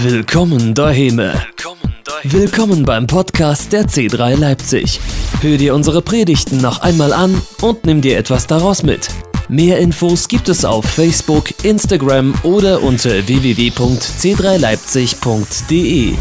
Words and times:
Willkommen 0.00 0.74
daheim. 0.74 1.22
Willkommen 2.22 2.84
beim 2.84 3.06
Podcast 3.06 3.72
der 3.72 3.84
C3 3.84 4.36
Leipzig. 4.36 5.00
Hör 5.40 5.56
dir 5.56 5.74
unsere 5.74 6.02
Predigten 6.02 6.60
noch 6.60 6.80
einmal 6.80 7.14
an 7.14 7.40
und 7.62 7.86
nimm 7.86 8.02
dir 8.02 8.18
etwas 8.18 8.46
daraus 8.46 8.82
mit. 8.82 9.08
Mehr 9.48 9.78
Infos 9.78 10.28
gibt 10.28 10.50
es 10.50 10.66
auf 10.66 10.84
Facebook, 10.84 11.64
Instagram 11.64 12.34
oder 12.42 12.82
unter 12.82 13.26
www.c3leipzig.de. 13.26 16.14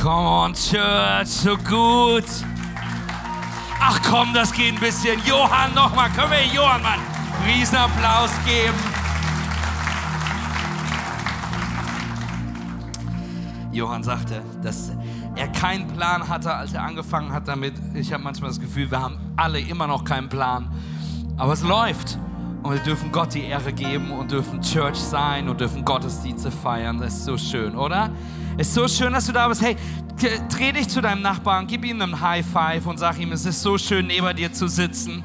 Come 0.00 0.28
on, 0.28 0.54
Church, 0.54 1.26
so 1.26 1.56
gut. 1.56 2.22
Ach 3.80 4.00
komm, 4.08 4.32
das 4.32 4.52
geht 4.52 4.74
ein 4.74 4.78
bisschen. 4.78 5.20
Johann 5.26 5.74
nochmal. 5.74 6.10
Können 6.10 6.30
wir 6.30 6.46
Johann 6.54 6.80
mal 6.80 6.92
einen 6.92 7.02
Riesenapplaus 7.44 8.30
geben? 8.46 9.03
Johann 13.74 14.02
sagte, 14.02 14.42
dass 14.62 14.92
er 15.36 15.48
keinen 15.48 15.88
Plan 15.88 16.28
hatte, 16.28 16.54
als 16.54 16.72
er 16.72 16.82
angefangen 16.82 17.32
hat 17.32 17.48
damit. 17.48 17.74
Ich 17.94 18.12
habe 18.12 18.22
manchmal 18.22 18.50
das 18.50 18.60
Gefühl, 18.60 18.90
wir 18.90 19.00
haben 19.00 19.18
alle 19.36 19.60
immer 19.60 19.86
noch 19.86 20.04
keinen 20.04 20.28
Plan. 20.28 20.70
Aber 21.36 21.52
es 21.52 21.62
läuft. 21.62 22.18
Und 22.62 22.72
wir 22.72 22.80
dürfen 22.80 23.12
Gott 23.12 23.34
die 23.34 23.42
Ehre 23.42 23.72
geben 23.74 24.10
und 24.10 24.30
dürfen 24.30 24.62
Church 24.62 24.96
sein 24.96 25.50
und 25.50 25.60
dürfen 25.60 25.84
Gottesdienste 25.84 26.50
feiern. 26.50 26.98
Das 26.98 27.14
ist 27.14 27.24
so 27.24 27.36
schön, 27.36 27.76
oder? 27.76 28.10
Es 28.56 28.68
ist 28.68 28.74
so 28.74 28.88
schön, 28.88 29.12
dass 29.12 29.26
du 29.26 29.32
da 29.32 29.48
bist. 29.48 29.60
Hey, 29.60 29.76
dreh 30.48 30.72
dich 30.72 30.88
zu 30.88 31.02
deinem 31.02 31.20
Nachbarn, 31.20 31.66
gib 31.66 31.84
ihm 31.84 32.00
einen 32.00 32.20
High 32.20 32.46
Five 32.46 32.86
und 32.86 32.98
sag 32.98 33.18
ihm, 33.18 33.32
es 33.32 33.44
ist 33.44 33.60
so 33.60 33.76
schön, 33.76 34.06
neben 34.06 34.34
dir 34.36 34.52
zu 34.52 34.68
sitzen. 34.68 35.22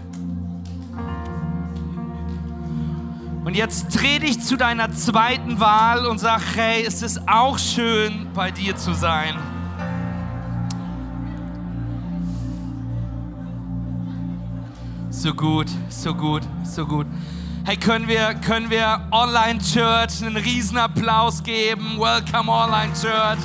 Und 3.50 3.56
jetzt 3.56 4.00
dreh 4.00 4.20
dich 4.20 4.40
zu 4.42 4.58
deiner 4.58 4.92
zweiten 4.92 5.60
Wahl 5.60 6.06
und 6.06 6.20
sag, 6.20 6.40
hey, 6.54 6.86
es 6.86 7.02
ist 7.02 7.28
auch 7.28 7.58
schön, 7.58 8.28
bei 8.36 8.52
dir 8.52 8.76
zu 8.76 8.94
sein. 8.94 9.36
So 15.10 15.34
gut, 15.34 15.66
so 15.90 16.14
gut, 16.14 16.44
so 16.64 16.86
gut. 16.86 17.08
Hey, 17.66 17.76
können 17.76 18.08
wir, 18.08 18.36
können 18.36 18.70
wir 18.70 19.02
Online 19.12 19.58
Church 19.58 20.24
einen 20.24 20.38
riesen 20.38 20.78
Applaus 20.78 21.42
geben? 21.42 21.98
Welcome 21.98 22.52
Online 22.52 22.94
Church. 22.94 23.40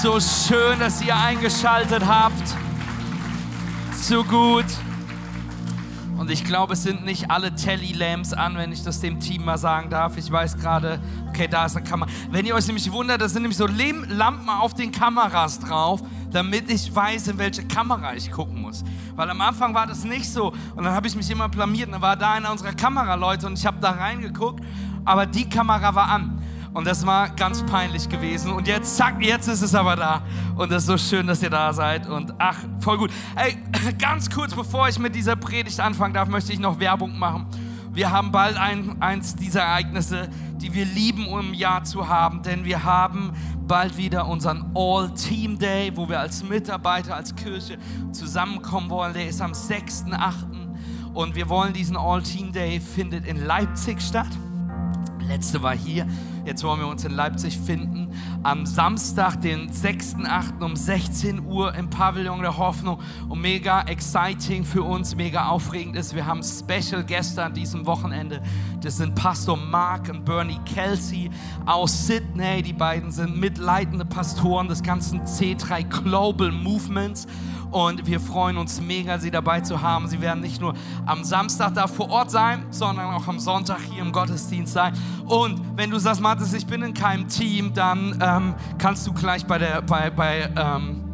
So 0.00 0.20
schön, 0.20 0.78
dass 0.78 1.02
ihr 1.02 1.16
eingeschaltet 1.16 2.06
habt. 2.06 2.54
So 4.00 4.22
gut. 4.22 4.66
Und 6.18 6.32
ich 6.32 6.44
glaube, 6.44 6.72
es 6.72 6.82
sind 6.82 7.04
nicht 7.04 7.30
alle 7.30 7.54
Telly-Lamps 7.54 8.32
an, 8.32 8.56
wenn 8.56 8.72
ich 8.72 8.82
das 8.82 9.00
dem 9.00 9.20
Team 9.20 9.44
mal 9.44 9.56
sagen 9.56 9.88
darf. 9.88 10.16
Ich 10.16 10.30
weiß 10.30 10.58
gerade, 10.58 10.98
okay, 11.28 11.46
da 11.46 11.66
ist 11.66 11.76
eine 11.76 11.86
Kamera. 11.86 12.10
Wenn 12.32 12.44
ihr 12.44 12.56
euch 12.56 12.66
nämlich 12.66 12.90
wundert, 12.90 13.20
da 13.20 13.28
sind 13.28 13.42
nämlich 13.42 13.56
so 13.56 13.68
Lampen 13.68 14.48
auf 14.48 14.74
den 14.74 14.90
Kameras 14.90 15.60
drauf, 15.60 16.02
damit 16.32 16.68
ich 16.72 16.92
weiß, 16.92 17.28
in 17.28 17.38
welche 17.38 17.64
Kamera 17.68 18.14
ich 18.14 18.32
gucken 18.32 18.60
muss. 18.60 18.82
Weil 19.14 19.30
am 19.30 19.40
Anfang 19.40 19.72
war 19.74 19.86
das 19.86 20.02
nicht 20.02 20.28
so. 20.28 20.52
Und 20.74 20.82
dann 20.82 20.92
habe 20.92 21.06
ich 21.06 21.14
mich 21.14 21.30
immer 21.30 21.48
blamiert. 21.48 21.86
Und 21.86 21.92
dann 21.92 22.02
war 22.02 22.16
da 22.16 22.32
einer 22.32 22.50
unserer 22.50 22.72
Kameraleute 22.72 23.46
und 23.46 23.56
ich 23.56 23.64
habe 23.64 23.78
da 23.80 23.92
reingeguckt, 23.92 24.64
aber 25.04 25.24
die 25.24 25.48
Kamera 25.48 25.94
war 25.94 26.08
an. 26.08 26.42
Und 26.74 26.86
das 26.86 27.06
war 27.06 27.30
ganz 27.30 27.64
peinlich 27.64 28.08
gewesen. 28.08 28.52
Und 28.52 28.68
jetzt, 28.68 28.96
zack, 28.96 29.22
jetzt 29.22 29.48
ist 29.48 29.62
es 29.62 29.74
aber 29.74 29.96
da. 29.96 30.22
Und 30.56 30.70
es 30.70 30.82
ist 30.82 30.86
so 30.86 30.98
schön, 30.98 31.26
dass 31.26 31.42
ihr 31.42 31.50
da 31.50 31.72
seid. 31.72 32.06
Und 32.08 32.34
ach, 32.38 32.58
voll 32.80 32.98
gut. 32.98 33.10
Ey, 33.36 33.58
ganz 33.98 34.30
kurz, 34.30 34.54
bevor 34.54 34.88
ich 34.88 34.98
mit 34.98 35.14
dieser 35.14 35.36
Predigt 35.36 35.80
anfangen 35.80 36.14
darf, 36.14 36.28
möchte 36.28 36.52
ich 36.52 36.58
noch 36.58 36.78
Werbung 36.78 37.18
machen. 37.18 37.46
Wir 37.92 38.12
haben 38.12 38.30
bald 38.30 38.56
ein, 38.56 39.00
eins 39.02 39.34
dieser 39.34 39.62
Ereignisse, 39.62 40.28
die 40.58 40.72
wir 40.72 40.84
lieben, 40.84 41.26
um 41.26 41.40
im 41.40 41.54
Jahr 41.54 41.84
zu 41.84 42.08
haben. 42.08 42.42
Denn 42.42 42.64
wir 42.64 42.84
haben 42.84 43.32
bald 43.66 43.96
wieder 43.96 44.28
unseren 44.28 44.70
All-Team 44.74 45.58
Day, 45.58 45.92
wo 45.94 46.08
wir 46.08 46.20
als 46.20 46.44
Mitarbeiter, 46.44 47.16
als 47.16 47.34
Kirche 47.34 47.78
zusammenkommen 48.12 48.90
wollen. 48.90 49.14
Der 49.14 49.26
ist 49.26 49.40
am 49.40 49.52
6.8. 49.52 51.12
Und 51.14 51.34
wir 51.34 51.48
wollen 51.48 51.72
diesen 51.72 51.96
All-Team 51.96 52.52
Day, 52.52 52.78
findet 52.78 53.26
in 53.26 53.44
Leipzig 53.44 54.00
statt. 54.00 54.28
Letzte 55.28 55.62
war 55.62 55.76
hier. 55.76 56.06
Jetzt 56.46 56.64
wollen 56.64 56.80
wir 56.80 56.86
uns 56.88 57.04
in 57.04 57.12
Leipzig 57.12 57.58
finden. 57.58 58.08
Am 58.42 58.64
Samstag, 58.64 59.42
den 59.42 59.70
6.8. 59.70 60.64
um 60.64 60.74
16 60.74 61.44
Uhr 61.44 61.74
im 61.74 61.90
Pavillon 61.90 62.40
der 62.40 62.56
Hoffnung. 62.56 62.98
Und 63.28 63.42
mega 63.42 63.82
exciting 63.82 64.64
für 64.64 64.82
uns, 64.82 65.14
mega 65.14 65.48
aufregend 65.48 65.96
ist. 65.96 66.14
Wir 66.14 66.24
haben 66.24 66.42
Special 66.42 67.04
Gäste 67.04 67.44
an 67.44 67.52
diesem 67.52 67.84
Wochenende. 67.84 68.40
Das 68.80 68.96
sind 68.96 69.14
Pastor 69.14 69.58
Mark 69.58 70.08
und 70.08 70.24
Bernie 70.24 70.60
Kelsey 70.64 71.30
aus 71.66 72.06
Sydney. 72.06 72.62
Die 72.62 72.72
beiden 72.72 73.10
sind 73.10 73.38
mitleitende 73.38 74.06
Pastoren 74.06 74.68
des 74.68 74.82
ganzen 74.82 75.20
C3 75.26 75.84
Global 76.02 76.50
Movements. 76.50 77.26
Und 77.70 78.06
wir 78.06 78.18
freuen 78.18 78.56
uns 78.56 78.80
mega, 78.80 79.18
Sie 79.18 79.30
dabei 79.30 79.60
zu 79.60 79.82
haben. 79.82 80.08
Sie 80.08 80.20
werden 80.20 80.40
nicht 80.40 80.60
nur 80.60 80.74
am 81.04 81.22
Samstag 81.22 81.74
da 81.74 81.86
vor 81.86 82.10
Ort 82.10 82.30
sein, 82.30 82.66
sondern 82.70 83.06
auch 83.06 83.26
am 83.28 83.38
Sonntag 83.38 83.80
hier 83.90 84.02
im 84.02 84.12
Gottesdienst 84.12 84.72
sein. 84.72 84.94
Und 85.26 85.76
wenn 85.76 85.90
du 85.90 85.98
sagst, 85.98 86.20
Mathis, 86.20 86.54
ich 86.54 86.66
bin 86.66 86.82
in 86.82 86.94
keinem 86.94 87.28
Team, 87.28 87.74
dann 87.74 88.18
ähm, 88.22 88.54
kannst 88.78 89.06
du 89.06 89.12
gleich 89.12 89.44
bei, 89.44 89.58
der, 89.58 89.82
bei, 89.82 90.08
bei 90.10 90.50
ähm, 90.56 91.04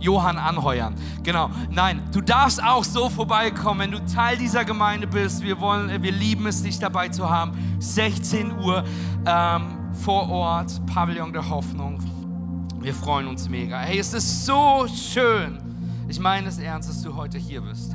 Johann 0.00 0.38
anheuern. 0.38 0.94
Genau. 1.22 1.50
Nein, 1.70 2.02
du 2.12 2.22
darfst 2.22 2.62
auch 2.62 2.84
so 2.84 3.10
vorbeikommen, 3.10 3.80
wenn 3.80 3.90
du 3.90 4.04
Teil 4.06 4.38
dieser 4.38 4.64
Gemeinde 4.64 5.06
bist. 5.06 5.42
Wir, 5.42 5.60
wollen, 5.60 6.02
wir 6.02 6.12
lieben 6.12 6.46
es, 6.46 6.62
dich 6.62 6.78
dabei 6.78 7.08
zu 7.08 7.28
haben. 7.28 7.52
16 7.78 8.58
Uhr 8.58 8.84
ähm, 9.26 9.92
vor 9.92 10.30
Ort, 10.30 10.80
Pavillon 10.86 11.34
der 11.34 11.46
Hoffnung. 11.50 11.98
Wir 12.80 12.94
freuen 12.94 13.26
uns 13.26 13.50
mega. 13.50 13.80
Hey, 13.80 13.98
es 13.98 14.14
ist 14.14 14.46
so 14.46 14.86
schön 14.88 15.69
ich 16.10 16.18
meine 16.18 16.48
es 16.48 16.58
ernst, 16.58 16.88
dass 16.88 17.02
du 17.02 17.14
heute 17.14 17.38
hier 17.38 17.60
bist. 17.60 17.94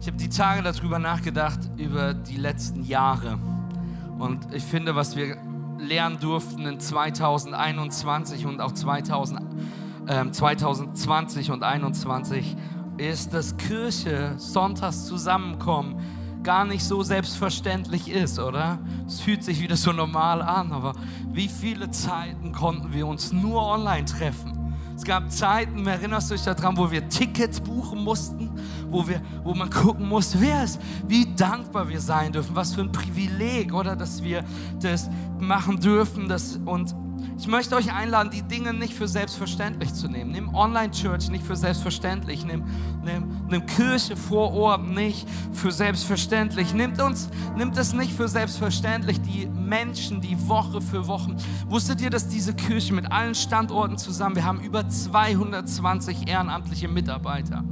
Ich 0.00 0.06
habe 0.06 0.18
die 0.18 0.28
Tage 0.28 0.62
darüber 0.62 0.98
nachgedacht, 0.98 1.58
über 1.78 2.12
die 2.12 2.36
letzten 2.36 2.84
Jahre. 2.84 3.38
Und 4.18 4.52
ich 4.52 4.62
finde, 4.62 4.94
was 4.94 5.16
wir 5.16 5.38
lernen 5.78 6.20
durften 6.20 6.66
in 6.66 6.78
2021 6.78 8.44
und 8.44 8.60
auch 8.60 8.72
2000, 8.72 9.40
äh, 10.06 10.30
2020 10.30 11.50
und 11.52 11.60
2021, 11.60 12.54
ist, 12.98 13.32
dass 13.32 13.56
Kirche 13.56 14.34
sonntags 14.36 15.06
zusammenkommen 15.06 16.00
gar 16.42 16.66
nicht 16.66 16.84
so 16.84 17.02
selbstverständlich 17.02 18.10
ist, 18.10 18.38
oder? 18.38 18.78
Es 19.06 19.20
fühlt 19.20 19.42
sich 19.42 19.62
wieder 19.62 19.76
so 19.76 19.92
normal 19.92 20.42
an, 20.42 20.70
aber 20.70 20.92
wie 21.32 21.48
viele 21.48 21.90
Zeiten 21.90 22.52
konnten 22.52 22.92
wir 22.92 23.06
uns 23.06 23.32
nur 23.32 23.62
online 23.66 24.04
treffen? 24.04 24.53
Es 24.96 25.02
gab 25.02 25.30
Zeiten, 25.30 25.86
erinnerst 25.86 26.30
du 26.30 26.34
dich 26.34 26.44
daran, 26.44 26.76
wo 26.76 26.90
wir 26.90 27.08
Tickets 27.08 27.60
buchen 27.60 28.02
mussten, 28.02 28.50
wo, 28.88 29.06
wir, 29.06 29.20
wo 29.42 29.52
man 29.54 29.68
gucken 29.68 30.08
muss, 30.08 30.38
wer 30.40 30.62
ist, 30.62 30.80
wie 31.08 31.26
dankbar 31.34 31.88
wir 31.88 32.00
sein 32.00 32.32
dürfen, 32.32 32.54
was 32.54 32.74
für 32.74 32.82
ein 32.82 32.92
Privileg, 32.92 33.74
oder, 33.74 33.96
dass 33.96 34.22
wir 34.22 34.44
das 34.80 35.10
machen 35.40 35.80
dürfen. 35.80 36.28
Das, 36.28 36.60
und 36.64 36.94
ich 37.36 37.46
möchte 37.46 37.76
euch 37.76 37.92
einladen, 37.92 38.30
die 38.30 38.42
Dinge 38.42 38.72
nicht 38.72 38.94
für 38.94 39.08
selbstverständlich 39.08 39.92
zu 39.92 40.08
nehmen. 40.08 40.30
Nimm 40.30 40.54
Online-Church 40.54 41.30
nicht 41.30 41.44
für 41.44 41.56
selbstverständlich. 41.56 42.44
Nimm, 42.44 42.64
nimm, 43.04 43.46
nimm 43.48 43.66
Kirche 43.66 44.16
vor 44.16 44.52
Ort 44.52 44.88
nicht 44.88 45.28
für 45.52 45.72
selbstverständlich. 45.72 46.74
Nimmt 46.74 47.00
uns, 47.00 47.28
nimmt 47.56 47.76
es 47.76 47.92
nicht 47.92 48.12
für 48.12 48.28
selbstverständlich, 48.28 49.20
die 49.20 49.46
Menschen, 49.46 50.20
die 50.20 50.36
Woche 50.48 50.80
für 50.80 51.06
Woche. 51.06 51.34
Wusstet 51.68 52.00
ihr, 52.00 52.10
dass 52.10 52.28
diese 52.28 52.54
Kirche 52.54 52.94
mit 52.94 53.10
allen 53.10 53.34
Standorten 53.34 53.98
zusammen, 53.98 54.36
wir 54.36 54.44
haben 54.44 54.60
über 54.60 54.88
220 54.88 56.28
ehrenamtliche 56.28 56.88
Mitarbeiter 56.88 57.64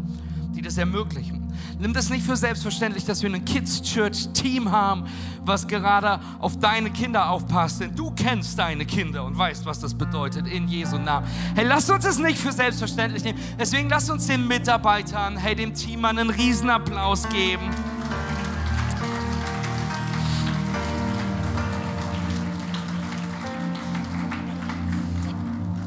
die 0.52 0.62
das 0.62 0.78
ermöglichen. 0.78 1.41
Nimm 1.82 1.92
das 1.92 2.10
nicht 2.10 2.24
für 2.24 2.36
selbstverständlich, 2.36 3.04
dass 3.06 3.24
wir 3.24 3.34
ein 3.34 3.44
Kids 3.44 3.82
Church 3.82 4.28
Team 4.34 4.70
haben, 4.70 5.02
was 5.44 5.66
gerade 5.66 6.20
auf 6.38 6.56
deine 6.60 6.90
Kinder 6.90 7.28
aufpasst, 7.28 7.80
denn 7.80 7.92
du 7.92 8.12
kennst 8.12 8.56
deine 8.56 8.86
Kinder 8.86 9.24
und 9.24 9.36
weißt, 9.36 9.66
was 9.66 9.80
das 9.80 9.92
bedeutet 9.92 10.46
in 10.46 10.68
Jesu 10.68 10.96
Namen. 10.96 11.26
Hey, 11.56 11.66
lass 11.66 11.90
uns 11.90 12.04
das 12.04 12.20
nicht 12.20 12.38
für 12.38 12.52
selbstverständlich 12.52 13.24
nehmen. 13.24 13.40
Deswegen 13.58 13.88
lass 13.88 14.08
uns 14.08 14.28
den 14.28 14.46
Mitarbeitern, 14.46 15.36
hey, 15.36 15.56
dem 15.56 15.74
Team 15.74 16.04
einen 16.04 16.30
Riesenapplaus 16.30 17.28
geben. 17.30 17.68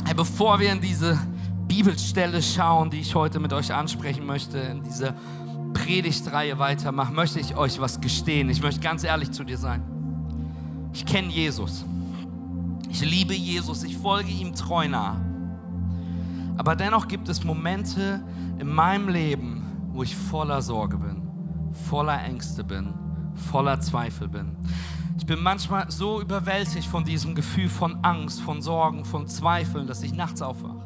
Hey, 0.04 0.14
bevor 0.14 0.60
wir 0.60 0.74
in 0.74 0.82
diese 0.82 1.18
Bibelstelle 1.70 2.44
schauen, 2.44 2.90
die 2.90 3.00
ich 3.00 3.16
heute 3.16 3.40
mit 3.40 3.54
euch 3.54 3.74
ansprechen 3.74 4.26
möchte, 4.26 4.58
in 4.58 4.84
dieser 4.84 5.14
Predigtreihe 5.86 6.58
weitermachen, 6.58 7.14
möchte 7.14 7.40
ich 7.40 7.56
euch 7.56 7.80
was 7.80 8.02
gestehen. 8.02 8.50
Ich 8.50 8.60
möchte 8.60 8.82
ganz 8.82 9.04
ehrlich 9.04 9.30
zu 9.30 9.44
dir 9.44 9.60
sein. 9.60 9.84
Ich 10.94 11.06
kenne 11.06 11.28
Jesus. 11.28 11.86
Ich 12.90 13.02
liebe 13.02 13.36
Jesus. 13.36 13.84
Ich 13.84 13.96
folge 13.96 14.32
ihm 14.32 14.56
treu 14.56 14.88
nach. 14.88 15.18
Aber 16.58 16.76
dennoch 16.76 17.08
gibt 17.08 17.30
es 17.30 17.44
Momente 17.44 18.24
in 18.58 18.68
meinem 18.68 19.10
Leben, 19.10 19.64
wo 19.92 20.02
ich 20.02 20.16
voller 20.16 20.64
Sorge 20.64 20.98
bin, 20.98 21.22
voller 21.88 22.20
Ängste 22.24 22.64
bin, 22.64 22.92
voller 23.52 23.80
Zweifel 23.80 24.28
bin. 24.28 24.56
Ich 25.20 25.26
bin 25.28 25.44
manchmal 25.44 25.92
so 25.92 26.20
überwältigt 26.20 26.88
von 26.88 27.06
diesem 27.06 27.36
Gefühl 27.36 27.70
von 27.70 28.04
Angst, 28.04 28.42
von 28.42 28.62
Sorgen, 28.64 29.06
von 29.06 29.28
Zweifeln, 29.28 29.86
dass 29.86 30.02
ich 30.02 30.14
nachts 30.14 30.42
aufwache, 30.42 30.84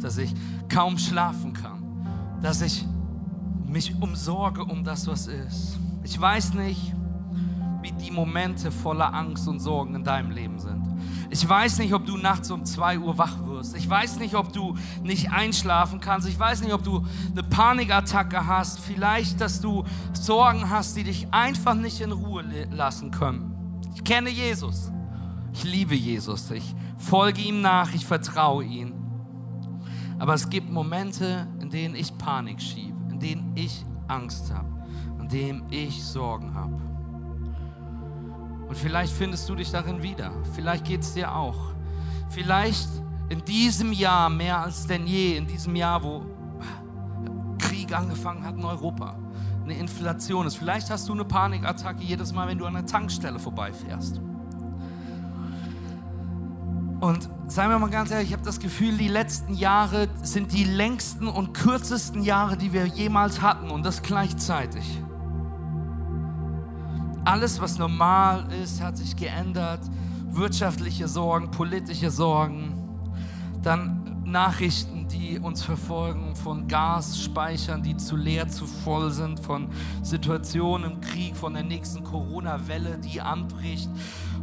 dass 0.00 0.18
ich 0.18 0.34
kaum 0.68 0.98
schlafen 0.98 1.52
kann, 1.52 1.82
dass 2.42 2.60
ich 2.60 2.84
mich 3.70 3.94
umsorge 4.00 4.64
um 4.64 4.84
das, 4.84 5.06
was 5.06 5.26
ist. 5.26 5.78
Ich 6.02 6.20
weiß 6.20 6.54
nicht, 6.54 6.92
wie 7.82 7.92
die 7.92 8.10
Momente 8.10 8.70
voller 8.70 9.14
Angst 9.14 9.48
und 9.48 9.60
Sorgen 9.60 9.94
in 9.94 10.04
deinem 10.04 10.30
Leben 10.30 10.58
sind. 10.58 10.82
Ich 11.30 11.48
weiß 11.48 11.78
nicht, 11.78 11.94
ob 11.94 12.04
du 12.04 12.16
nachts 12.16 12.50
um 12.50 12.64
2 12.64 12.98
Uhr 12.98 13.16
wach 13.16 13.46
wirst. 13.46 13.76
Ich 13.76 13.88
weiß 13.88 14.18
nicht, 14.18 14.34
ob 14.34 14.52
du 14.52 14.76
nicht 15.02 15.30
einschlafen 15.30 16.00
kannst. 16.00 16.28
Ich 16.28 16.38
weiß 16.38 16.62
nicht, 16.62 16.72
ob 16.72 16.82
du 16.82 17.06
eine 17.30 17.44
Panikattacke 17.44 18.46
hast. 18.46 18.80
Vielleicht, 18.80 19.40
dass 19.40 19.60
du 19.60 19.84
Sorgen 20.12 20.68
hast, 20.68 20.96
die 20.96 21.04
dich 21.04 21.28
einfach 21.32 21.74
nicht 21.74 22.00
in 22.00 22.10
Ruhe 22.10 22.44
lassen 22.72 23.12
können. 23.12 23.54
Ich 23.94 24.02
kenne 24.02 24.30
Jesus. 24.30 24.90
Ich 25.52 25.62
liebe 25.62 25.94
Jesus. 25.94 26.50
Ich 26.50 26.74
folge 26.98 27.40
ihm 27.42 27.60
nach. 27.60 27.94
Ich 27.94 28.04
vertraue 28.04 28.64
ihm. 28.64 28.92
Aber 30.18 30.34
es 30.34 30.50
gibt 30.50 30.70
Momente, 30.70 31.46
in 31.60 31.70
denen 31.70 31.94
ich 31.94 32.18
Panik 32.18 32.60
schiebe, 32.60 32.99
in 33.20 33.28
denen 33.28 33.52
ich 33.54 33.84
Angst 34.08 34.52
habe, 34.52 34.68
in 35.20 35.28
denen 35.28 35.66
ich 35.70 36.02
Sorgen 36.02 36.54
habe. 36.54 36.80
Und 38.66 38.76
vielleicht 38.76 39.12
findest 39.12 39.48
du 39.48 39.54
dich 39.54 39.70
darin 39.70 40.02
wieder. 40.02 40.32
Vielleicht 40.54 40.84
geht 40.84 41.02
es 41.02 41.14
dir 41.14 41.34
auch. 41.34 41.74
Vielleicht 42.30 42.88
in 43.28 43.44
diesem 43.44 43.92
Jahr 43.92 44.30
mehr 44.30 44.60
als 44.60 44.86
denn 44.86 45.06
je, 45.06 45.36
in 45.36 45.46
diesem 45.46 45.76
Jahr, 45.76 46.02
wo 46.02 46.22
Krieg 47.58 47.92
angefangen 47.92 48.44
hat 48.44 48.56
in 48.56 48.64
Europa, 48.64 49.16
eine 49.64 49.74
Inflation 49.74 50.46
ist. 50.46 50.56
Vielleicht 50.56 50.90
hast 50.90 51.08
du 51.08 51.12
eine 51.12 51.24
Panikattacke 51.24 52.02
jedes 52.02 52.32
Mal, 52.32 52.48
wenn 52.48 52.58
du 52.58 52.66
an 52.66 52.74
der 52.74 52.86
Tankstelle 52.86 53.38
vorbeifährst. 53.38 54.20
Und 57.00 57.30
seien 57.46 57.70
wir 57.70 57.78
mal 57.78 57.88
ganz 57.88 58.10
ehrlich, 58.10 58.28
ich 58.28 58.34
habe 58.34 58.44
das 58.44 58.60
Gefühl, 58.60 58.98
die 58.98 59.08
letzten 59.08 59.54
Jahre 59.54 60.08
sind 60.22 60.52
die 60.52 60.64
längsten 60.64 61.28
und 61.28 61.54
kürzesten 61.54 62.22
Jahre, 62.22 62.58
die 62.58 62.74
wir 62.74 62.84
jemals 62.84 63.40
hatten 63.40 63.70
und 63.70 63.86
das 63.86 64.02
gleichzeitig. 64.02 64.84
Alles, 67.24 67.60
was 67.60 67.78
normal 67.78 68.46
ist, 68.62 68.82
hat 68.82 68.98
sich 68.98 69.16
geändert. 69.16 69.80
Wirtschaftliche 70.28 71.08
Sorgen, 71.08 71.50
politische 71.50 72.10
Sorgen, 72.10 72.74
dann 73.62 74.22
Nachrichten, 74.24 75.08
die 75.08 75.38
uns 75.38 75.62
verfolgen 75.62 76.36
von 76.36 76.68
Gasspeichern, 76.68 77.82
die 77.82 77.96
zu 77.96 78.16
leer, 78.16 78.48
zu 78.48 78.66
voll 78.66 79.10
sind, 79.10 79.40
von 79.40 79.68
Situationen 80.02 80.92
im 80.92 81.00
Krieg, 81.00 81.36
von 81.36 81.54
der 81.54 81.64
nächsten 81.64 82.04
Corona-Welle, 82.04 82.98
die 82.98 83.20
anbricht, 83.20 83.90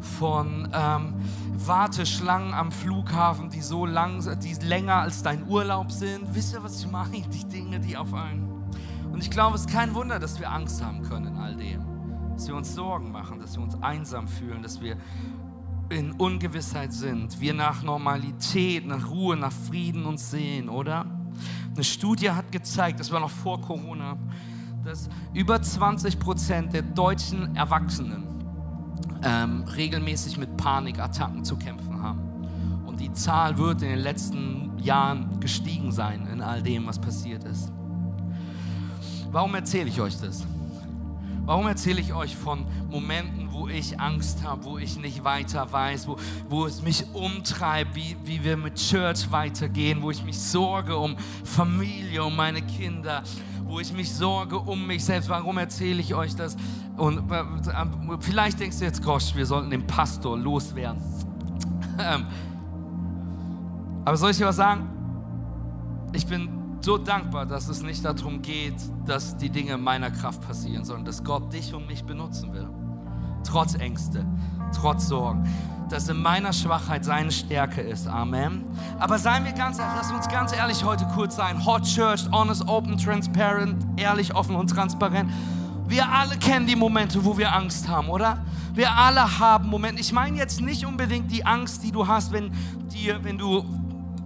von 0.01 0.69
ähm, 0.73 1.13
Warteschlangen 1.55 2.53
am 2.53 2.71
Flughafen, 2.71 3.49
die 3.49 3.61
so 3.61 3.85
lang, 3.85 4.23
die 4.39 4.53
länger 4.65 4.95
als 4.95 5.23
dein 5.23 5.47
Urlaub 5.47 5.91
sind. 5.91 6.33
Wisst 6.33 6.53
ihr, 6.53 6.63
was 6.63 6.79
ich 6.79 6.91
meine? 6.91 7.21
Die 7.21 7.45
Dinge, 7.45 7.79
die 7.79 7.97
auf 7.97 8.13
einen. 8.13 8.49
Und 9.11 9.23
ich 9.23 9.31
glaube, 9.31 9.55
es 9.55 9.61
ist 9.61 9.71
kein 9.71 9.93
Wunder, 9.95 10.19
dass 10.19 10.39
wir 10.39 10.51
Angst 10.51 10.83
haben 10.83 11.01
können 11.03 11.27
in 11.27 11.37
all 11.37 11.55
dem 11.55 11.97
dass 12.37 12.47
wir 12.47 12.55
uns 12.55 12.75
Sorgen 12.75 13.11
machen, 13.11 13.39
dass 13.39 13.55
wir 13.55 13.63
uns 13.63 13.81
einsam 13.81 14.27
fühlen, 14.27 14.61
dass 14.61 14.79
wir 14.79 14.95
in 15.89 16.11
Ungewissheit 16.11 16.93
sind, 16.93 17.41
wir 17.41 17.55
nach 17.55 17.81
Normalität, 17.81 18.85
nach 18.85 19.09
Ruhe, 19.09 19.35
nach 19.35 19.51
Frieden 19.51 20.05
uns 20.05 20.29
sehen, 20.29 20.69
oder? 20.69 21.07
Eine 21.73 21.83
Studie 21.83 22.29
hat 22.29 22.51
gezeigt, 22.51 22.99
das 22.99 23.11
war 23.11 23.19
noch 23.19 23.31
vor 23.31 23.59
Corona, 23.59 24.17
dass 24.85 25.09
über 25.33 25.59
20 25.59 26.19
Prozent 26.19 26.73
der 26.73 26.83
deutschen 26.83 27.55
Erwachsenen 27.55 28.36
ähm, 29.23 29.63
regelmäßig 29.63 30.37
mit 30.37 30.57
Panikattacken 30.57 31.43
zu 31.43 31.57
kämpfen 31.57 32.01
haben. 32.01 32.19
Und 32.85 32.99
die 32.99 33.11
Zahl 33.13 33.57
wird 33.57 33.81
in 33.81 33.89
den 33.89 33.99
letzten 33.99 34.77
Jahren 34.79 35.39
gestiegen 35.39 35.91
sein 35.91 36.27
in 36.31 36.41
all 36.41 36.61
dem, 36.61 36.87
was 36.87 36.99
passiert 36.99 37.43
ist. 37.43 37.71
Warum 39.31 39.53
erzähle 39.55 39.89
ich 39.89 39.99
euch 39.99 40.19
das? 40.19 40.45
Warum 41.45 41.67
erzähle 41.67 42.01
ich 42.01 42.13
euch 42.13 42.35
von 42.35 42.65
Momenten, 42.89 43.47
wo 43.53 43.69
ich 43.69 43.99
Angst 43.99 44.43
habe, 44.43 44.65
wo 44.65 44.77
ich 44.77 44.97
nicht 44.97 45.23
weiter 45.23 45.71
weiß, 45.71 46.07
wo, 46.07 46.17
wo 46.49 46.65
es 46.65 46.81
mich 46.81 47.05
umtreibt, 47.13 47.95
wie, 47.95 48.17
wie 48.25 48.43
wir 48.43 48.57
mit 48.57 48.75
Church 48.75 49.31
weitergehen, 49.31 50.01
wo 50.01 50.11
ich 50.11 50.23
mich 50.25 50.37
sorge 50.37 50.97
um 50.97 51.15
Familie, 51.45 52.23
um 52.25 52.35
meine 52.35 52.61
Kinder, 52.61 53.23
wo 53.67 53.79
ich 53.79 53.93
mich 53.93 54.13
sorge 54.13 54.57
um 54.57 54.87
mich 54.87 55.03
selbst. 55.03 55.29
Warum 55.29 55.57
erzähle 55.57 55.99
ich 55.99 56.15
euch 56.15 56.35
das? 56.35 56.55
Und 56.95 57.31
äh, 57.31 57.43
vielleicht 58.19 58.59
denkst 58.59 58.79
du 58.79 58.85
jetzt, 58.85 59.03
Gosh, 59.03 59.35
wir 59.35 59.45
sollten 59.45 59.69
den 59.69 59.85
Pastor 59.85 60.37
loswerden. 60.37 61.01
Ähm, 61.99 62.25
aber 64.05 64.17
soll 64.17 64.31
ich 64.31 64.37
dir 64.37 64.45
was 64.45 64.55
sagen? 64.55 64.87
Ich 66.13 66.25
bin 66.25 66.49
so 66.81 66.97
dankbar, 66.97 67.45
dass 67.45 67.67
es 67.67 67.81
nicht 67.81 68.05
darum 68.05 68.41
geht, 68.41 68.75
dass 69.05 69.35
die 69.35 69.49
Dinge 69.49 69.73
in 69.73 69.81
meiner 69.81 70.11
Kraft 70.11 70.41
passieren, 70.47 70.85
sondern 70.85 71.05
dass 71.05 71.23
Gott 71.23 71.51
dich 71.51 71.73
und 71.73 71.87
mich 71.87 72.03
benutzen 72.03 72.53
will. 72.53 72.69
Trotz 73.43 73.75
Ängste, 73.75 74.25
trotz 74.73 75.07
Sorgen. 75.07 75.47
Dass 75.89 76.09
in 76.09 76.21
meiner 76.21 76.51
Schwachheit 76.51 77.05
seine 77.05 77.31
Stärke 77.31 77.81
ist. 77.81 78.07
Amen. 78.07 78.65
Aber 78.99 79.17
seien 79.17 79.45
wir 79.45 79.53
ganz 79.53 79.79
ehrlich, 79.79 79.93
lass 79.95 80.11
uns 80.11 80.27
ganz 80.27 80.53
ehrlich 80.53 80.83
heute 80.83 81.05
kurz 81.15 81.35
sein. 81.37 81.65
Hot 81.65 81.83
Church, 81.83 82.25
honest, 82.31 82.67
open, 82.67 82.97
transparent, 82.97 83.85
ehrlich, 83.95 84.35
offen 84.35 84.55
und 84.55 84.67
transparent. 84.67 85.31
Wir 85.87 86.11
alle 86.11 86.35
kennen 86.37 86.67
die 86.67 86.75
Momente, 86.75 87.23
wo 87.23 87.37
wir 87.37 87.55
Angst 87.55 87.87
haben, 87.87 88.09
oder? 88.09 88.43
Wir 88.73 88.91
alle 88.91 89.39
haben 89.39 89.69
Momente. 89.69 90.01
Ich 90.01 90.11
meine 90.11 90.37
jetzt 90.37 90.59
nicht 90.59 90.85
unbedingt 90.85 91.31
die 91.31 91.45
Angst, 91.45 91.83
die 91.83 91.91
du 91.91 92.05
hast, 92.05 92.33
wenn 92.33 92.51
dir, 92.91 93.23
wenn 93.23 93.37
du 93.37 93.63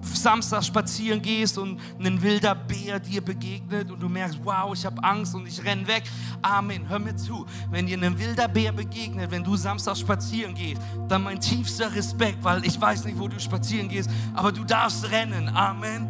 Samstag 0.03 0.63
spazieren 0.63 1.21
gehst 1.21 1.57
und 1.57 1.79
ein 1.99 2.21
wilder 2.21 2.55
Bär 2.55 2.99
dir 2.99 3.21
begegnet 3.21 3.91
und 3.91 4.01
du 4.01 4.09
merkst, 4.09 4.39
wow, 4.43 4.73
ich 4.73 4.85
habe 4.85 5.03
Angst 5.03 5.35
und 5.35 5.47
ich 5.47 5.63
renn 5.63 5.87
weg. 5.87 6.03
Amen. 6.41 6.87
Hör 6.87 6.99
mir 6.99 7.15
zu. 7.15 7.45
Wenn 7.69 7.87
dir 7.87 7.97
ein 8.01 8.17
wilder 8.17 8.47
Bär 8.47 8.71
begegnet, 8.71 9.31
wenn 9.31 9.43
du 9.43 9.55
Samstag 9.55 9.97
spazieren 9.97 10.55
gehst, 10.55 10.81
dann 11.07 11.23
mein 11.23 11.39
tiefster 11.39 11.93
Respekt, 11.93 12.43
weil 12.43 12.65
ich 12.65 12.79
weiß 12.79 13.05
nicht, 13.05 13.19
wo 13.19 13.27
du 13.27 13.39
spazieren 13.39 13.89
gehst, 13.89 14.09
aber 14.33 14.51
du 14.51 14.63
darfst 14.63 15.09
rennen. 15.11 15.49
Amen. 15.49 16.07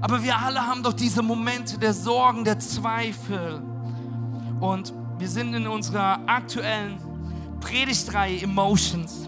Aber 0.00 0.22
wir 0.22 0.38
alle 0.38 0.64
haben 0.64 0.82
doch 0.82 0.92
diese 0.92 1.22
Momente 1.22 1.78
der 1.78 1.92
Sorgen, 1.92 2.44
der 2.44 2.58
Zweifel. 2.58 3.60
Und 4.60 4.92
wir 5.18 5.28
sind 5.28 5.54
in 5.54 5.66
unserer 5.66 6.20
aktuellen 6.26 6.98
Predigtreihe 7.60 8.42
Emotions. 8.42 9.27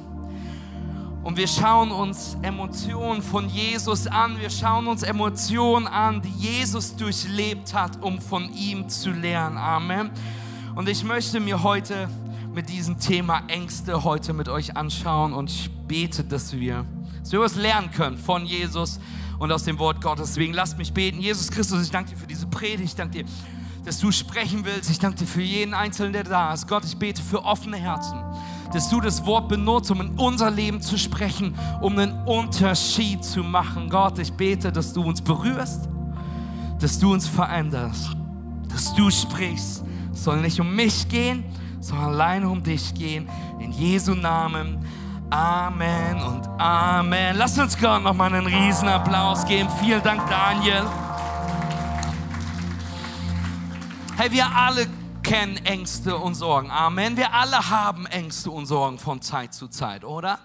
Und 1.22 1.36
wir 1.36 1.48
schauen 1.48 1.90
uns 1.90 2.38
Emotionen 2.40 3.20
von 3.20 3.46
Jesus 3.48 4.06
an. 4.06 4.40
Wir 4.40 4.48
schauen 4.48 4.86
uns 4.86 5.02
Emotionen 5.02 5.86
an, 5.86 6.22
die 6.22 6.30
Jesus 6.30 6.96
durchlebt 6.96 7.74
hat, 7.74 8.02
um 8.02 8.18
von 8.20 8.50
ihm 8.54 8.88
zu 8.88 9.10
lernen. 9.10 9.58
Amen. 9.58 10.10
Und 10.74 10.88
ich 10.88 11.04
möchte 11.04 11.38
mir 11.38 11.62
heute 11.62 12.08
mit 12.54 12.70
diesem 12.70 12.98
Thema 12.98 13.42
Ängste 13.48 14.02
heute 14.02 14.32
mit 14.32 14.48
euch 14.48 14.78
anschauen 14.78 15.34
und 15.34 15.50
ich 15.50 15.70
bete, 15.86 16.24
dass 16.24 16.54
wir, 16.54 16.86
dass 17.20 17.32
wir 17.32 17.40
was 17.40 17.54
lernen 17.54 17.90
können 17.90 18.16
von 18.16 18.46
Jesus 18.46 18.98
und 19.38 19.52
aus 19.52 19.64
dem 19.64 19.78
Wort 19.78 20.00
Gottes. 20.00 20.30
Deswegen 20.30 20.54
lasst 20.54 20.78
mich 20.78 20.94
beten. 20.94 21.20
Jesus 21.20 21.50
Christus, 21.50 21.84
ich 21.84 21.90
danke 21.90 22.10
dir 22.10 22.16
für 22.16 22.26
diese 22.26 22.46
Predigt. 22.46 22.84
Ich 22.88 22.94
danke 22.94 23.18
dir, 23.18 23.24
dass 23.84 23.98
du 24.00 24.10
sprechen 24.10 24.64
willst. 24.64 24.90
Ich 24.90 24.98
danke 24.98 25.18
dir 25.18 25.26
für 25.26 25.42
jeden 25.42 25.74
Einzelnen, 25.74 26.14
der 26.14 26.24
da 26.24 26.54
ist. 26.54 26.66
Gott, 26.66 26.84
ich 26.86 26.96
bete 26.96 27.20
für 27.20 27.44
offene 27.44 27.76
Herzen 27.76 28.18
dass 28.72 28.88
du 28.88 29.00
das 29.00 29.24
Wort 29.26 29.48
benutzt, 29.48 29.90
um 29.90 30.00
in 30.00 30.10
unser 30.18 30.50
Leben 30.50 30.80
zu 30.80 30.96
sprechen, 30.98 31.54
um 31.80 31.98
einen 31.98 32.24
Unterschied 32.24 33.24
zu 33.24 33.42
machen. 33.42 33.88
Gott, 33.90 34.18
ich 34.18 34.32
bete, 34.32 34.70
dass 34.70 34.92
du 34.92 35.02
uns 35.02 35.20
berührst, 35.20 35.88
dass 36.78 36.98
du 36.98 37.12
uns 37.12 37.26
veränderst, 37.26 38.10
dass 38.68 38.94
du 38.94 39.10
sprichst. 39.10 39.84
Es 40.12 40.24
soll 40.24 40.40
nicht 40.40 40.60
um 40.60 40.74
mich 40.74 41.08
gehen, 41.08 41.44
sondern 41.80 42.08
allein 42.08 42.44
um 42.44 42.62
dich 42.62 42.94
gehen. 42.94 43.28
In 43.58 43.72
Jesu 43.72 44.14
Namen. 44.14 44.78
Amen 45.30 46.20
und 46.22 46.48
Amen. 46.60 47.36
Lass 47.36 47.56
uns 47.56 47.78
Gott 47.78 48.02
noch 48.02 48.14
mal 48.14 48.34
einen 48.34 48.46
riesen 48.46 48.88
Applaus 48.88 49.46
geben. 49.46 49.68
Vielen 49.80 50.02
Dank, 50.02 50.28
Daniel. 50.28 50.82
Hey, 54.16 54.30
wir 54.32 54.44
alle 54.54 54.88
kennen 55.22 55.56
Ängste 55.64 56.16
und 56.16 56.34
Sorgen. 56.34 56.70
Amen. 56.70 57.16
Wir 57.16 57.32
alle 57.32 57.70
haben 57.70 58.06
Ängste 58.06 58.50
und 58.50 58.66
Sorgen 58.66 58.98
von 58.98 59.22
Zeit 59.22 59.54
zu 59.54 59.68
Zeit, 59.68 60.04
oder? 60.04 60.38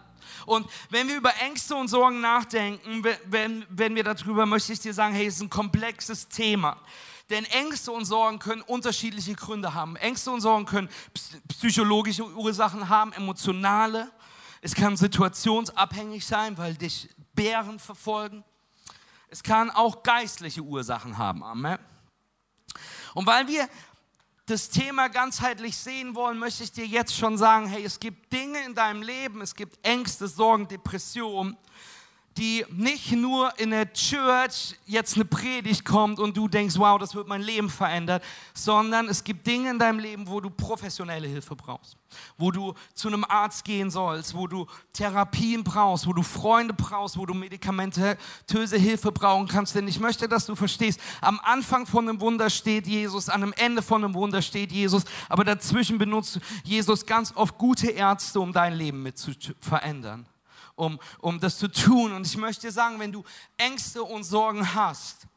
Und 0.46 0.68
wenn 0.90 1.08
wir 1.08 1.18
über 1.18 1.34
Ängste 1.42 1.76
und 1.76 1.88
Sorgen 1.88 2.22
nachdenken, 2.22 3.04
wenn, 3.26 3.66
wenn 3.70 3.96
wir 3.96 4.04
darüber, 4.04 4.46
möchte 4.46 4.74
ich 4.74 4.80
dir 4.80 4.94
sagen, 4.94 5.14
hey, 5.14 5.26
es 5.26 5.36
ist 5.36 5.42
ein 5.42 5.50
komplexes 5.50 6.28
Thema. 6.28 6.78
Denn 7.30 7.46
Ängste 7.46 7.92
und 7.92 8.06
Sorgen 8.06 8.38
können 8.38 8.62
unterschiedliche 8.62 9.34
Gründe 9.34 9.74
haben. 9.74 9.96
Ängste 9.96 10.30
und 10.30 10.42
Sorgen 10.42 10.66
können 10.66 10.90
psychologische 11.48 12.24
Ursachen 12.24 12.88
haben, 12.88 13.14
emotionale. 13.14 14.12
Es 14.62 14.76
kann 14.76 14.96
situationsabhängig 14.96 16.26
sein, 16.26 16.58
weil 16.58 16.76
dich 16.76 17.10
Bären 17.34 17.80
verfolgen. 17.80 18.44
Es 19.30 19.42
kann 19.42 19.72
auch 19.72 20.04
geistliche 20.04 20.62
Ursachen 20.62 21.18
haben. 21.18 21.44
Amen. 21.44 21.80
Und 23.16 23.26
weil 23.26 23.48
wir 23.48 23.68
das 24.46 24.70
Thema 24.70 25.08
ganzheitlich 25.08 25.76
sehen 25.76 26.14
wollen, 26.14 26.38
möchte 26.38 26.64
ich 26.64 26.72
dir 26.72 26.86
jetzt 26.86 27.16
schon 27.16 27.38
sagen, 27.38 27.68
hey, 27.68 27.84
es 27.84 28.00
gibt 28.00 28.32
Dinge 28.32 28.64
in 28.64 28.76
deinem 28.76 29.02
Leben, 29.02 29.42
es 29.42 29.56
gibt 29.56 29.80
Ängste, 29.86 30.28
Sorgen, 30.28 30.68
Depressionen, 30.68 31.58
die 32.38 32.66
nicht 32.70 33.14
nur 33.14 33.58
in 33.60 33.70
der 33.70 33.92
Church 33.94 34.76
jetzt 34.86 35.16
eine 35.16 35.24
Predigt 35.24 35.86
kommt 35.86 36.20
und 36.20 36.36
du 36.36 36.50
denkst, 36.50 36.76
wow, 36.78 37.00
das 37.00 37.16
wird 37.16 37.28
mein 37.28 37.42
Leben 37.42 37.70
verändern, 37.70 38.20
sondern 38.54 39.08
es 39.08 39.24
gibt 39.24 39.48
Dinge 39.48 39.70
in 39.70 39.80
deinem 39.80 40.00
Leben, 40.00 40.28
wo 40.28 40.42
du 40.42 40.50
professionelle 40.50 41.28
Hilfe 41.28 41.56
brauchst, 41.56 41.98
wo 42.38 42.52
du 42.52 42.74
zu 42.94 43.08
einem 43.08 43.24
Arzt 43.24 43.64
gehen 43.64 43.90
sollst, 43.90 44.36
wo 44.36 44.48
du 44.48 44.66
Therapien 44.92 45.64
brauchst, 45.64 46.08
wo 46.08 46.14
du 46.14 46.24
Freunde 46.24 46.74
brauchst, 46.74 47.18
wo 47.18 47.26
du 47.26 47.34
medikamentöse 47.34 48.78
Hilfe 48.78 49.14
brauchen 49.14 49.48
kannst. 49.48 49.74
Denn 49.76 49.88
ich 49.88 50.02
möchte, 50.02 50.28
dass 50.28 50.46
du 50.46 50.56
verstehst, 50.56 51.00
am 51.22 51.40
Anfang 51.42 51.86
von 51.86 52.10
einem 52.10 52.20
Wunder 52.20 52.50
steht 52.50 52.86
Jesus, 52.86 53.30
an 53.30 53.44
einem 53.44 53.54
Ende 53.54 53.82
von 53.82 54.04
einem 54.04 54.14
Wunder 54.14 54.42
steht 54.42 54.74
Jesus, 54.74 55.06
aber 55.30 55.46
dazwischen 55.46 55.98
benutzt 55.98 56.40
Jesus 56.66 57.06
ganz 57.06 57.32
oft 57.36 57.58
gute 57.58 57.92
Ärzte, 57.92 58.42
um 58.42 58.52
dein 58.52 58.74
Leben 58.74 59.02
mit 59.04 59.18
zu 59.18 59.32
verändern 59.62 60.28
um, 60.76 61.00
um 61.20 61.40
das 61.40 61.58
zu 61.58 61.68
tun. 61.68 62.14
Und 62.14 62.26
ich 62.26 62.38
möchte 62.38 62.68
dir 62.68 62.72
sagen, 62.72 63.00
wenn 63.00 63.12
du 63.12 63.24
Ängste 63.58 64.04
und 64.04 64.24
Sorgen 64.24 64.74
hast, 64.74 65.28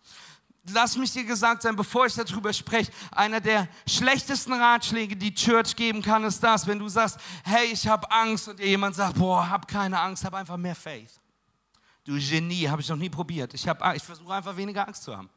lass 0.73 0.97
mich 0.97 1.12
dir 1.12 1.25
gesagt 1.25 1.62
sein, 1.62 1.76
bevor 1.76 2.07
ich 2.07 2.14
darüber 2.14 2.52
spreche, 2.52 2.92
einer 3.11 3.40
der 3.40 3.68
schlechtesten 3.87 4.52
Ratschläge, 4.52 5.16
die 5.16 5.35
Church 5.35 5.75
geben 5.75 6.02
kann, 6.02 6.25
ist 6.25 6.42
das, 6.42 6.66
wenn 6.66 6.78
du 6.78 6.88
sagst, 6.88 7.18
hey, 7.45 7.66
ich 7.73 7.87
habe 7.87 8.11
Angst 8.11 8.49
und 8.49 8.59
dir 8.59 8.66
jemand 8.66 8.95
sagt, 8.95 9.18
boah, 9.18 9.49
hab 9.49 9.66
keine 9.66 9.99
Angst, 9.99 10.25
hab 10.25 10.35
einfach 10.35 10.57
mehr 10.57 10.75
Faith. 10.75 11.21
Du 12.04 12.18
Genie, 12.18 12.68
habe 12.68 12.80
ich 12.80 12.88
noch 12.88 12.97
nie 12.97 13.11
probiert. 13.11 13.52
Ich, 13.54 13.66
ich 13.66 14.02
versuche 14.02 14.33
einfach 14.33 14.57
weniger 14.57 14.87
Angst 14.87 15.02
zu 15.02 15.16
haben. 15.16 15.28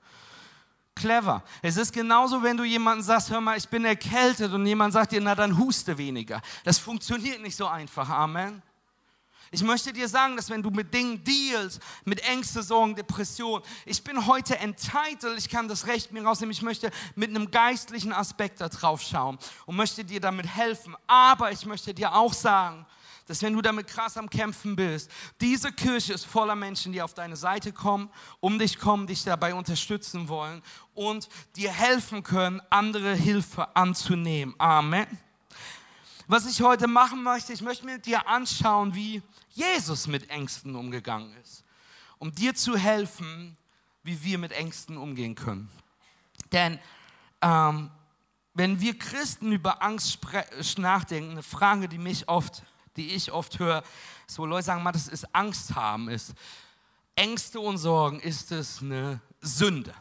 Clever. 0.95 1.43
Es 1.61 1.77
ist 1.77 1.93
genauso, 1.93 2.43
wenn 2.43 2.57
du 2.57 2.63
jemanden 2.63 3.03
sagst, 3.03 3.29
hör 3.29 3.41
mal, 3.41 3.57
ich 3.57 3.67
bin 3.67 3.85
erkältet 3.85 4.51
und 4.53 4.65
jemand 4.65 4.93
sagt 4.93 5.11
dir, 5.11 5.21
na 5.21 5.35
dann 5.35 5.57
huste 5.57 5.97
weniger. 5.97 6.41
Das 6.63 6.77
funktioniert 6.77 7.41
nicht 7.41 7.55
so 7.55 7.67
einfach. 7.67 8.09
Amen. 8.09 8.61
Ich 9.53 9.63
möchte 9.63 9.91
dir 9.91 10.07
sagen, 10.07 10.37
dass 10.37 10.49
wenn 10.49 10.63
du 10.63 10.69
mit 10.69 10.93
Dingen 10.93 11.21
dealst, 11.25 11.81
mit 12.05 12.21
Ängste, 12.21 12.63
Sorgen, 12.63 12.95
Depression, 12.95 13.61
ich 13.85 14.01
bin 14.01 14.25
heute 14.25 14.57
entitled, 14.57 15.37
ich 15.37 15.49
kann 15.49 15.67
das 15.67 15.87
Recht 15.87 16.13
mir 16.13 16.23
rausnehmen, 16.23 16.53
ich 16.53 16.61
möchte 16.61 16.89
mit 17.15 17.31
einem 17.31 17.51
geistlichen 17.51 18.13
Aspekt 18.13 18.61
da 18.61 18.69
drauf 18.69 19.01
schauen 19.01 19.37
und 19.65 19.75
möchte 19.75 20.05
dir 20.05 20.21
damit 20.21 20.47
helfen. 20.47 20.95
Aber 21.05 21.51
ich 21.51 21.65
möchte 21.65 21.93
dir 21.93 22.15
auch 22.15 22.33
sagen, 22.33 22.85
dass 23.27 23.41
wenn 23.41 23.53
du 23.53 23.61
damit 23.61 23.87
krass 23.87 24.15
am 24.15 24.29
Kämpfen 24.29 24.77
bist, 24.77 25.11
diese 25.41 25.73
Kirche 25.73 26.13
ist 26.13 26.25
voller 26.25 26.55
Menschen, 26.55 26.93
die 26.93 27.01
auf 27.01 27.13
deine 27.13 27.35
Seite 27.35 27.73
kommen, 27.73 28.09
um 28.39 28.57
dich 28.57 28.79
kommen, 28.79 29.05
dich 29.05 29.25
dabei 29.25 29.53
unterstützen 29.53 30.29
wollen 30.29 30.61
und 30.95 31.27
dir 31.57 31.71
helfen 31.73 32.23
können, 32.23 32.61
andere 32.69 33.15
Hilfe 33.15 33.75
anzunehmen. 33.75 34.55
Amen. 34.57 35.07
Was 36.27 36.45
ich 36.45 36.61
heute 36.61 36.87
machen 36.87 37.23
möchte, 37.23 37.51
ich 37.51 37.61
möchte 37.61 37.85
mit 37.85 38.05
dir 38.05 38.25
anschauen, 38.25 38.95
wie 38.95 39.21
Jesus 39.53 40.07
mit 40.07 40.29
Ängsten 40.29 40.75
umgegangen 40.75 41.35
ist, 41.41 41.63
um 42.19 42.33
dir 42.33 42.55
zu 42.55 42.77
helfen, 42.77 43.57
wie 44.03 44.23
wir 44.23 44.37
mit 44.37 44.51
Ängsten 44.51 44.97
umgehen 44.97 45.35
können. 45.35 45.69
Denn 46.51 46.79
ähm, 47.41 47.91
wenn 48.53 48.81
wir 48.81 48.97
Christen 48.97 49.51
über 49.51 49.81
Angst 49.81 50.19
nachdenken, 50.77 51.31
eine 51.31 51.43
Frage, 51.43 51.87
die 51.87 51.97
mich 51.97 52.27
oft, 52.27 52.63
die 52.97 53.11
ich 53.11 53.31
oft 53.31 53.59
höre, 53.59 53.83
wo 54.35 54.45
Leute 54.45 54.65
sagen, 54.65 54.83
das 54.91 55.07
ist 55.07 55.33
Angst 55.35 55.75
haben, 55.75 56.09
ist 56.09 56.33
Ängste 57.15 57.59
und 57.59 57.77
Sorgen, 57.77 58.19
ist 58.19 58.51
es 58.51 58.81
eine 58.81 59.21
Sünde? 59.41 59.93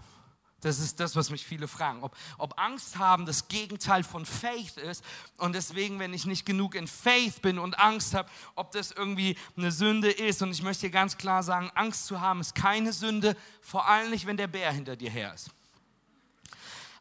Das 0.61 0.79
ist 0.79 1.01
das, 1.01 1.17
was 1.17 1.31
mich 1.31 1.47
viele 1.47 1.69
fragen. 1.69 2.03
Ob, 2.03 2.15
ob 2.37 2.59
Angst 2.59 2.99
haben 2.99 3.25
das 3.25 3.49
Gegenteil 3.49 4.05
von 4.05 4.27
Faith 4.27 4.77
ist 4.77 5.03
und 5.39 5.55
deswegen, 5.55 5.99
wenn 5.99 6.13
ich 6.13 6.27
nicht 6.27 6.45
genug 6.45 6.75
in 6.75 6.87
Faith 6.87 7.41
bin 7.41 7.59
und 7.59 7.79
Angst 7.79 8.15
habe, 8.15 8.29
ob 8.57 8.71
das 8.73 8.91
irgendwie 8.91 9.37
eine 9.57 9.73
Sünde 9.73 10.11
ist. 10.11 10.43
Und 10.43 10.51
ich 10.51 10.63
möchte 10.63 10.83
hier 10.83 10.91
ganz 10.91 11.17
klar 11.17 11.43
sagen, 11.43 11.71
Angst 11.75 12.07
zu 12.07 12.21
haben 12.21 12.41
ist 12.41 12.55
keine 12.55 12.93
Sünde, 12.93 13.37
vor 13.63 13.89
allem 13.89 14.11
nicht, 14.11 14.27
wenn 14.27 14.37
der 14.37 14.49
Bär 14.49 14.71
hinter 14.73 14.97
dir 14.97 15.11
her 15.11 15.33
ist. 15.35 15.51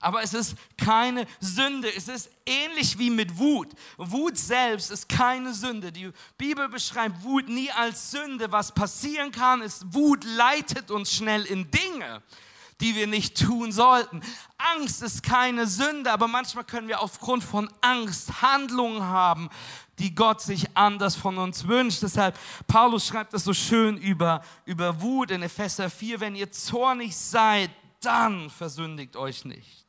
Aber 0.01 0.23
es 0.23 0.33
ist 0.33 0.55
keine 0.77 1.27
Sünde. 1.41 1.93
Es 1.93 2.07
ist 2.07 2.29
ähnlich 2.45 2.97
wie 2.97 3.09
mit 3.09 3.37
Wut. 3.37 3.67
Wut 3.97 4.37
selbst 4.37 4.91
ist 4.91 5.09
keine 5.09 5.53
Sünde. 5.53 5.91
Die 5.91 6.11
Bibel 6.37 6.69
beschreibt 6.69 7.21
Wut 7.23 7.49
nie 7.49 7.69
als 7.71 8.11
Sünde. 8.11 8.49
Was 8.49 8.73
passieren 8.73 9.31
kann, 9.31 9.61
ist, 9.61 9.93
Wut 9.93 10.23
leitet 10.23 10.89
uns 10.89 11.13
schnell 11.13 11.43
in 11.43 11.69
Dinge 11.69 12.23
die 12.81 12.95
wir 12.95 13.07
nicht 13.07 13.39
tun 13.39 13.71
sollten. 13.71 14.21
Angst 14.57 15.01
ist 15.01 15.23
keine 15.23 15.67
Sünde, 15.67 16.11
aber 16.11 16.27
manchmal 16.27 16.63
können 16.63 16.87
wir 16.87 17.01
aufgrund 17.01 17.43
von 17.43 17.69
Angst 17.81 18.41
Handlungen 18.41 19.03
haben, 19.03 19.49
die 19.99 20.15
Gott 20.15 20.41
sich 20.41 20.77
anders 20.77 21.15
von 21.15 21.37
uns 21.37 21.67
wünscht. 21.67 22.01
Deshalb, 22.01 22.37
Paulus 22.67 23.05
schreibt 23.05 23.33
das 23.33 23.43
so 23.43 23.53
schön 23.53 23.97
über, 23.97 24.43
über 24.65 25.01
Wut 25.01 25.31
in 25.31 25.41
Epheser 25.41 25.89
4, 25.89 26.19
wenn 26.19 26.35
ihr 26.35 26.51
zornig 26.51 27.15
seid, 27.15 27.69
dann 28.01 28.49
versündigt 28.49 29.15
euch 29.17 29.43
nicht. 29.43 29.85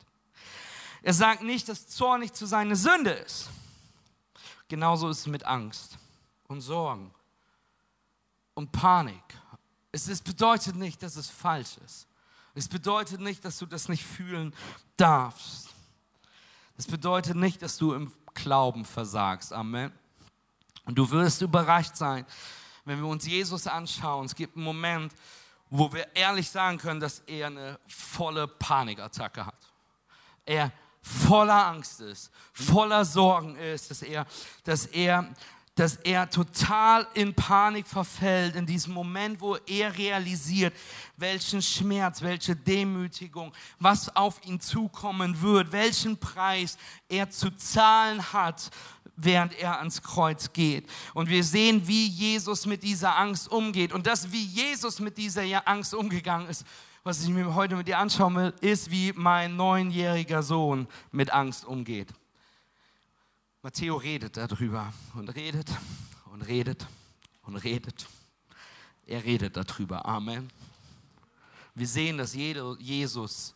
Er 1.02 1.14
sagt 1.14 1.42
nicht, 1.42 1.68
dass 1.68 1.86
zornig 1.86 2.32
zu 2.32 2.46
sein 2.46 2.66
eine 2.66 2.76
Sünde 2.76 3.10
ist. 3.10 3.48
Genauso 4.68 5.08
ist 5.08 5.20
es 5.20 5.26
mit 5.26 5.44
Angst 5.44 5.96
und 6.48 6.60
Sorgen 6.60 7.12
und 8.54 8.70
Panik. 8.72 9.22
Es 9.92 10.08
ist, 10.08 10.24
bedeutet 10.24 10.76
nicht, 10.76 11.02
dass 11.02 11.16
es 11.16 11.28
falsch 11.28 11.76
ist. 11.84 12.06
Es 12.54 12.68
bedeutet 12.68 13.20
nicht, 13.20 13.44
dass 13.44 13.58
du 13.58 13.66
das 13.66 13.88
nicht 13.88 14.04
fühlen 14.04 14.54
darfst. 14.96 15.68
Es 16.76 16.86
bedeutet 16.86 17.36
nicht, 17.36 17.62
dass 17.62 17.76
du 17.76 17.94
im 17.94 18.12
Glauben 18.34 18.84
versagst. 18.84 19.52
Amen. 19.52 19.92
Und 20.84 20.96
du 20.96 21.10
wirst 21.10 21.42
überrascht 21.42 21.96
sein, 21.96 22.26
wenn 22.84 22.98
wir 22.98 23.06
uns 23.06 23.26
Jesus 23.26 23.66
anschauen. 23.66 24.26
Es 24.26 24.34
gibt 24.34 24.56
einen 24.56 24.64
Moment, 24.64 25.12
wo 25.68 25.92
wir 25.92 26.14
ehrlich 26.16 26.50
sagen 26.50 26.78
können, 26.78 27.00
dass 27.00 27.20
er 27.20 27.46
eine 27.46 27.78
volle 27.86 28.48
Panikattacke 28.48 29.46
hat. 29.46 29.72
Er 30.44 30.72
voller 31.02 31.66
Angst 31.66 32.00
ist, 32.00 32.30
voller 32.52 33.04
Sorgen 33.04 33.56
ist, 33.56 33.90
dass 33.90 34.02
er, 34.02 34.26
dass 34.64 34.86
er 34.86 35.32
dass 35.80 35.96
er 35.96 36.28
total 36.28 37.06
in 37.14 37.32
Panik 37.32 37.86
verfällt, 37.86 38.54
in 38.54 38.66
diesem 38.66 38.92
Moment, 38.92 39.40
wo 39.40 39.56
er 39.56 39.96
realisiert, 39.96 40.74
welchen 41.16 41.62
Schmerz, 41.62 42.20
welche 42.20 42.54
Demütigung, 42.54 43.50
was 43.78 44.14
auf 44.14 44.44
ihn 44.44 44.60
zukommen 44.60 45.40
wird, 45.40 45.72
welchen 45.72 46.18
Preis 46.18 46.76
er 47.08 47.30
zu 47.30 47.50
zahlen 47.52 48.22
hat, 48.30 48.68
während 49.16 49.58
er 49.58 49.78
ans 49.78 50.02
Kreuz 50.02 50.52
geht. 50.52 50.86
Und 51.14 51.30
wir 51.30 51.42
sehen, 51.42 51.88
wie 51.88 52.08
Jesus 52.08 52.66
mit 52.66 52.82
dieser 52.82 53.16
Angst 53.16 53.50
umgeht. 53.50 53.94
Und 53.94 54.06
das, 54.06 54.30
wie 54.30 54.44
Jesus 54.44 55.00
mit 55.00 55.16
dieser 55.16 55.66
Angst 55.66 55.94
umgegangen 55.94 56.50
ist, 56.50 56.66
was 57.04 57.22
ich 57.22 57.30
mir 57.30 57.54
heute 57.54 57.76
mit 57.76 57.88
dir 57.88 57.96
anschauen 57.96 58.34
will, 58.34 58.52
ist, 58.60 58.90
wie 58.90 59.14
mein 59.16 59.56
neunjähriger 59.56 60.42
Sohn 60.42 60.86
mit 61.10 61.32
Angst 61.32 61.64
umgeht. 61.64 62.08
Matteo 63.62 63.96
redet 63.96 64.38
darüber 64.38 64.90
und 65.14 65.28
redet 65.34 65.70
und 66.32 66.40
redet 66.40 66.86
und 67.42 67.56
redet. 67.56 68.08
Er 69.06 69.22
redet 69.22 69.54
darüber. 69.54 70.06
Amen. 70.06 70.50
Wir 71.74 71.86
sehen, 71.86 72.16
dass 72.16 72.32
Jesus 72.32 73.54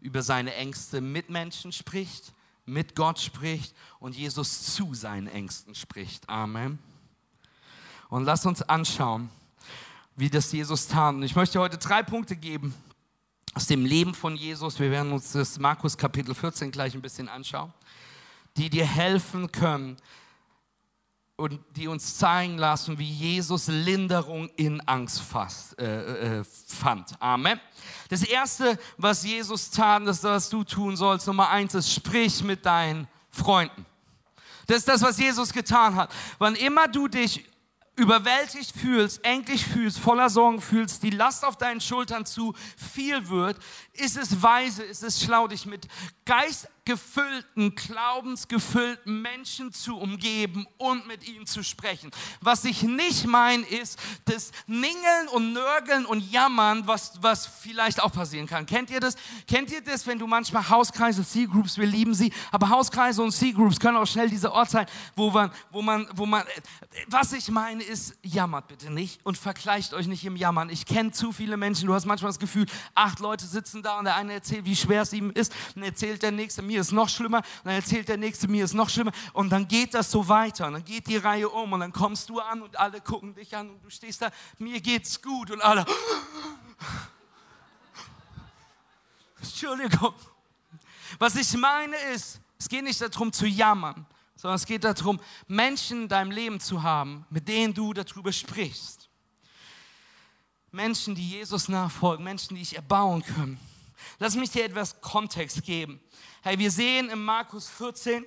über 0.00 0.22
seine 0.22 0.52
Ängste 0.54 1.00
mit 1.00 1.30
Menschen 1.30 1.70
spricht, 1.70 2.32
mit 2.66 2.96
Gott 2.96 3.20
spricht 3.20 3.76
und 4.00 4.16
Jesus 4.16 4.74
zu 4.74 4.92
seinen 4.92 5.28
Ängsten 5.28 5.76
spricht. 5.76 6.28
Amen. 6.28 6.80
Und 8.08 8.24
lass 8.24 8.44
uns 8.46 8.60
anschauen, 8.60 9.30
wie 10.16 10.30
das 10.30 10.50
Jesus 10.50 10.88
tat. 10.88 11.14
Und 11.14 11.22
ich 11.22 11.36
möchte 11.36 11.60
heute 11.60 11.78
drei 11.78 12.02
Punkte 12.02 12.34
geben 12.34 12.74
aus 13.54 13.68
dem 13.68 13.86
Leben 13.86 14.14
von 14.14 14.34
Jesus. 14.34 14.80
Wir 14.80 14.90
werden 14.90 15.12
uns 15.12 15.30
das 15.30 15.60
Markus 15.60 15.96
Kapitel 15.96 16.34
14 16.34 16.72
gleich 16.72 16.94
ein 16.94 17.02
bisschen 17.02 17.28
anschauen 17.28 17.72
die 18.56 18.70
dir 18.70 18.86
helfen 18.86 19.50
können 19.50 19.96
und 21.36 21.58
die 21.76 21.88
uns 21.88 22.16
zeigen 22.16 22.58
lassen, 22.58 22.98
wie 22.98 23.10
Jesus 23.10 23.66
Linderung 23.66 24.48
in 24.56 24.80
Angst 24.82 25.20
fast, 25.20 25.78
äh, 25.80 26.38
äh, 26.38 26.44
fand. 26.44 27.20
Amen. 27.20 27.60
Das 28.08 28.22
Erste, 28.22 28.78
was 28.96 29.24
Jesus 29.24 29.70
tat, 29.70 30.06
das, 30.06 30.22
was 30.22 30.48
du 30.48 30.62
tun 30.62 30.96
sollst, 30.96 31.26
Nummer 31.26 31.48
eins 31.48 31.74
ist, 31.74 31.92
sprich 31.92 32.42
mit 32.44 32.64
deinen 32.64 33.08
Freunden. 33.30 33.84
Das 34.66 34.78
ist 34.78 34.88
das, 34.88 35.02
was 35.02 35.18
Jesus 35.18 35.52
getan 35.52 35.96
hat. 35.96 36.10
Wann 36.38 36.54
immer 36.54 36.86
du 36.86 37.08
dich 37.08 37.44
überwältigt 37.96 38.72
fühlst, 38.76 39.24
endlich 39.24 39.64
fühlst, 39.64 39.98
voller 39.98 40.28
Sorgen 40.28 40.60
fühlst, 40.60 41.02
die 41.02 41.10
Last 41.10 41.44
auf 41.44 41.56
deinen 41.56 41.80
Schultern 41.80 42.26
zu 42.26 42.54
viel 42.76 43.28
wird, 43.28 43.56
ist 43.92 44.16
es 44.16 44.42
weise, 44.42 44.82
ist 44.82 45.02
es 45.04 45.22
schlau, 45.22 45.46
dich 45.46 45.64
mit 45.66 45.86
Geist 46.24 46.68
gefüllten, 46.84 47.74
glaubensgefüllten 47.74 49.22
Menschen 49.22 49.72
zu 49.72 49.96
umgeben 49.96 50.66
und 50.76 51.06
mit 51.06 51.26
ihnen 51.26 51.46
zu 51.46 51.62
sprechen. 51.62 52.10
Was 52.40 52.64
ich 52.64 52.82
nicht 52.82 53.26
meine, 53.26 53.64
ist 53.64 53.98
das 54.26 54.50
Ningeln 54.66 55.28
und 55.32 55.52
Nörgeln 55.52 56.04
und 56.04 56.30
Jammern, 56.30 56.86
was, 56.86 57.22
was 57.22 57.46
vielleicht 57.46 58.02
auch 58.02 58.12
passieren 58.12 58.46
kann. 58.46 58.66
Kennt 58.66 58.90
ihr 58.90 59.00
das? 59.00 59.16
Kennt 59.46 59.70
ihr 59.70 59.80
das, 59.80 60.06
wenn 60.06 60.18
du 60.18 60.26
manchmal 60.26 60.68
Hauskreise, 60.68 61.24
C-Groups, 61.24 61.78
wir 61.78 61.86
lieben 61.86 62.14
sie, 62.14 62.32
aber 62.50 62.68
Hauskreise 62.68 63.22
und 63.22 63.32
C-Groups 63.32 63.80
können 63.80 63.96
auch 63.96 64.06
schnell 64.06 64.28
dieser 64.28 64.52
Ort 64.52 64.70
sein, 64.70 64.86
wo 65.16 65.30
man, 65.30 65.50
wo 65.70 65.80
man, 65.80 66.06
wo 66.14 66.26
man, 66.26 66.44
was 67.06 67.32
ich 67.32 67.48
meine 67.48 67.82
ist, 67.82 68.14
jammert 68.22 68.68
bitte 68.68 68.90
nicht 68.90 69.24
und 69.24 69.38
vergleicht 69.38 69.94
euch 69.94 70.06
nicht 70.06 70.24
im 70.24 70.36
Jammern. 70.36 70.68
Ich 70.68 70.84
kenne 70.84 71.12
zu 71.12 71.32
viele 71.32 71.56
Menschen, 71.56 71.86
du 71.86 71.94
hast 71.94 72.04
manchmal 72.04 72.30
das 72.30 72.38
Gefühl, 72.38 72.66
acht 72.94 73.20
Leute 73.20 73.46
sitzen 73.46 73.82
da 73.82 73.98
und 73.98 74.04
der 74.04 74.16
eine 74.16 74.34
erzählt, 74.34 74.64
wie 74.64 74.76
schwer 74.76 75.02
es 75.02 75.12
ihm 75.12 75.30
ist, 75.30 75.54
und 75.74 75.82
erzählt 75.82 76.22
der 76.22 76.32
nächste, 76.32 76.62
mir 76.62 76.73
ist 76.80 76.92
noch 76.92 77.08
schlimmer, 77.08 77.38
und 77.38 77.64
dann 77.64 77.74
erzählt 77.74 78.08
der 78.08 78.16
nächste, 78.16 78.48
mir 78.48 78.64
ist 78.64 78.74
noch 78.74 78.88
schlimmer, 78.88 79.12
und 79.32 79.50
dann 79.50 79.68
geht 79.68 79.94
das 79.94 80.10
so 80.10 80.28
weiter, 80.28 80.66
und 80.66 80.74
dann 80.74 80.84
geht 80.84 81.06
die 81.06 81.16
Reihe 81.16 81.48
um, 81.48 81.72
und 81.72 81.80
dann 81.80 81.92
kommst 81.92 82.28
du 82.28 82.40
an 82.40 82.62
und 82.62 82.78
alle 82.78 83.00
gucken 83.00 83.34
dich 83.34 83.56
an, 83.56 83.70
und 83.70 83.84
du 83.84 83.90
stehst 83.90 84.22
da, 84.22 84.30
mir 84.58 84.80
geht's 84.80 85.20
gut, 85.20 85.50
und 85.50 85.60
alle, 85.60 85.84
Entschuldigung. 89.40 90.14
Was 91.18 91.36
ich 91.36 91.52
meine 91.54 91.96
ist, 92.14 92.40
es 92.58 92.68
geht 92.68 92.84
nicht 92.84 93.00
darum 93.00 93.32
zu 93.32 93.46
jammern, 93.46 94.06
sondern 94.36 94.56
es 94.56 94.66
geht 94.66 94.84
darum, 94.84 95.20
Menschen 95.46 96.02
in 96.02 96.08
deinem 96.08 96.30
Leben 96.30 96.60
zu 96.60 96.82
haben, 96.82 97.26
mit 97.30 97.46
denen 97.48 97.72
du 97.74 97.92
darüber 97.92 98.32
sprichst. 98.32 99.08
Menschen, 100.70 101.14
die 101.14 101.28
Jesus 101.28 101.68
nachfolgen, 101.68 102.24
Menschen, 102.24 102.54
die 102.56 102.62
dich 102.62 102.74
erbauen 102.74 103.22
können. 103.22 103.60
Lass 104.18 104.34
mich 104.34 104.50
dir 104.50 104.64
etwas 104.64 105.00
Kontext 105.00 105.64
geben. 105.64 106.00
Hey, 106.42 106.58
wir 106.58 106.70
sehen 106.70 107.08
im 107.08 107.24
Markus 107.24 107.68
14, 107.68 108.24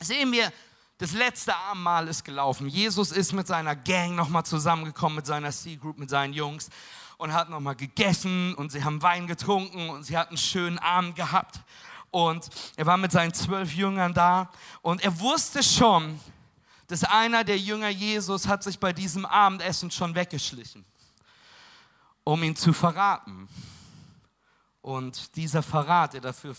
sehen 0.00 0.32
wir, 0.32 0.52
das 0.98 1.12
letzte 1.12 1.54
Abendmahl 1.54 2.06
ist 2.08 2.24
gelaufen. 2.24 2.68
Jesus 2.68 3.10
ist 3.10 3.32
mit 3.32 3.46
seiner 3.46 3.74
Gang 3.74 4.14
nochmal 4.14 4.44
zusammengekommen, 4.44 5.16
mit 5.16 5.26
seiner 5.26 5.50
C-Group, 5.50 5.98
mit 5.98 6.08
seinen 6.08 6.32
Jungs 6.32 6.70
und 7.16 7.32
hat 7.32 7.50
nochmal 7.50 7.74
gegessen 7.74 8.54
und 8.54 8.70
sie 8.70 8.84
haben 8.84 9.02
Wein 9.02 9.26
getrunken 9.26 9.90
und 9.90 10.04
sie 10.04 10.16
hatten 10.16 10.30
einen 10.30 10.38
schönen 10.38 10.78
Abend 10.78 11.16
gehabt. 11.16 11.60
Und 12.10 12.48
er 12.76 12.86
war 12.86 12.96
mit 12.96 13.10
seinen 13.10 13.34
zwölf 13.34 13.72
Jüngern 13.72 14.14
da 14.14 14.50
und 14.82 15.02
er 15.02 15.18
wusste 15.18 15.62
schon, 15.62 16.20
dass 16.86 17.02
einer 17.02 17.42
der 17.42 17.58
Jünger 17.58 17.88
Jesus 17.88 18.46
hat 18.46 18.62
sich 18.62 18.78
bei 18.78 18.92
diesem 18.92 19.26
Abendessen 19.26 19.90
schon 19.90 20.14
weggeschlichen 20.14 20.84
um 22.24 22.42
ihn 22.42 22.56
zu 22.56 22.72
verraten. 22.72 23.48
Und 24.84 25.34
dieser 25.36 25.62
Verrat, 25.62 26.12
der 26.12 26.20
dafür 26.20 26.54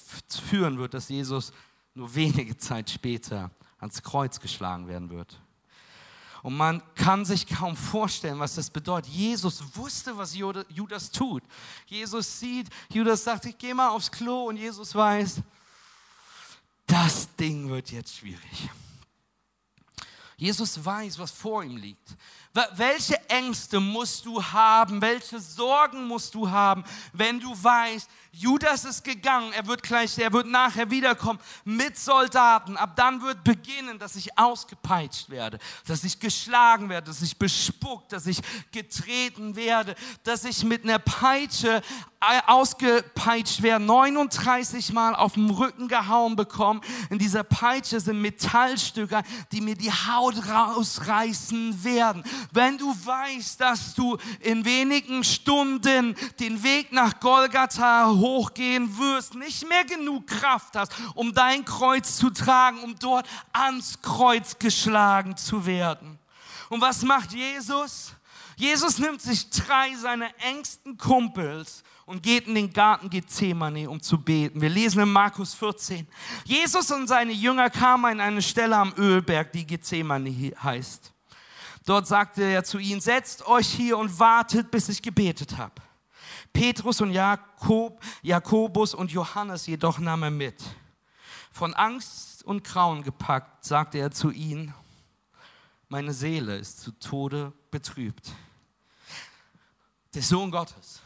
führen 0.49 0.79
wird, 0.79 0.95
dass 0.95 1.09
Jesus 1.09 1.53
nur 1.93 2.15
wenige 2.15 2.57
Zeit 2.57 2.89
später 2.89 3.51
ans 3.77 4.01
Kreuz 4.01 4.39
geschlagen 4.39 4.87
werden 4.87 5.11
wird. 5.11 5.39
Und 6.41 6.57
man 6.57 6.81
kann 6.95 7.23
sich 7.23 7.45
kaum 7.45 7.77
vorstellen, 7.77 8.39
was 8.39 8.55
das 8.55 8.71
bedeutet. 8.71 9.11
Jesus 9.11 9.63
wusste, 9.75 10.17
was 10.17 10.35
Judas 10.35 11.11
tut. 11.11 11.43
Jesus 11.85 12.39
sieht, 12.39 12.67
Judas 12.91 13.23
sagt, 13.23 13.45
ich 13.45 13.59
gehe 13.59 13.75
mal 13.75 13.89
aufs 13.89 14.09
Klo 14.09 14.45
und 14.45 14.57
Jesus 14.57 14.95
weiß, 14.95 15.43
das 16.87 17.35
Ding 17.35 17.69
wird 17.69 17.91
jetzt 17.91 18.17
schwierig. 18.17 18.71
Jesus 20.35 20.83
weiß, 20.83 21.19
was 21.19 21.29
vor 21.29 21.63
ihm 21.63 21.77
liegt. 21.77 22.17
Welche 22.75 23.19
Ängste 23.27 23.81
musst 23.81 24.25
du 24.25 24.41
haben? 24.41 25.01
Welche 25.01 25.39
Sorgen 25.41 26.07
musst 26.07 26.33
du 26.33 26.49
haben, 26.49 26.85
wenn 27.11 27.39
du 27.39 27.51
weißt, 27.51 28.09
Judas 28.37 28.83
ist 28.83 29.05
gegangen, 29.05 29.53
er 29.53 29.65
wird 29.65 29.81
gleich, 29.81 30.17
er 30.17 30.33
wird 30.33 30.47
nachher 30.47 30.91
wiederkommen 30.91 31.39
mit 31.63 31.97
Soldaten. 31.97 32.75
Ab 32.75 32.95
dann 32.97 33.21
wird 33.21 33.45
beginnen, 33.45 33.97
dass 33.97 34.17
ich 34.17 34.37
ausgepeitscht 34.37 35.29
werde, 35.29 35.57
dass 35.87 36.03
ich 36.03 36.19
geschlagen 36.19 36.89
werde, 36.89 37.07
dass 37.07 37.21
ich 37.21 37.37
bespuckt, 37.37 38.11
dass 38.11 38.27
ich 38.27 38.41
getreten 38.73 39.55
werde, 39.55 39.95
dass 40.23 40.43
ich 40.43 40.65
mit 40.65 40.83
einer 40.83 40.99
Peitsche 40.99 41.81
ausgepeitscht 42.47 43.61
werde, 43.61 43.85
39 43.85 44.93
Mal 44.93 45.15
auf 45.15 45.33
dem 45.33 45.49
Rücken 45.49 45.87
gehauen 45.87 46.35
bekommen. 46.35 46.81
In 47.09 47.19
dieser 47.19 47.43
Peitsche 47.43 47.99
sind 47.99 48.21
Metallstücke, 48.21 49.21
die 49.51 49.61
mir 49.61 49.75
die 49.75 49.91
Haut 49.91 50.35
rausreißen 50.49 51.83
werden. 51.83 52.23
Wenn 52.51 52.77
du 52.77 52.89
weißt, 52.89 53.61
dass 53.61 53.93
du 53.93 54.17
in 54.39 54.65
wenigen 54.65 55.23
Stunden 55.23 56.15
den 56.39 56.63
Weg 56.63 56.91
nach 56.91 57.19
Golgatha 57.19 58.05
hochgehen 58.25 58.97
wirst, 58.97 59.35
nicht 59.35 59.67
mehr 59.69 59.85
genug 59.85 60.25
Kraft 60.25 60.75
hast, 60.75 60.91
um 61.13 61.33
dein 61.33 61.63
Kreuz 61.63 62.17
zu 62.17 62.31
tragen, 62.31 62.79
um 62.79 62.97
dort 62.97 63.27
ans 63.53 64.01
Kreuz 64.01 64.57
geschlagen 64.57 65.37
zu 65.37 65.65
werden. 65.65 66.17
Und 66.69 66.81
was 66.81 67.03
macht 67.03 67.33
Jesus? 67.33 68.13
Jesus 68.57 68.97
nimmt 68.97 69.21
sich 69.21 69.49
drei 69.49 69.95
seiner 69.95 70.29
engsten 70.39 70.97
Kumpels 70.97 71.83
und 72.05 72.23
geht 72.23 72.47
in 72.47 72.55
den 72.55 72.71
Garten 72.71 73.09
Gethsemane, 73.09 73.89
um 73.89 74.01
zu 74.01 74.17
beten. 74.17 74.61
Wir 74.61 74.69
lesen 74.69 75.01
in 75.01 75.11
Markus 75.11 75.53
14. 75.53 76.07
Jesus 76.45 76.89
und 76.91 77.07
seine 77.07 77.33
Jünger 77.33 77.69
kamen 77.69 78.05
an 78.05 78.21
eine 78.21 78.41
Stelle 78.41 78.77
am 78.77 78.93
Ölberg, 78.97 79.51
die 79.51 79.67
Gethsemane 79.67 80.53
heißt. 80.63 81.11
Dort 81.85 82.07
sagte 82.07 82.43
er 82.43 82.63
zu 82.63 82.79
ihnen, 82.79 83.01
setzt 83.01 83.45
euch 83.45 83.67
hier 83.67 83.97
und 83.97 84.17
wartet, 84.17 84.71
bis 84.71 84.89
ich 84.89 85.01
gebetet 85.01 85.57
habe. 85.57 85.84
Petrus 86.55 87.01
und 87.01 87.11
Jakob, 87.11 88.01
Jakobus 88.21 88.93
und 88.93 89.11
Johannes 89.11 89.67
jedoch 89.67 89.99
nahm 89.99 90.23
er 90.23 90.31
mit. 90.31 90.63
Von 91.51 91.73
Angst 91.73 92.43
und 92.45 92.63
Grauen 92.63 93.03
gepackt, 93.03 93.65
sagte 93.65 93.97
er 93.97 94.09
zu 94.09 94.31
ihnen, 94.31 94.73
meine 95.89 96.13
Seele 96.13 96.57
ist 96.57 96.79
zu 96.79 96.91
Tode 96.93 97.51
betrübt. 97.71 98.31
Der 100.13 100.23
Sohn 100.23 100.49
Gottes, 100.49 101.01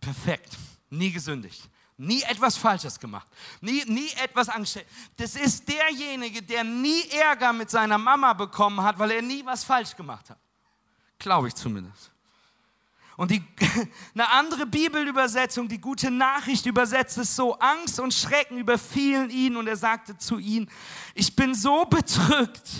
perfekt, 0.00 0.56
nie 0.90 1.10
gesündigt, 1.10 1.68
nie 1.96 2.22
etwas 2.22 2.56
Falsches 2.56 3.00
gemacht, 3.00 3.26
nie, 3.60 3.84
nie 3.86 4.10
etwas 4.22 4.48
angestellt. 4.48 4.86
Das 5.16 5.34
ist 5.34 5.68
derjenige, 5.68 6.40
der 6.40 6.62
nie 6.62 7.02
Ärger 7.10 7.52
mit 7.52 7.68
seiner 7.68 7.98
Mama 7.98 8.32
bekommen 8.32 8.80
hat, 8.80 8.96
weil 9.00 9.10
er 9.10 9.22
nie 9.22 9.44
was 9.44 9.64
falsch 9.64 9.96
gemacht 9.96 10.30
hat. 10.30 10.38
Glaube 11.18 11.48
ich 11.48 11.54
zumindest. 11.56 12.13
Und 13.16 13.30
die, 13.30 13.42
eine 14.14 14.30
andere 14.30 14.66
Bibelübersetzung, 14.66 15.68
die 15.68 15.80
gute 15.80 16.10
Nachricht 16.10 16.66
übersetzt 16.66 17.18
es 17.18 17.36
so, 17.36 17.54
Angst 17.58 18.00
und 18.00 18.12
Schrecken 18.12 18.58
überfielen 18.58 19.30
ihn 19.30 19.56
und 19.56 19.68
er 19.68 19.76
sagte 19.76 20.18
zu 20.18 20.38
ihnen, 20.38 20.68
ich 21.14 21.34
bin 21.36 21.54
so 21.54 21.84
bedrückt, 21.84 22.70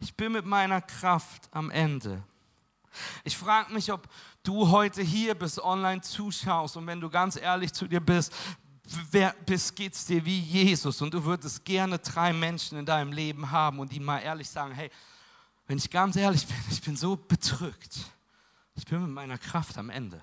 ich 0.00 0.14
bin 0.14 0.32
mit 0.32 0.46
meiner 0.46 0.80
Kraft 0.80 1.48
am 1.52 1.70
Ende. 1.70 2.22
Ich 3.24 3.36
frage 3.36 3.72
mich, 3.72 3.92
ob 3.92 4.08
du 4.42 4.70
heute 4.70 5.02
hier 5.02 5.34
bist, 5.34 5.60
online 5.60 6.00
zuschaust 6.00 6.76
und 6.76 6.86
wenn 6.86 7.00
du 7.00 7.08
ganz 7.08 7.36
ehrlich 7.36 7.72
zu 7.72 7.86
dir 7.86 8.00
bist, 8.00 8.32
wer 9.10 9.34
bist, 9.44 9.76
geht's 9.76 10.06
dir 10.06 10.24
wie 10.24 10.40
Jesus 10.40 11.02
und 11.02 11.14
du 11.14 11.24
würdest 11.24 11.64
gerne 11.64 11.98
drei 11.98 12.32
Menschen 12.32 12.78
in 12.78 12.86
deinem 12.86 13.12
Leben 13.12 13.50
haben 13.50 13.78
und 13.78 13.92
die 13.92 14.00
mal 14.00 14.18
ehrlich 14.18 14.48
sagen, 14.48 14.74
hey, 14.74 14.90
wenn 15.68 15.78
ich 15.78 15.90
ganz 15.90 16.16
ehrlich 16.16 16.46
bin, 16.46 16.56
ich 16.70 16.80
bin 16.80 16.96
so 16.96 17.16
bedrückt 17.16 18.10
ich 18.76 18.84
bin 18.84 19.02
mit 19.02 19.10
meiner 19.10 19.38
Kraft 19.38 19.78
am 19.78 19.90
Ende. 19.90 20.20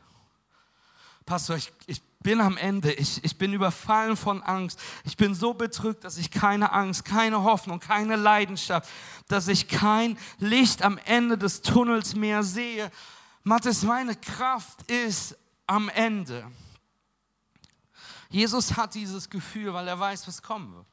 Pastor, 1.25 1.55
ich, 1.55 1.71
ich 1.87 2.01
bin 2.19 2.39
am 2.39 2.57
Ende. 2.57 2.93
Ich, 2.93 3.23
ich 3.23 3.37
bin 3.37 3.53
überfallen 3.53 4.15
von 4.15 4.43
Angst. 4.43 4.79
Ich 5.03 5.17
bin 5.17 5.33
so 5.33 5.53
bedrückt, 5.53 6.03
dass 6.03 6.17
ich 6.17 6.31
keine 6.31 6.71
Angst, 6.71 7.05
keine 7.05 7.43
Hoffnung, 7.43 7.79
keine 7.79 8.15
Leidenschaft, 8.15 8.89
dass 9.27 9.47
ich 9.47 9.67
kein 9.67 10.17
Licht 10.37 10.83
am 10.83 10.97
Ende 11.05 11.37
des 11.37 11.61
Tunnels 11.61 12.15
mehr 12.15 12.43
sehe. 12.43 12.91
Matthias, 13.43 13.83
meine 13.83 14.15
Kraft 14.15 14.89
ist 14.89 15.37
am 15.65 15.89
Ende. 15.89 16.45
Jesus 18.29 18.77
hat 18.77 18.95
dieses 18.95 19.29
Gefühl, 19.29 19.73
weil 19.73 19.87
er 19.87 19.99
weiß, 19.99 20.27
was 20.27 20.41
kommen 20.41 20.73
wird 20.73 20.92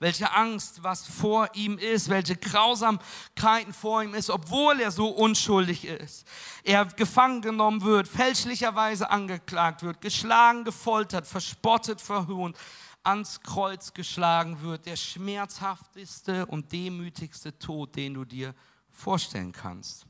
welche 0.00 0.32
Angst, 0.32 0.82
was 0.82 1.06
vor 1.06 1.50
ihm 1.54 1.78
ist, 1.78 2.08
welche 2.08 2.34
Grausamkeiten 2.34 3.74
vor 3.74 4.02
ihm 4.02 4.14
ist, 4.14 4.30
obwohl 4.30 4.80
er 4.80 4.90
so 4.90 5.08
unschuldig 5.08 5.84
ist. 5.84 6.26
Er 6.64 6.86
gefangen 6.86 7.42
genommen 7.42 7.82
wird, 7.82 8.08
fälschlicherweise 8.08 9.10
angeklagt 9.10 9.82
wird, 9.82 10.00
geschlagen, 10.00 10.64
gefoltert, 10.64 11.26
verspottet, 11.26 12.00
verhöhnt, 12.00 12.56
ans 13.02 13.42
Kreuz 13.42 13.92
geschlagen 13.92 14.62
wird. 14.62 14.86
Der 14.86 14.96
schmerzhafteste 14.96 16.46
und 16.46 16.72
demütigste 16.72 17.58
Tod, 17.58 17.94
den 17.94 18.14
du 18.14 18.24
dir 18.24 18.54
vorstellen 18.90 19.52
kannst. 19.52 20.06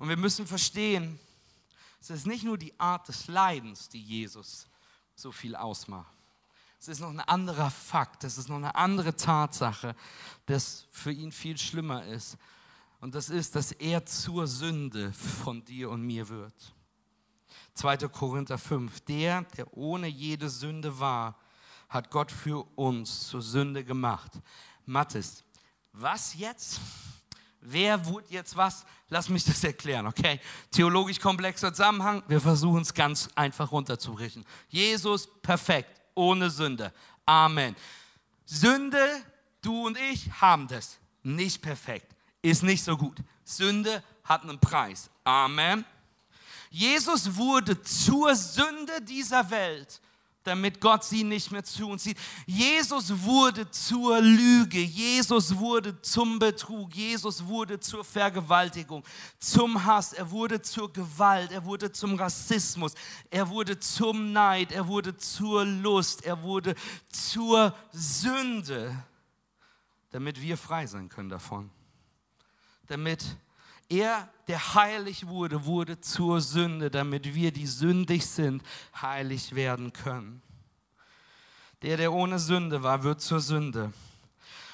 Und 0.00 0.08
wir 0.08 0.16
müssen 0.16 0.44
verstehen, 0.44 1.20
es 2.00 2.10
ist 2.10 2.26
nicht 2.26 2.42
nur 2.42 2.58
die 2.58 2.78
Art 2.80 3.06
des 3.06 3.28
Leidens, 3.28 3.88
die 3.88 4.02
Jesus 4.02 4.66
so 5.14 5.30
viel 5.30 5.54
ausmacht. 5.54 6.15
Es 6.86 6.90
ist 6.90 7.00
noch 7.00 7.10
ein 7.10 7.18
anderer 7.18 7.68
Fakt, 7.68 8.22
es 8.22 8.38
ist 8.38 8.48
noch 8.48 8.58
eine 8.58 8.76
andere 8.76 9.16
Tatsache, 9.16 9.96
das 10.46 10.86
für 10.92 11.10
ihn 11.10 11.32
viel 11.32 11.58
schlimmer 11.58 12.04
ist. 12.04 12.38
Und 13.00 13.16
das 13.16 13.28
ist, 13.28 13.56
dass 13.56 13.72
er 13.72 14.06
zur 14.06 14.46
Sünde 14.46 15.12
von 15.12 15.64
dir 15.64 15.90
und 15.90 16.02
mir 16.02 16.28
wird. 16.28 16.54
2. 17.74 17.96
Korinther 18.06 18.56
5. 18.56 19.00
Der, 19.00 19.42
der 19.56 19.76
ohne 19.76 20.06
jede 20.06 20.48
Sünde 20.48 20.96
war, 21.00 21.36
hat 21.88 22.08
Gott 22.12 22.30
für 22.30 22.64
uns 22.78 23.26
zur 23.30 23.42
Sünde 23.42 23.82
gemacht. 23.82 24.30
Mathis, 24.84 25.42
was 25.92 26.34
jetzt? 26.34 26.78
Wer 27.60 28.06
wurde 28.06 28.28
jetzt 28.30 28.56
was? 28.56 28.86
Lass 29.08 29.28
mich 29.28 29.44
das 29.44 29.64
erklären, 29.64 30.06
okay? 30.06 30.38
Theologisch 30.70 31.18
komplexer 31.18 31.72
Zusammenhang. 31.72 32.22
Wir 32.28 32.40
versuchen 32.40 32.82
es 32.82 32.94
ganz 32.94 33.28
einfach 33.34 33.72
runterzubrechen. 33.72 34.44
Jesus 34.68 35.28
perfekt, 35.42 35.95
ohne 36.16 36.50
Sünde. 36.50 36.92
Amen. 37.24 37.76
Sünde, 38.44 38.98
du 39.62 39.86
und 39.86 39.96
ich 39.96 40.28
haben 40.40 40.66
das. 40.66 40.98
Nicht 41.22 41.62
perfekt, 41.62 42.14
ist 42.42 42.62
nicht 42.62 42.82
so 42.82 42.96
gut. 42.96 43.18
Sünde 43.44 44.02
hat 44.24 44.42
einen 44.42 44.58
Preis. 44.58 45.10
Amen. 45.24 45.84
Jesus 46.70 47.36
wurde 47.36 47.80
zur 47.82 48.34
Sünde 48.34 49.00
dieser 49.02 49.50
Welt 49.50 50.00
damit 50.46 50.80
Gott 50.80 51.02
sie 51.02 51.24
nicht 51.24 51.50
mehr 51.50 51.64
zu 51.64 51.88
uns 51.88 52.04
sieht. 52.04 52.18
Jesus 52.46 53.22
wurde 53.22 53.70
zur 53.70 54.20
Lüge, 54.20 54.78
Jesus 54.78 55.56
wurde 55.56 56.00
zum 56.02 56.38
Betrug, 56.38 56.94
Jesus 56.94 57.44
wurde 57.44 57.80
zur 57.80 58.04
Vergewaltigung, 58.04 59.02
zum 59.38 59.84
Hass, 59.84 60.12
er 60.12 60.30
wurde 60.30 60.62
zur 60.62 60.92
Gewalt, 60.92 61.50
er 61.50 61.64
wurde 61.64 61.90
zum 61.90 62.14
Rassismus, 62.14 62.94
er 63.30 63.48
wurde 63.48 63.78
zum 63.80 64.32
Neid, 64.32 64.70
er 64.70 64.86
wurde 64.86 65.16
zur 65.16 65.64
Lust, 65.64 66.24
er 66.24 66.42
wurde 66.42 66.74
zur 67.10 67.74
Sünde, 67.92 69.04
damit 70.10 70.40
wir 70.40 70.56
frei 70.56 70.86
sein 70.86 71.08
können 71.08 71.28
davon. 71.28 71.70
Damit 72.86 73.36
er, 73.88 74.28
der 74.48 74.74
heilig 74.74 75.26
wurde, 75.26 75.64
wurde 75.64 76.00
zur 76.00 76.40
Sünde, 76.40 76.90
damit 76.90 77.34
wir, 77.34 77.52
die 77.52 77.66
sündig 77.66 78.26
sind, 78.26 78.62
heilig 79.00 79.54
werden 79.54 79.92
können. 79.92 80.42
Der, 81.82 81.96
der 81.96 82.12
ohne 82.12 82.38
Sünde 82.38 82.82
war, 82.82 83.02
wird 83.02 83.20
zur 83.20 83.40
Sünde. 83.40 83.92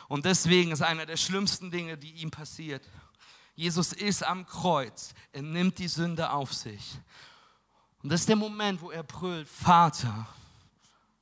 Und 0.08 0.24
deswegen 0.24 0.72
ist 0.72 0.82
einer 0.82 1.06
der 1.06 1.16
schlimmsten 1.16 1.70
Dinge, 1.70 1.96
die 1.96 2.12
ihm 2.12 2.30
passiert. 2.30 2.88
Jesus 3.54 3.92
ist 3.92 4.24
am 4.24 4.46
Kreuz. 4.46 5.14
Er 5.32 5.42
nimmt 5.42 5.78
die 5.78 5.88
Sünde 5.88 6.30
auf 6.30 6.52
sich. 6.52 6.98
Und 8.02 8.10
das 8.10 8.20
ist 8.20 8.28
der 8.28 8.36
Moment, 8.36 8.80
wo 8.80 8.90
er 8.90 9.02
brüllt, 9.02 9.48
Vater, 9.48 10.26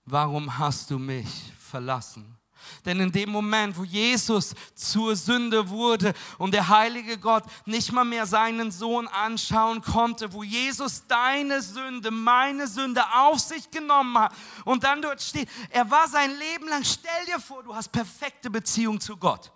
warum 0.04 0.58
hast 0.58 0.90
du 0.90 0.98
mich 0.98 1.52
verlassen? 1.58 2.39
Denn 2.84 3.00
in 3.00 3.12
dem 3.12 3.30
Moment, 3.30 3.76
wo 3.76 3.84
Jesus 3.84 4.54
zur 4.74 5.16
Sünde 5.16 5.68
wurde 5.68 6.14
und 6.38 6.52
der 6.52 6.68
heilige 6.68 7.18
Gott 7.18 7.44
nicht 7.66 7.92
mal 7.92 8.04
mehr 8.04 8.26
seinen 8.26 8.70
Sohn 8.70 9.08
anschauen 9.08 9.82
konnte, 9.82 10.32
wo 10.32 10.42
Jesus 10.42 11.06
deine 11.06 11.62
Sünde, 11.62 12.10
meine 12.10 12.66
Sünde 12.66 13.02
auf 13.14 13.38
sich 13.38 13.70
genommen 13.70 14.18
hat 14.18 14.32
und 14.64 14.84
dann 14.84 15.02
dort 15.02 15.20
steht, 15.22 15.48
er 15.70 15.90
war 15.90 16.08
sein 16.08 16.30
Leben 16.38 16.68
lang, 16.68 16.84
stell 16.84 17.26
dir 17.26 17.40
vor, 17.40 17.62
du 17.62 17.74
hast 17.74 17.90
perfekte 17.90 18.50
Beziehung 18.50 19.00
zu 19.00 19.16
Gott. 19.16 19.52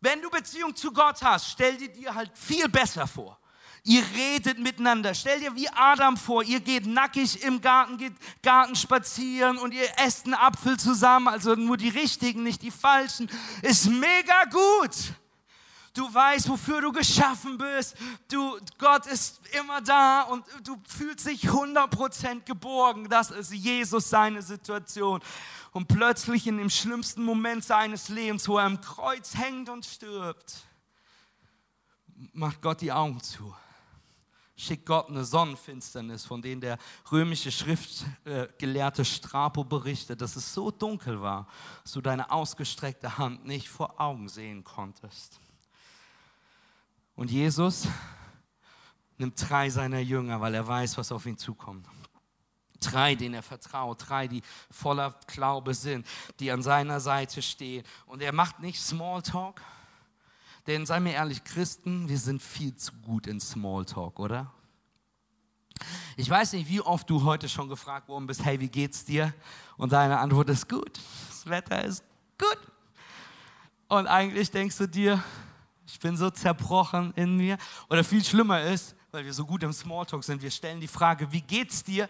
Wenn 0.00 0.20
du 0.20 0.28
Beziehung 0.28 0.76
zu 0.76 0.92
Gott 0.92 1.22
hast, 1.22 1.50
stell 1.50 1.76
dir 1.76 1.88
dir 1.88 2.14
halt 2.14 2.30
viel 2.36 2.68
besser 2.68 3.06
vor. 3.06 3.38
Ihr 3.86 4.02
redet 4.16 4.58
miteinander. 4.58 5.12
Stell 5.12 5.40
dir 5.40 5.54
wie 5.54 5.68
Adam 5.68 6.16
vor, 6.16 6.42
ihr 6.42 6.60
geht 6.60 6.86
nackig 6.86 7.42
im 7.42 7.60
Garten, 7.60 7.98
geht 7.98 8.14
Garten 8.42 8.74
spazieren 8.76 9.58
und 9.58 9.74
ihr 9.74 9.86
esst 9.98 10.24
einen 10.24 10.32
Apfel 10.32 10.78
zusammen, 10.78 11.28
also 11.28 11.54
nur 11.54 11.76
die 11.76 11.90
richtigen, 11.90 12.42
nicht 12.42 12.62
die 12.62 12.70
falschen. 12.70 13.28
Ist 13.60 13.90
mega 13.90 14.44
gut. 14.44 15.12
Du 15.92 16.12
weißt, 16.12 16.48
wofür 16.48 16.80
du 16.80 16.92
geschaffen 16.92 17.58
bist. 17.58 17.94
Du, 18.28 18.58
Gott 18.78 19.04
ist 19.06 19.40
immer 19.52 19.82
da 19.82 20.22
und 20.22 20.46
du 20.64 20.80
fühlst 20.88 21.26
dich 21.26 21.42
100% 21.42 22.40
geborgen. 22.46 23.10
Das 23.10 23.30
ist 23.30 23.52
Jesus 23.52 24.08
seine 24.08 24.40
Situation. 24.40 25.20
Und 25.72 25.88
plötzlich 25.88 26.46
in 26.46 26.56
dem 26.56 26.70
schlimmsten 26.70 27.22
Moment 27.22 27.64
seines 27.64 28.08
Lebens, 28.08 28.48
wo 28.48 28.56
er 28.56 28.64
am 28.64 28.80
Kreuz 28.80 29.36
hängt 29.36 29.68
und 29.68 29.84
stirbt, 29.84 30.64
macht 32.32 32.62
Gott 32.62 32.80
die 32.80 32.90
Augen 32.90 33.20
zu 33.20 33.54
schickt 34.56 34.86
Gott 34.86 35.08
eine 35.08 35.24
Sonnenfinsternis, 35.24 36.24
von 36.24 36.40
denen 36.40 36.60
der 36.60 36.78
römische 37.10 37.50
Schriftgelehrte 37.50 39.04
Strapo 39.04 39.64
berichtet, 39.64 40.20
dass 40.20 40.36
es 40.36 40.54
so 40.54 40.70
dunkel 40.70 41.20
war, 41.20 41.48
dass 41.82 41.92
du 41.92 42.00
deine 42.00 42.30
ausgestreckte 42.30 43.18
Hand 43.18 43.44
nicht 43.44 43.68
vor 43.68 44.00
Augen 44.00 44.28
sehen 44.28 44.62
konntest. 44.62 45.40
Und 47.16 47.30
Jesus 47.30 47.88
nimmt 49.18 49.34
drei 49.48 49.70
seiner 49.70 50.00
Jünger, 50.00 50.40
weil 50.40 50.54
er 50.54 50.66
weiß, 50.66 50.98
was 50.98 51.12
auf 51.12 51.26
ihn 51.26 51.38
zukommt. 51.38 51.86
Drei, 52.80 53.14
denen 53.14 53.34
er 53.34 53.42
vertraut, 53.42 54.08
drei, 54.08 54.28
die 54.28 54.42
voller 54.70 55.14
Glaube 55.26 55.74
sind, 55.74 56.06
die 56.38 56.50
an 56.50 56.62
seiner 56.62 57.00
Seite 57.00 57.40
stehen. 57.40 57.84
Und 58.06 58.20
er 58.20 58.32
macht 58.32 58.60
nicht 58.60 58.80
Smalltalk, 58.80 59.62
denn 60.66 60.86
sei 60.86 61.00
mir 61.00 61.12
ehrlich, 61.12 61.44
Christen, 61.44 62.08
wir 62.08 62.18
sind 62.18 62.42
viel 62.42 62.74
zu 62.74 62.92
gut 63.04 63.26
in 63.26 63.40
Smalltalk, 63.40 64.18
oder? 64.18 64.52
Ich 66.16 66.30
weiß 66.30 66.52
nicht, 66.52 66.68
wie 66.68 66.80
oft 66.80 67.08
du 67.10 67.24
heute 67.24 67.48
schon 67.48 67.68
gefragt 67.68 68.08
worden 68.08 68.26
bist, 68.26 68.44
hey, 68.44 68.60
wie 68.60 68.68
geht's 68.68 69.04
dir? 69.04 69.34
Und 69.76 69.92
deine 69.92 70.18
Antwort 70.18 70.48
ist 70.48 70.68
gut. 70.68 70.98
Das 71.28 71.46
Wetter 71.46 71.84
ist 71.84 72.04
gut. 72.38 72.58
Und 73.88 74.06
eigentlich 74.06 74.50
denkst 74.50 74.78
du 74.78 74.86
dir, 74.86 75.22
ich 75.86 75.98
bin 75.98 76.16
so 76.16 76.30
zerbrochen 76.30 77.12
in 77.16 77.36
mir. 77.36 77.58
Oder 77.90 78.04
viel 78.04 78.24
schlimmer 78.24 78.62
ist, 78.62 78.96
weil 79.10 79.24
wir 79.24 79.34
so 79.34 79.44
gut 79.44 79.62
im 79.62 79.72
Smalltalk 79.72 80.24
sind, 80.24 80.42
wir 80.42 80.50
stellen 80.50 80.80
die 80.80 80.88
Frage, 80.88 81.30
wie 81.30 81.42
geht's 81.42 81.84
dir? 81.84 82.08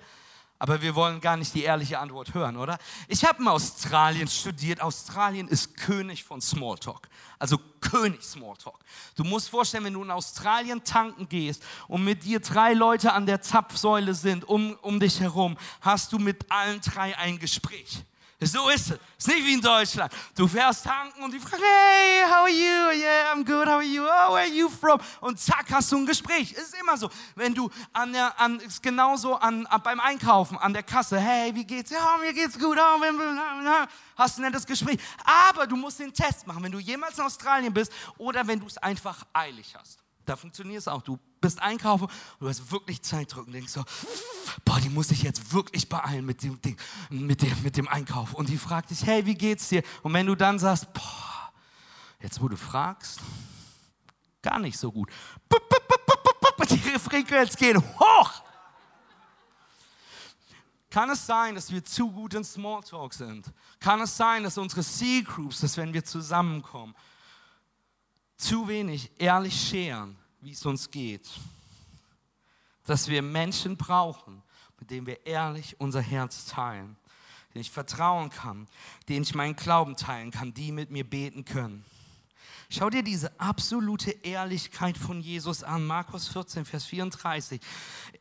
Aber 0.58 0.80
wir 0.80 0.94
wollen 0.94 1.20
gar 1.20 1.36
nicht 1.36 1.52
die 1.54 1.64
ehrliche 1.64 1.98
Antwort 1.98 2.32
hören, 2.32 2.56
oder? 2.56 2.78
Ich 3.08 3.24
habe 3.24 3.42
in 3.42 3.48
Australien 3.48 4.28
studiert. 4.28 4.80
Australien 4.80 5.48
ist 5.48 5.76
König 5.76 6.22
von 6.22 6.40
Smalltalk. 6.40 7.08
Also 7.38 7.58
König 7.80 8.22
Smalltalk. 8.22 8.78
Du 9.16 9.24
musst 9.24 9.50
vorstellen, 9.50 9.84
wenn 9.84 9.94
du 9.94 10.02
in 10.04 10.10
Australien 10.10 10.82
tanken 10.84 11.28
gehst 11.28 11.62
und 11.88 12.04
mit 12.04 12.24
dir 12.24 12.40
drei 12.40 12.72
Leute 12.72 13.12
an 13.12 13.26
der 13.26 13.42
Zapfsäule 13.42 14.14
sind 14.14 14.44
um, 14.44 14.78
um 14.80 15.00
dich 15.00 15.20
herum, 15.20 15.58
hast 15.80 16.12
du 16.12 16.18
mit 16.18 16.50
allen 16.50 16.80
drei 16.80 17.16
ein 17.18 17.38
Gespräch. 17.38 18.04
So 18.46 18.68
ist 18.68 18.90
es. 18.90 18.98
Ist 19.16 19.28
nicht 19.28 19.44
wie 19.44 19.54
in 19.54 19.60
Deutschland. 19.60 20.12
Du 20.34 20.46
fährst 20.46 20.84
tanken 20.84 21.22
und 21.22 21.32
die 21.32 21.40
fragen, 21.40 21.62
hey, 21.62 22.24
how 22.26 22.42
are 22.42 22.50
you? 22.50 23.00
Yeah, 23.00 23.32
I'm 23.32 23.44
good. 23.44 23.66
How 23.66 23.76
are 23.76 23.82
you? 23.82 24.02
Oh, 24.02 24.34
where 24.34 24.42
are 24.42 24.46
you 24.46 24.68
from? 24.68 25.00
Und 25.20 25.40
zack, 25.40 25.66
hast 25.70 25.90
du 25.92 25.96
ein 25.96 26.06
Gespräch. 26.06 26.52
Ist 26.52 26.74
immer 26.78 26.96
so. 26.96 27.10
Wenn 27.34 27.54
du 27.54 27.70
an 27.92 28.12
der, 28.12 28.38
an, 28.38 28.60
ist 28.60 28.82
genauso 28.82 29.34
an, 29.36 29.66
an, 29.66 29.82
beim 29.82 30.00
Einkaufen, 30.00 30.58
an 30.58 30.72
der 30.72 30.82
Kasse, 30.82 31.18
hey, 31.18 31.54
wie 31.54 31.64
geht's? 31.64 31.90
Ja, 31.90 32.18
mir 32.20 32.32
geht's 32.32 32.58
gut. 32.58 32.78
Oh, 32.78 33.00
hast 34.16 34.36
du 34.36 34.42
ein 34.42 34.50
nettes 34.50 34.66
Gespräch. 34.66 34.98
Aber 35.24 35.66
du 35.66 35.76
musst 35.76 35.98
den 35.98 36.12
Test 36.12 36.46
machen, 36.46 36.62
wenn 36.62 36.72
du 36.72 36.78
jemals 36.78 37.18
in 37.18 37.24
Australien 37.24 37.72
bist 37.72 37.92
oder 38.18 38.46
wenn 38.46 38.60
du 38.60 38.66
es 38.66 38.76
einfach 38.78 39.24
eilig 39.32 39.74
hast. 39.78 40.03
Da 40.24 40.36
funktioniert 40.36 40.80
es 40.80 40.88
auch. 40.88 41.02
Du 41.02 41.18
bist 41.40 41.60
einkaufen 41.60 42.04
und 42.04 42.40
du 42.40 42.48
hast 42.48 42.70
wirklich 42.70 43.02
Zeitdruck 43.02 43.46
und 43.46 43.52
denkst 43.52 43.72
so, 43.72 43.84
boah, 44.64 44.80
die 44.80 44.88
muss 44.88 45.10
ich 45.10 45.22
jetzt 45.22 45.52
wirklich 45.52 45.88
beeilen 45.88 46.24
mit 46.24 46.42
dem, 46.42 46.60
Ding, 46.62 46.78
mit 47.10 47.42
dem, 47.42 47.62
mit 47.62 47.76
dem 47.76 47.88
Einkauf. 47.88 48.34
Und 48.34 48.48
die 48.48 48.58
fragt 48.58 48.90
dich, 48.90 49.04
hey, 49.04 49.26
wie 49.26 49.34
geht's 49.34 49.68
dir? 49.68 49.82
Und 50.02 50.14
wenn 50.14 50.26
du 50.26 50.34
dann 50.34 50.58
sagst, 50.58 50.92
boah, 50.92 51.52
jetzt 52.20 52.40
wo 52.40 52.48
du 52.48 52.56
fragst, 52.56 53.20
gar 54.42 54.58
nicht 54.58 54.78
so 54.78 54.90
gut. 54.90 55.10
Die 56.70 56.98
Frequenz 56.98 57.56
geht 57.56 57.76
hoch. 57.76 58.30
Kann 60.90 61.10
es 61.10 61.26
sein, 61.26 61.56
dass 61.56 61.72
wir 61.72 61.84
zu 61.84 62.08
gut 62.08 62.34
in 62.34 62.44
Smalltalk 62.44 63.12
sind? 63.12 63.46
Kann 63.80 64.00
es 64.00 64.16
sein, 64.16 64.44
dass 64.44 64.56
unsere 64.56 64.82
C-Groups, 64.82 65.60
dass 65.60 65.76
wenn 65.76 65.92
wir 65.92 66.04
zusammenkommen, 66.04 66.94
zu 68.36 68.68
wenig 68.68 69.10
ehrlich 69.18 69.54
scheren, 69.54 70.16
wie 70.40 70.52
es 70.52 70.64
uns 70.66 70.90
geht. 70.90 71.28
Dass 72.86 73.08
wir 73.08 73.22
Menschen 73.22 73.76
brauchen, 73.76 74.42
mit 74.78 74.90
denen 74.90 75.06
wir 75.06 75.24
ehrlich 75.24 75.80
unser 75.80 76.02
Herz 76.02 76.46
teilen, 76.46 76.96
denen 77.54 77.62
ich 77.62 77.70
vertrauen 77.70 78.30
kann, 78.30 78.68
denen 79.08 79.22
ich 79.22 79.34
meinen 79.34 79.56
Glauben 79.56 79.96
teilen 79.96 80.30
kann, 80.30 80.52
die 80.52 80.72
mit 80.72 80.90
mir 80.90 81.08
beten 81.08 81.44
können. 81.44 81.84
Schau 82.70 82.90
dir 82.90 83.02
diese 83.02 83.38
absolute 83.38 84.10
Ehrlichkeit 84.10 84.98
von 84.98 85.20
Jesus 85.20 85.62
an. 85.62 85.86
Markus 85.86 86.28
14, 86.28 86.64
Vers 86.64 86.84
34 86.86 87.60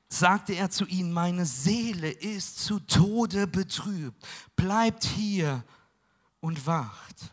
sagte 0.09 0.53
er 0.53 0.69
zu 0.69 0.85
ihnen, 0.85 1.11
meine 1.11 1.45
Seele 1.45 2.09
ist 2.09 2.59
zu 2.59 2.79
Tode 2.79 3.47
betrübt. 3.47 4.25
Bleibt 4.55 5.05
hier 5.05 5.63
und 6.39 6.67
wacht. 6.67 7.31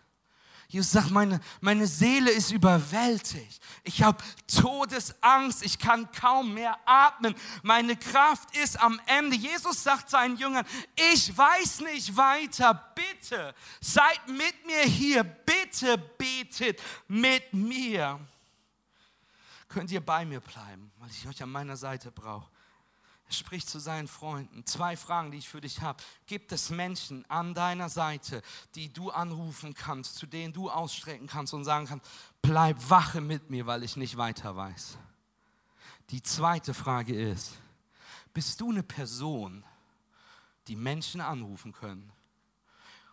Jesus 0.71 0.93
sagt, 0.93 1.11
meine, 1.11 1.41
meine 1.61 1.85
Seele 1.89 2.31
ist 2.31 2.53
überwältigt. 2.53 3.61
Ich 3.83 4.05
habe 4.05 4.23
Todesangst. 4.47 5.65
Ich 5.65 5.81
kann 5.81 6.11
kaum 6.13 6.55
mehr 6.55 6.79
atmen. 6.87 7.35
Meine 7.65 7.97
Kraft 7.97 8.57
ist 8.57 8.81
am 8.81 9.01
Ende. 9.07 9.35
Jesus 9.35 9.83
sagt 9.83 10.11
seinen 10.11 10.37
Jüngern, 10.37 10.65
ich 11.13 11.37
weiß 11.37 11.81
nicht 11.81 12.17
weiter. 12.17 12.93
Bitte 12.95 13.53
seid 13.81 14.29
mit 14.29 14.65
mir 14.65 14.83
hier. 14.83 15.25
Bitte 15.25 15.99
betet 15.99 16.81
mit 17.09 17.53
mir. 17.53 18.21
Könnt 19.69 19.91
ihr 19.91 20.01
bei 20.01 20.25
mir 20.25 20.39
bleiben, 20.39 20.93
weil 21.01 21.11
ich 21.11 21.27
euch 21.27 21.43
an 21.43 21.51
meiner 21.51 21.77
Seite 21.77 22.13
brauche. 22.13 22.49
Spricht 23.35 23.69
zu 23.69 23.79
seinen 23.79 24.09
Freunden. 24.09 24.67
Zwei 24.67 24.97
Fragen, 24.97 25.31
die 25.31 25.39
ich 25.39 25.49
für 25.49 25.61
dich 25.61 25.81
habe. 25.81 26.03
Gibt 26.27 26.53
es 26.53 26.71
Menschen 26.71 27.25
an 27.31 27.55
deiner 27.55 27.89
Seite, 27.89 28.43
die 28.75 28.93
du 28.93 29.11
anrufen 29.11 29.75
kannst, 29.75 30.17
zu 30.17 30.27
denen 30.27 30.53
du 30.53 30.71
ausstrecken 30.71 31.27
kannst 31.27 31.55
und 31.55 31.65
sagen 31.65 31.87
kannst, 31.87 32.07
bleib 32.43 32.91
wache 32.91 33.21
mit 33.21 33.51
mir, 33.51 33.67
weil 33.67 33.83
ich 33.83 33.97
nicht 33.97 34.17
weiter 34.17 34.57
weiß? 34.57 34.99
Die 36.11 36.23
zweite 36.23 36.75
Frage 36.75 37.15
ist, 37.15 37.53
bist 38.35 38.61
du 38.61 38.71
eine 38.71 38.83
Person, 38.83 39.65
die 40.67 40.77
Menschen 40.77 41.21
anrufen 41.21 41.73
können, 41.73 42.13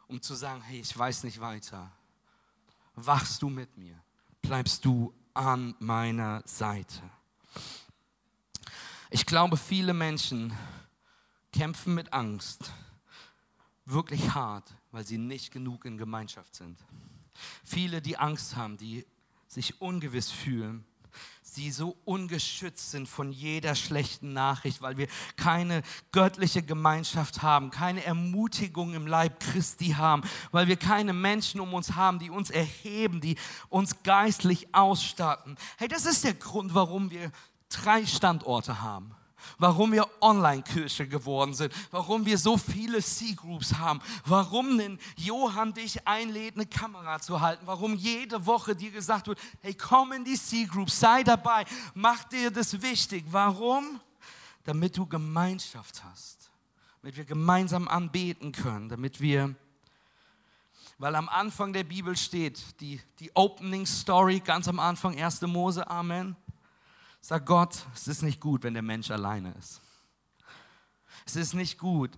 um 0.08 0.22
zu 0.22 0.36
sagen, 0.36 0.62
hey, 0.62 0.80
ich 0.80 0.98
weiß 0.98 1.24
nicht 1.24 1.40
weiter. 1.40 1.92
Wachst 2.96 3.42
du 3.42 3.50
mit 3.50 3.78
mir? 3.78 3.96
Bleibst 4.42 4.86
du 4.86 5.14
an 5.34 5.76
meiner 5.80 6.42
Seite? 6.46 7.02
Ich 9.10 9.26
glaube, 9.26 9.56
viele 9.56 9.94
Menschen 9.94 10.54
kämpfen 11.54 11.96
mit 11.96 12.12
Angst 12.12 12.72
wirklich 13.86 14.34
hart, 14.34 14.76
weil 14.92 15.06
sie 15.06 15.18
nicht 15.18 15.52
genug 15.52 15.86
in 15.86 15.98
Gemeinschaft 15.98 16.56
sind. 16.56 16.78
Viele, 17.64 18.02
die 18.02 18.18
Angst 18.18 18.58
haben, 18.58 18.78
die 18.78 19.06
sich 19.48 19.82
ungewiss 19.82 20.30
fühlen, 20.30 20.86
die 21.56 21.72
so 21.72 21.98
ungeschützt 22.06 22.92
sind 22.92 23.08
von 23.08 23.32
jeder 23.32 23.74
schlechten 23.74 24.34
Nachricht, 24.34 24.82
weil 24.82 24.98
wir 24.98 25.08
keine 25.38 25.82
göttliche 26.12 26.62
Gemeinschaft 26.62 27.42
haben, 27.42 27.72
keine 27.72 28.04
Ermutigung 28.04 28.94
im 28.94 29.08
Leib 29.08 29.40
Christi 29.40 29.90
haben, 29.90 30.22
weil 30.52 30.68
wir 30.68 30.76
keine 30.76 31.14
Menschen 31.14 31.60
um 31.60 31.74
uns 31.74 31.96
haben, 31.96 32.20
die 32.20 32.30
uns 32.30 32.52
erheben, 32.52 33.22
die 33.22 33.38
uns 33.70 34.04
geistlich 34.04 34.76
ausstatten. 34.76 35.58
Hey, 35.78 35.88
das 35.88 36.06
ist 36.06 36.24
der 36.24 36.36
Grund, 36.36 36.76
warum 36.76 37.10
wir 37.10 37.32
drei 37.70 38.06
Standorte 38.06 38.82
haben 38.82 39.18
warum 39.58 39.92
wir 39.92 40.08
Online-Kirche 40.22 41.08
geworden 41.08 41.54
sind, 41.54 41.74
warum 41.92 42.26
wir 42.26 42.38
so 42.38 42.58
viele 42.58 43.02
C-Groups 43.02 43.76
haben, 43.76 44.02
warum 44.26 44.78
denn 44.78 45.00
Johann 45.16 45.74
dich 45.74 46.06
einlädt, 46.08 46.56
eine 46.56 46.66
Kamera 46.66 47.20
zu 47.20 47.42
halten, 47.42 47.66
warum 47.66 47.96
jede 47.96 48.46
Woche 48.46 48.76
dir 48.76 48.92
gesagt 48.92 49.28
wird, 49.28 49.40
hey, 49.62 49.74
komm 49.74 50.14
in 50.14 50.24
die 50.24 50.38
C-Group, 50.38 50.90
sei 50.90 51.24
dabei, 51.24 51.66
mach 51.94 52.24
dir 52.26 52.52
das 52.52 52.82
wichtig. 52.82 53.26
Warum? 53.30 54.00
Damit 54.64 54.98
du 54.98 55.06
Gemeinschaft 55.06 56.04
hast, 56.04 56.52
damit 57.02 57.16
wir 57.16 57.26
gemeinsam 57.26 57.88
anbeten 57.88 58.52
können, 58.52 58.90
damit 58.90 59.22
wir 59.22 59.56
weil 61.00 61.14
am 61.14 61.30
Anfang 61.30 61.74
der 61.74 61.84
Bibel 61.84 62.18
steht, 62.18 62.60
die, 62.82 63.00
die 63.20 63.30
Opening 63.36 63.86
Story, 63.86 64.40
ganz 64.40 64.68
am 64.68 64.80
Anfang, 64.80 65.16
1. 65.16 65.42
Mose, 65.44 65.88
Amen. 65.88 66.36
Sag 67.22 67.46
Gott, 67.46 67.86
es 67.94 68.08
ist 68.08 68.22
nicht 68.22 68.40
gut, 68.40 68.64
wenn 68.64 68.74
der 68.74 68.84
Mensch 68.84 69.12
alleine 69.12 69.54
ist. 69.60 69.82
Es 71.26 71.36
ist 71.36 71.54
nicht 71.54 71.78
gut, 71.78 72.12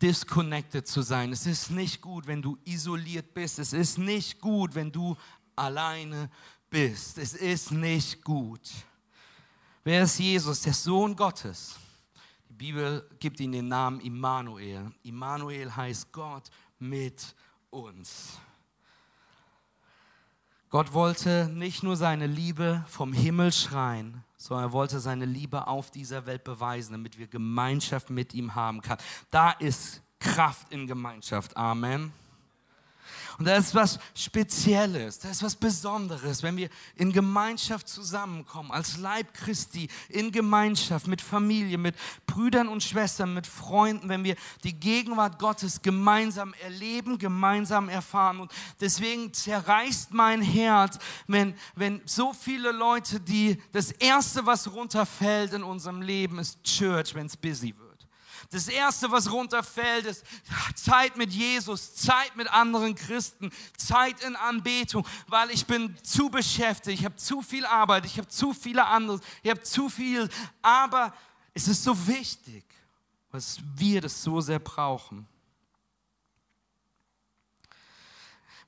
disconnected 0.00 0.86
zu 0.86 1.02
sein. 1.02 1.32
Es 1.32 1.46
ist 1.46 1.70
nicht 1.70 2.00
gut, 2.00 2.26
wenn 2.26 2.42
du 2.42 2.58
isoliert 2.64 3.34
bist. 3.34 3.58
Es 3.58 3.72
ist 3.72 3.98
nicht 3.98 4.40
gut, 4.40 4.74
wenn 4.74 4.92
du 4.92 5.16
alleine 5.56 6.30
bist. 6.70 7.18
Es 7.18 7.34
ist 7.34 7.70
nicht 7.70 8.22
gut. 8.22 8.70
Wer 9.84 10.04
ist 10.04 10.18
Jesus? 10.18 10.62
Der 10.62 10.74
Sohn 10.74 11.16
Gottes. 11.16 11.76
Die 12.48 12.54
Bibel 12.54 13.08
gibt 13.18 13.40
ihm 13.40 13.52
den 13.52 13.68
Namen 13.68 14.00
Immanuel. 14.00 14.92
Immanuel 15.02 15.74
heißt 15.74 16.12
Gott 16.12 16.50
mit 16.78 17.34
uns. 17.70 18.38
Gott 20.68 20.92
wollte 20.92 21.50
nicht 21.52 21.82
nur 21.82 21.96
seine 21.96 22.26
Liebe 22.26 22.84
vom 22.88 23.12
Himmel 23.12 23.52
schreien, 23.52 24.24
sondern 24.42 24.70
er 24.70 24.72
wollte 24.72 24.98
seine 24.98 25.24
Liebe 25.24 25.68
auf 25.68 25.90
dieser 25.90 26.26
Welt 26.26 26.42
beweisen, 26.42 26.92
damit 26.92 27.18
wir 27.18 27.28
Gemeinschaft 27.28 28.10
mit 28.10 28.34
ihm 28.34 28.54
haben 28.54 28.80
können. 28.80 29.00
Da 29.30 29.52
ist 29.52 30.02
Kraft 30.18 30.72
in 30.72 30.86
Gemeinschaft. 30.86 31.56
Amen. 31.56 32.12
Und 33.38 33.46
da 33.46 33.56
ist 33.56 33.74
was 33.74 33.98
Spezielles, 34.14 35.18
da 35.18 35.30
ist 35.30 35.42
was 35.42 35.56
Besonderes, 35.56 36.42
wenn 36.42 36.56
wir 36.56 36.68
in 36.96 37.12
Gemeinschaft 37.12 37.88
zusammenkommen, 37.88 38.70
als 38.70 38.98
Leib 38.98 39.34
Christi, 39.34 39.88
in 40.08 40.32
Gemeinschaft 40.32 41.06
mit 41.06 41.20
Familie, 41.20 41.78
mit 41.78 41.94
Brüdern 42.26 42.68
und 42.68 42.82
Schwestern, 42.82 43.34
mit 43.34 43.46
Freunden, 43.46 44.08
wenn 44.08 44.24
wir 44.24 44.36
die 44.64 44.74
Gegenwart 44.74 45.38
Gottes 45.38 45.82
gemeinsam 45.82 46.54
erleben, 46.62 47.18
gemeinsam 47.18 47.88
erfahren. 47.88 48.40
Und 48.40 48.52
deswegen 48.80 49.32
zerreißt 49.32 50.12
mein 50.12 50.42
Herz, 50.42 50.98
wenn, 51.26 51.54
wenn 51.74 52.00
so 52.04 52.32
viele 52.32 52.72
Leute, 52.72 53.20
die 53.20 53.60
das 53.72 53.92
Erste, 53.92 54.46
was 54.46 54.72
runterfällt 54.72 55.52
in 55.52 55.62
unserem 55.62 56.02
Leben, 56.02 56.38
ist 56.38 56.62
Church, 56.64 57.14
wenn 57.14 57.26
es 57.26 57.36
busy 57.36 57.74
wird. 57.78 57.91
Das 58.52 58.68
Erste, 58.68 59.10
was 59.10 59.32
runterfällt, 59.32 60.04
ist 60.04 60.24
Zeit 60.74 61.16
mit 61.16 61.32
Jesus, 61.32 61.94
Zeit 61.94 62.36
mit 62.36 62.52
anderen 62.52 62.94
Christen, 62.94 63.50
Zeit 63.78 64.22
in 64.22 64.36
Anbetung, 64.36 65.06
weil 65.26 65.50
ich 65.50 65.64
bin 65.64 65.96
zu 66.02 66.28
beschäftigt, 66.28 67.00
ich 67.00 67.04
habe 67.06 67.16
zu 67.16 67.40
viel 67.40 67.64
Arbeit, 67.64 68.04
ich 68.04 68.18
habe 68.18 68.28
zu 68.28 68.52
viele 68.52 68.86
andere, 68.86 69.20
ich 69.42 69.50
habe 69.50 69.62
zu 69.62 69.88
viel. 69.88 70.28
Aber 70.60 71.14
es 71.54 71.66
ist 71.66 71.82
so 71.82 72.06
wichtig, 72.06 72.62
dass 73.30 73.58
wir 73.74 74.02
das 74.02 74.22
so 74.22 74.42
sehr 74.42 74.58
brauchen. 74.58 75.26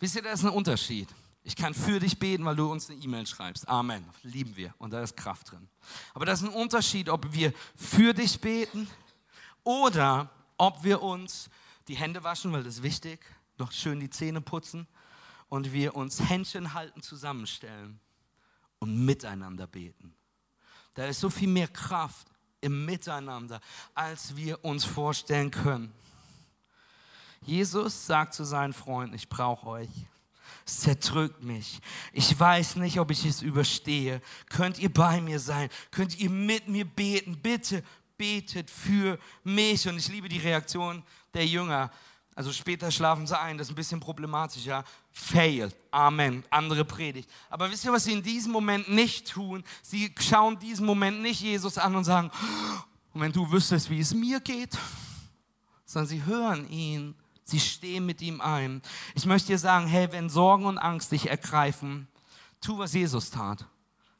Wisst 0.00 0.16
ihr, 0.16 0.22
da 0.22 0.32
ist 0.32 0.44
ein 0.44 0.50
Unterschied. 0.50 1.08
Ich 1.42 1.56
kann 1.56 1.74
für 1.74 2.00
dich 2.00 2.18
beten, 2.18 2.46
weil 2.46 2.56
du 2.56 2.72
uns 2.72 2.88
eine 2.88 2.98
E-Mail 3.02 3.26
schreibst. 3.26 3.68
Amen. 3.68 4.02
Lieben 4.22 4.56
wir. 4.56 4.74
Und 4.78 4.94
da 4.94 5.02
ist 5.02 5.14
Kraft 5.14 5.50
drin. 5.50 5.68
Aber 6.14 6.24
da 6.24 6.32
ist 6.32 6.40
ein 6.40 6.48
Unterschied, 6.48 7.10
ob 7.10 7.34
wir 7.34 7.52
für 7.76 8.14
dich 8.14 8.40
beten 8.40 8.88
oder 9.64 10.30
ob 10.56 10.84
wir 10.84 11.02
uns 11.02 11.50
die 11.88 11.96
Hände 11.96 12.22
waschen, 12.22 12.52
weil 12.52 12.62
das 12.62 12.76
ist 12.76 12.82
wichtig, 12.82 13.20
noch 13.58 13.72
schön 13.72 14.00
die 14.00 14.10
Zähne 14.10 14.40
putzen 14.40 14.86
und 15.48 15.72
wir 15.72 15.96
uns 15.96 16.20
Händchen 16.28 16.74
halten, 16.74 17.02
zusammenstellen 17.02 18.00
und 18.78 19.04
miteinander 19.04 19.66
beten. 19.66 20.14
Da 20.94 21.06
ist 21.06 21.20
so 21.20 21.30
viel 21.30 21.48
mehr 21.48 21.68
Kraft 21.68 22.28
im 22.60 22.84
Miteinander, 22.84 23.60
als 23.94 24.36
wir 24.36 24.64
uns 24.64 24.84
vorstellen 24.84 25.50
können. 25.50 25.92
Jesus 27.42 28.06
sagt 28.06 28.34
zu 28.34 28.44
seinen 28.44 28.72
Freunden, 28.72 29.14
ich 29.14 29.28
brauche 29.28 29.66
euch. 29.66 29.90
Es 30.66 30.80
zerdrückt 30.80 31.42
mich. 31.42 31.80
Ich 32.12 32.38
weiß 32.38 32.76
nicht, 32.76 32.98
ob 32.98 33.10
ich 33.10 33.26
es 33.26 33.42
überstehe. 33.42 34.22
Könnt 34.48 34.78
ihr 34.78 34.92
bei 34.92 35.20
mir 35.20 35.38
sein? 35.38 35.68
Könnt 35.90 36.18
ihr 36.18 36.30
mit 36.30 36.68
mir 36.68 36.86
beten? 36.86 37.38
Bitte 37.40 37.82
betet 38.16 38.70
für 38.70 39.18
mich. 39.42 39.88
Und 39.88 39.96
ich 39.96 40.08
liebe 40.08 40.28
die 40.28 40.38
Reaktion 40.38 41.02
der 41.32 41.46
Jünger. 41.46 41.90
Also 42.34 42.52
später 42.52 42.90
schlafen 42.90 43.26
sie 43.26 43.38
ein, 43.38 43.58
das 43.58 43.68
ist 43.68 43.72
ein 43.72 43.76
bisschen 43.76 44.00
problematisch, 44.00 44.64
ja. 44.64 44.82
Fail, 45.12 45.72
Amen, 45.92 46.44
andere 46.50 46.84
Predigt. 46.84 47.30
Aber 47.48 47.70
wisst 47.70 47.84
ihr, 47.84 47.92
was 47.92 48.04
sie 48.04 48.12
in 48.12 48.22
diesem 48.22 48.50
Moment 48.50 48.88
nicht 48.88 49.30
tun? 49.30 49.62
Sie 49.82 50.12
schauen 50.18 50.58
diesen 50.58 50.84
Moment 50.84 51.22
nicht 51.22 51.40
Jesus 51.40 51.78
an 51.78 51.94
und 51.94 52.02
sagen, 52.02 52.32
und 53.12 53.20
wenn 53.20 53.30
du 53.30 53.50
wüsstest, 53.52 53.88
wie 53.88 54.00
es 54.00 54.12
mir 54.12 54.40
geht, 54.40 54.76
sondern 55.84 56.08
sie 56.08 56.24
hören 56.24 56.68
ihn, 56.68 57.14
sie 57.44 57.60
stehen 57.60 58.04
mit 58.04 58.20
ihm 58.20 58.40
ein. 58.40 58.82
Ich 59.14 59.26
möchte 59.26 59.48
dir 59.48 59.58
sagen, 59.58 59.86
hey, 59.86 60.10
wenn 60.10 60.28
Sorgen 60.28 60.64
und 60.64 60.78
Angst 60.78 61.12
dich 61.12 61.30
ergreifen, 61.30 62.08
tu, 62.60 62.78
was 62.78 62.94
Jesus 62.94 63.30
tat. 63.30 63.64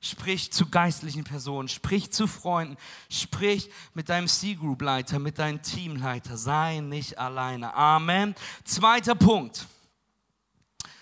Sprich 0.04 0.52
zu 0.52 0.68
geistlichen 0.68 1.24
Personen, 1.24 1.66
sprich 1.66 2.10
zu 2.10 2.26
Freunden, 2.26 2.76
sprich 3.08 3.70
mit 3.94 4.10
deinem 4.10 4.28
C-Group-Leiter, 4.28 5.18
mit 5.18 5.38
deinem 5.38 5.62
Teamleiter. 5.62 6.36
Sei 6.36 6.80
nicht 6.80 7.18
alleine. 7.18 7.72
Amen. 7.72 8.34
Zweiter 8.64 9.14
Punkt. 9.14 9.66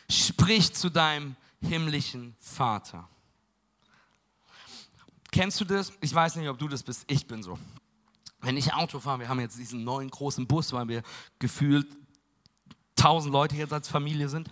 Sprich 0.09 0.73
zu 0.73 0.89
deinem 0.89 1.35
himmlischen 1.61 2.37
Vater. 2.39 3.09
Kennst 5.33 5.61
du 5.61 5.65
das? 5.65 5.93
Ich 6.01 6.15
weiß 6.15 6.37
nicht, 6.37 6.49
ob 6.49 6.61
du 6.61 6.69
das 6.69 6.85
bist. 6.85 7.03
Ich 7.09 7.27
bin 7.27 7.43
so. 7.43 7.59
Wenn 8.41 8.57
ich 8.57 8.73
Auto 8.73 9.01
fahre, 9.01 9.19
wir 9.19 9.29
haben 9.29 9.41
jetzt 9.41 9.59
diesen 9.59 9.83
neuen 9.83 10.11
großen 10.11 10.47
Bus, 10.47 10.73
weil 10.73 10.87
wir 10.87 11.03
gefühlt 11.41 11.89
tausend 12.95 13.33
Leute 13.33 13.57
jetzt 13.57 13.73
als 13.73 13.89
Familie 13.89 14.29
sind, 14.29 14.49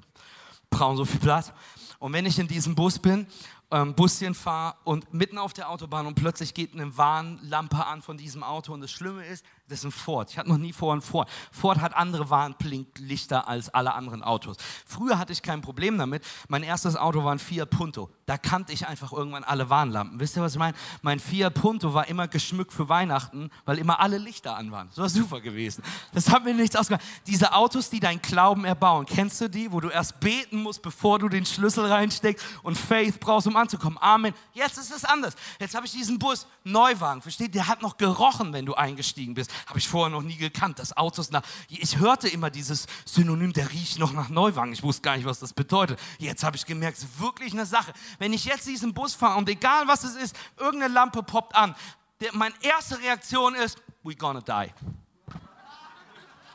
brauchen 0.71 0.97
so 0.97 1.05
viel 1.05 1.21
Platz. 1.21 1.53
Und 2.01 2.13
wenn 2.15 2.27
ich 2.27 2.39
in 2.41 2.49
diesem 2.49 2.75
Bus 2.75 2.99
bin 2.99 3.29
ähm, 3.71 3.95
Buschen 3.95 4.35
fahre 4.35 4.77
und 4.85 5.13
mitten 5.15 5.39
auf 5.39 5.53
der 5.53 5.71
Autobahn 5.71 6.07
und 6.07 6.15
plötzlich 6.15 6.55
geht 6.55 6.75
eine 6.75 6.97
Warnlampe 6.97 7.87
an 7.87 8.03
von 8.03 8.17
diesem 8.17 8.43
Auto 8.43 8.73
und 8.73 8.81
das 8.81 8.91
Schlimme 8.91 9.25
ist, 9.27 9.45
das 9.71 9.81
ist 9.81 9.85
ein 9.85 9.93
Ford. 9.93 10.31
Ich 10.31 10.39
hatte 10.39 10.49
noch 10.49 10.59
nie 10.59 10.73
vor 10.73 10.93
einen 10.93 11.01
Ford. 11.01 11.29
Ford 11.53 11.81
hat 11.81 11.95
andere 11.95 12.29
Warnblinklichter 12.29 13.47
als 13.49 13.69
alle 13.69 13.95
anderen 13.95 14.23
Autos. 14.23 14.57
Früher 14.85 15.19
hatte 15.19 15.33
ich 15.33 15.43
kein 15.43 15.61
Problem 15.61 15.97
damit. 15.97 16.25
Mein 16.49 16.63
erstes 16.63 16.97
Auto 16.97 17.25
war 17.25 17.33
ein 17.33 17.39
Fiat 17.39 17.71
Punto. 17.71 18.11
Da 18.27 18.37
kannte 18.37 18.73
ich 18.73 18.87
einfach 18.87 19.13
irgendwann 19.13 19.45
alle 19.45 19.71
Warnlampen. 19.71 20.19
Wisst 20.21 20.37
ihr, 20.37 20.43
was 20.43 20.53
ich 20.53 20.59
meine? 20.59 20.77
Mein 21.03 21.21
Fiat 21.21 21.55
Punto 21.55 21.95
war 21.95 22.09
immer 22.09 22.27
geschmückt 22.29 22.73
für 22.73 22.89
Weihnachten, 22.89 23.51
weil 23.65 23.79
immer 23.79 24.01
alle 24.01 24.19
Lichter 24.19 24.57
an 24.57 24.73
waren. 24.73 24.89
Das 24.89 24.99
war 24.99 25.09
super 25.09 25.41
gewesen. 25.41 25.83
Das 26.13 26.29
hat 26.29 26.45
mir 26.45 26.55
nichts 26.55 26.75
ausgemacht. 26.75 27.05
Diese 27.27 27.53
Autos, 27.53 27.91
die 27.91 28.01
deinen 28.01 28.21
Glauben 28.21 28.65
erbauen, 28.65 29.07
kennst 29.07 29.41
du 29.41 29.49
die, 29.49 29.71
wo 29.71 29.81
du 29.81 29.89
erst 29.89 30.19
beten 30.21 30.63
musst, 30.63 30.83
bevor 30.83 31.19
du 31.19 31.29
den 31.29 31.47
Schlüssel 31.47 31.87
reinsteckst 31.87 32.45
und 32.63 32.77
Faith 32.77 33.21
brauchst, 33.21 33.47
um 33.47 33.57
anzukommen. 33.57 33.99
Amen. 34.01 34.35
Jetzt 34.53 34.79
ist 34.79 34.93
es 34.93 35.05
anders. 35.05 35.35
Jetzt 35.61 35.75
habe 35.75 35.87
ich 35.87 35.93
diesen 35.93 36.19
Bus 36.19 36.47
Neuwagen. 36.65 37.23
Versteht? 37.23 37.55
Der 37.55 37.69
hat 37.69 37.83
noch 37.83 37.97
gerochen, 37.97 38.53
wenn 38.53 38.67
du 38.67 38.75
eingestiegen 38.75 39.35
bist. 39.35 39.51
Habe 39.67 39.79
ich 39.79 39.89
vorher 39.89 40.11
noch 40.11 40.23
nie 40.23 40.37
gekannt. 40.37 40.79
Das 40.79 40.97
Auto 40.97 41.21
ist 41.21 41.33
nach. 41.33 41.43
Ich 41.69 41.99
hörte 41.99 42.29
immer 42.29 42.51
dieses 42.51 42.87
Synonym, 43.05 43.53
der 43.53 43.71
riecht 43.71 43.99
noch 43.99 44.13
nach 44.13 44.29
Neuwagen. 44.29 44.73
Ich 44.73 44.83
wusste 44.83 45.03
gar 45.03 45.17
nicht, 45.17 45.27
was 45.27 45.39
das 45.39 45.53
bedeutet. 45.53 45.99
Jetzt 46.19 46.45
habe 46.45 46.57
ich 46.57 46.67
gemerkt, 46.67 46.99
es 46.99 47.05
ist 47.05 47.21
wirklich 47.21 47.53
eine 47.53 47.67
Sache. 47.67 47.93
Wenn 48.19 48.33
ich 48.33 48.45
jetzt 48.45 48.67
diesen 48.67 48.95
Bus 48.95 49.15
fahre 49.15 49.39
und 49.39 49.49
egal 49.49 49.87
was 49.89 50.05
es 50.05 50.17
ist, 50.17 50.37
irgendeine 50.59 50.93
Lampe 50.93 51.23
poppt 51.23 51.55
an, 51.55 51.75
der, 52.21 52.35
meine 52.35 52.55
erste 52.61 52.99
Reaktion 52.99 53.55
ist, 53.55 53.79
we 54.03 54.15
gonna 54.15 54.41
die. 54.41 54.73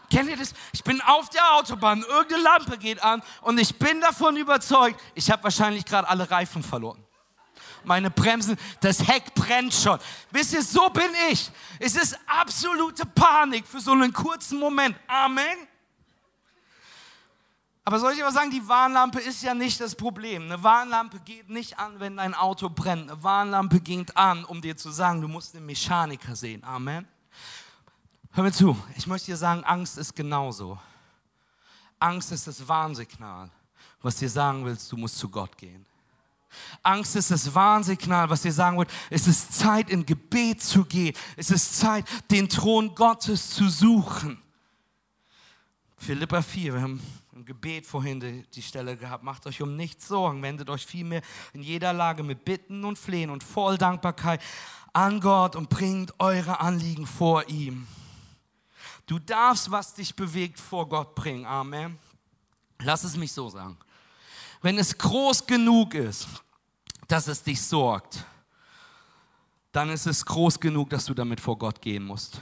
Kennt 0.10 0.30
ihr 0.30 0.38
das? 0.38 0.54
Ich 0.72 0.84
bin 0.84 1.02
auf 1.02 1.30
der 1.30 1.56
Autobahn, 1.56 2.02
irgendeine 2.02 2.44
Lampe 2.44 2.78
geht 2.78 3.04
an 3.04 3.22
und 3.42 3.60
ich 3.60 3.78
bin 3.78 4.00
davon 4.02 4.38
überzeugt, 4.38 5.00
ich 5.14 5.30
habe 5.32 5.44
wahrscheinlich 5.44 5.86
gerade 5.86 6.08
alle 6.08 6.30
Reifen 6.30 6.64
verloren. 6.64 7.05
Meine 7.86 8.10
Bremsen, 8.10 8.58
das 8.80 9.08
Heck 9.08 9.34
brennt 9.34 9.74
schon. 9.74 10.00
Wisst 10.32 10.54
ihr, 10.54 10.64
so 10.64 10.90
bin 10.90 11.10
ich. 11.32 11.50
Es 11.80 11.96
ist 11.96 12.18
absolute 12.26 13.06
Panik 13.06 13.68
für 13.68 13.80
so 13.80 13.92
einen 13.92 14.12
kurzen 14.12 14.60
Moment. 14.60 14.96
Amen. 15.08 15.68
Aber 17.88 18.00
soll 18.00 18.14
ich 18.14 18.24
aber 18.24 18.32
sagen, 18.32 18.50
die 18.50 18.68
Warnlampe 18.68 19.20
ist 19.20 19.44
ja 19.44 19.54
nicht 19.54 19.80
das 19.80 19.94
Problem. 19.94 20.44
Eine 20.44 20.64
Warnlampe 20.64 21.20
geht 21.20 21.50
nicht 21.50 21.78
an, 21.78 22.00
wenn 22.00 22.18
dein 22.18 22.34
Auto 22.34 22.68
brennt. 22.68 23.12
Eine 23.12 23.24
Warnlampe 23.24 23.80
geht 23.80 24.18
an, 24.18 24.44
um 24.44 24.60
dir 24.60 24.76
zu 24.76 24.90
sagen, 24.90 25.22
du 25.22 25.28
musst 25.28 25.56
einen 25.56 25.68
Mechaniker 25.68 26.36
sehen. 26.36 26.64
Amen. 26.64 27.08
Hör 28.32 28.44
mir 28.44 28.52
zu, 28.52 28.76
ich 28.98 29.06
möchte 29.06 29.28
dir 29.28 29.38
sagen, 29.38 29.64
Angst 29.64 30.00
ist 30.00 30.16
genauso. 30.16 30.80
Angst 32.00 32.32
ist 32.32 32.48
das 32.48 32.68
Warnsignal, 32.68 33.50
was 34.02 34.18
dir 34.18 34.30
sagen 34.30 34.66
willst, 34.66 34.92
du 34.92 34.98
musst 34.98 35.18
zu 35.18 35.30
Gott 35.30 35.56
gehen. 35.56 35.86
Angst 36.84 37.16
ist 37.16 37.32
das 37.32 37.54
Warnsignal, 37.54 38.30
was 38.30 38.42
dir 38.42 38.54
sagen 38.54 38.78
wird, 38.78 38.92
es 39.10 39.28
ist 39.28 39.54
Zeit, 39.54 39.90
in 39.90 40.06
Gebet 40.06 40.62
zu 40.62 40.86
gehen. 40.86 41.16
Es 41.36 41.52
ist 41.52 41.78
Zeit, 41.78 42.06
den 42.32 42.50
Thron 42.50 42.94
Gottes 42.94 43.50
zu 43.50 43.70
suchen. 43.70 44.42
Philippa 45.98 46.42
4, 46.42 46.74
wir 46.74 46.82
haben 46.82 47.02
im 47.34 47.46
Gebet 47.46 47.86
vorhin 47.86 48.20
die, 48.20 48.44
die, 48.54 48.62
Stelle 48.62 48.96
gehabt, 48.96 49.24
macht 49.24 49.48
euch 49.48 49.62
um 49.62 49.76
nichts 49.76 50.08
Sorgen, 50.08 50.42
wendet 50.42 50.70
euch 50.70 50.86
vielmehr 50.86 51.22
in 51.54 51.64
jeder 51.64 51.94
Lage 51.94 52.24
mit 52.24 52.46
Bitten 52.46 52.86
und 52.86 52.98
Flehen 52.98 53.30
und 53.30 53.44
voll 53.44 53.78
Dankbarkeit 53.78 54.42
an 54.94 55.20
Gott 55.20 55.56
und 55.56 55.70
bringt 55.70 56.14
eure 56.20 56.60
Anliegen 56.60 57.06
vor 57.06 57.50
ihm. 57.50 57.88
Du 59.06 59.20
darfst, 59.20 59.70
was 59.70 59.94
dich 59.94 60.16
bewegt, 60.16 60.60
vor 60.60 60.88
Gott 60.88 61.14
bringen. 61.14 61.46
Amen. 61.46 62.00
Lass 62.80 63.04
es 63.04 63.16
mich 63.16 63.32
so 63.32 63.50
sagen. 63.50 63.78
Wenn 64.62 64.78
es 64.78 64.98
groß 64.98 65.46
genug 65.46 65.94
ist, 65.94 66.28
dass 67.08 67.28
es 67.28 67.44
dich 67.44 67.62
sorgt, 67.62 68.26
dann 69.72 69.90
ist 69.90 70.06
es 70.06 70.26
groß 70.26 70.60
genug, 70.60 70.90
dass 70.90 71.06
du 71.06 71.14
damit 71.14 71.40
vor 71.42 71.58
Gott 71.58 71.82
gehen 71.82 72.04
musst 72.04 72.40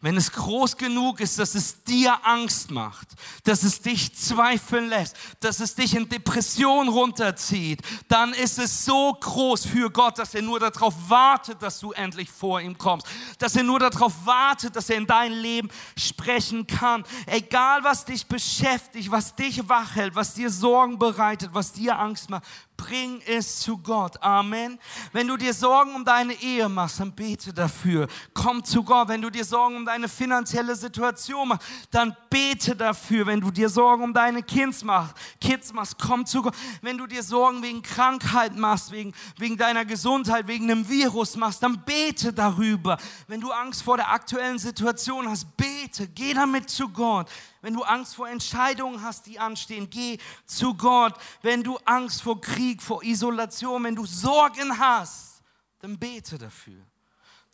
wenn 0.00 0.16
es 0.16 0.32
groß 0.32 0.76
genug 0.76 1.20
ist, 1.20 1.38
dass 1.38 1.54
es 1.54 1.82
dir 1.82 2.14
Angst 2.26 2.70
macht, 2.70 3.08
dass 3.44 3.62
es 3.62 3.80
dich 3.80 4.14
zweifeln 4.14 4.88
lässt, 4.88 5.16
dass 5.40 5.60
es 5.60 5.74
dich 5.74 5.94
in 5.94 6.08
Depression 6.08 6.88
runterzieht, 6.88 7.80
dann 8.08 8.32
ist 8.34 8.58
es 8.58 8.84
so 8.84 9.14
groß 9.14 9.66
für 9.66 9.90
Gott, 9.90 10.18
dass 10.18 10.34
er 10.34 10.42
nur 10.42 10.60
darauf 10.60 10.94
wartet, 11.08 11.62
dass 11.62 11.80
du 11.80 11.92
endlich 11.92 12.30
vor 12.30 12.60
ihm 12.60 12.76
kommst, 12.76 13.06
dass 13.38 13.56
er 13.56 13.62
nur 13.62 13.78
darauf 13.78 14.12
wartet, 14.26 14.76
dass 14.76 14.90
er 14.90 14.96
in 14.96 15.06
dein 15.06 15.32
Leben 15.32 15.68
sprechen 15.96 16.66
kann. 16.66 17.04
Egal, 17.26 17.82
was 17.84 18.04
dich 18.04 18.26
beschäftigt, 18.26 19.10
was 19.10 19.34
dich 19.34 19.68
wach 19.68 19.94
hält, 19.94 20.14
was 20.14 20.34
dir 20.34 20.50
Sorgen 20.50 20.98
bereitet, 20.98 21.50
was 21.52 21.72
dir 21.72 21.98
Angst 21.98 22.30
macht, 22.30 22.44
Bring 22.76 23.22
es 23.26 23.60
zu 23.60 23.78
Gott. 23.78 24.20
Amen. 24.22 24.78
Wenn 25.12 25.28
du 25.28 25.36
dir 25.36 25.54
Sorgen 25.54 25.94
um 25.94 26.04
deine 26.04 26.34
Ehe 26.34 26.68
machst, 26.68 27.00
dann 27.00 27.12
bete 27.12 27.52
dafür. 27.52 28.08
Komm 28.34 28.64
zu 28.64 28.82
Gott. 28.82 29.08
Wenn 29.08 29.22
du 29.22 29.30
dir 29.30 29.44
Sorgen 29.44 29.76
um 29.76 29.86
deine 29.86 30.08
finanzielle 30.08 30.74
Situation 30.74 31.48
machst, 31.48 31.66
dann 31.90 32.16
bete 32.28 32.74
dafür. 32.74 33.26
Wenn 33.26 33.40
du 33.40 33.50
dir 33.50 33.68
Sorgen 33.68 34.02
um 34.04 34.12
deine 34.12 34.42
Kids 34.42 34.82
machst, 34.82 35.14
Kids 35.40 35.72
machst, 35.72 35.98
komm 35.98 36.26
zu 36.26 36.42
Gott. 36.42 36.54
Wenn 36.82 36.98
du 36.98 37.06
dir 37.06 37.22
Sorgen 37.22 37.62
wegen 37.62 37.80
Krankheit 37.80 38.56
machst, 38.56 38.90
wegen, 38.90 39.14
wegen 39.38 39.56
deiner 39.56 39.84
Gesundheit, 39.84 40.48
wegen 40.48 40.70
einem 40.70 40.88
Virus 40.88 41.36
machst, 41.36 41.62
dann 41.62 41.82
bete 41.84 42.32
darüber. 42.32 42.98
Wenn 43.28 43.40
du 43.40 43.50
Angst 43.52 43.82
vor 43.82 43.96
der 43.96 44.10
aktuellen 44.10 44.58
Situation 44.58 45.28
hast, 45.28 45.56
bete. 45.56 46.08
Geh 46.08 46.34
damit 46.34 46.68
zu 46.68 46.88
Gott. 46.88 47.30
Wenn 47.64 47.72
du 47.72 47.82
Angst 47.82 48.16
vor 48.16 48.28
Entscheidungen 48.28 49.00
hast, 49.00 49.24
die 49.24 49.38
anstehen, 49.38 49.88
geh 49.88 50.18
zu 50.44 50.74
Gott. 50.74 51.14
Wenn 51.40 51.62
du 51.62 51.78
Angst 51.86 52.20
vor 52.20 52.38
Krieg, 52.38 52.82
vor 52.82 53.02
Isolation, 53.02 53.84
wenn 53.84 53.96
du 53.96 54.04
Sorgen 54.04 54.78
hast, 54.78 55.40
dann 55.78 55.98
bete 55.98 56.36
dafür. 56.36 56.82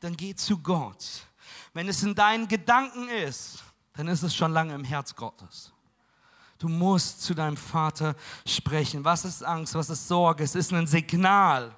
Dann 0.00 0.16
geh 0.16 0.34
zu 0.34 0.58
Gott. 0.58 1.06
Wenn 1.74 1.88
es 1.88 2.02
in 2.02 2.16
deinen 2.16 2.48
Gedanken 2.48 3.08
ist, 3.08 3.62
dann 3.92 4.08
ist 4.08 4.24
es 4.24 4.34
schon 4.34 4.50
lange 4.50 4.74
im 4.74 4.82
Herz 4.82 5.14
Gottes. 5.14 5.72
Du 6.58 6.66
musst 6.66 7.22
zu 7.22 7.32
deinem 7.32 7.56
Vater 7.56 8.16
sprechen. 8.44 9.04
Was 9.04 9.24
ist 9.24 9.44
Angst? 9.44 9.76
Was 9.76 9.90
ist 9.90 10.08
Sorge? 10.08 10.42
Es 10.42 10.56
ist 10.56 10.72
ein 10.72 10.88
Signal, 10.88 11.72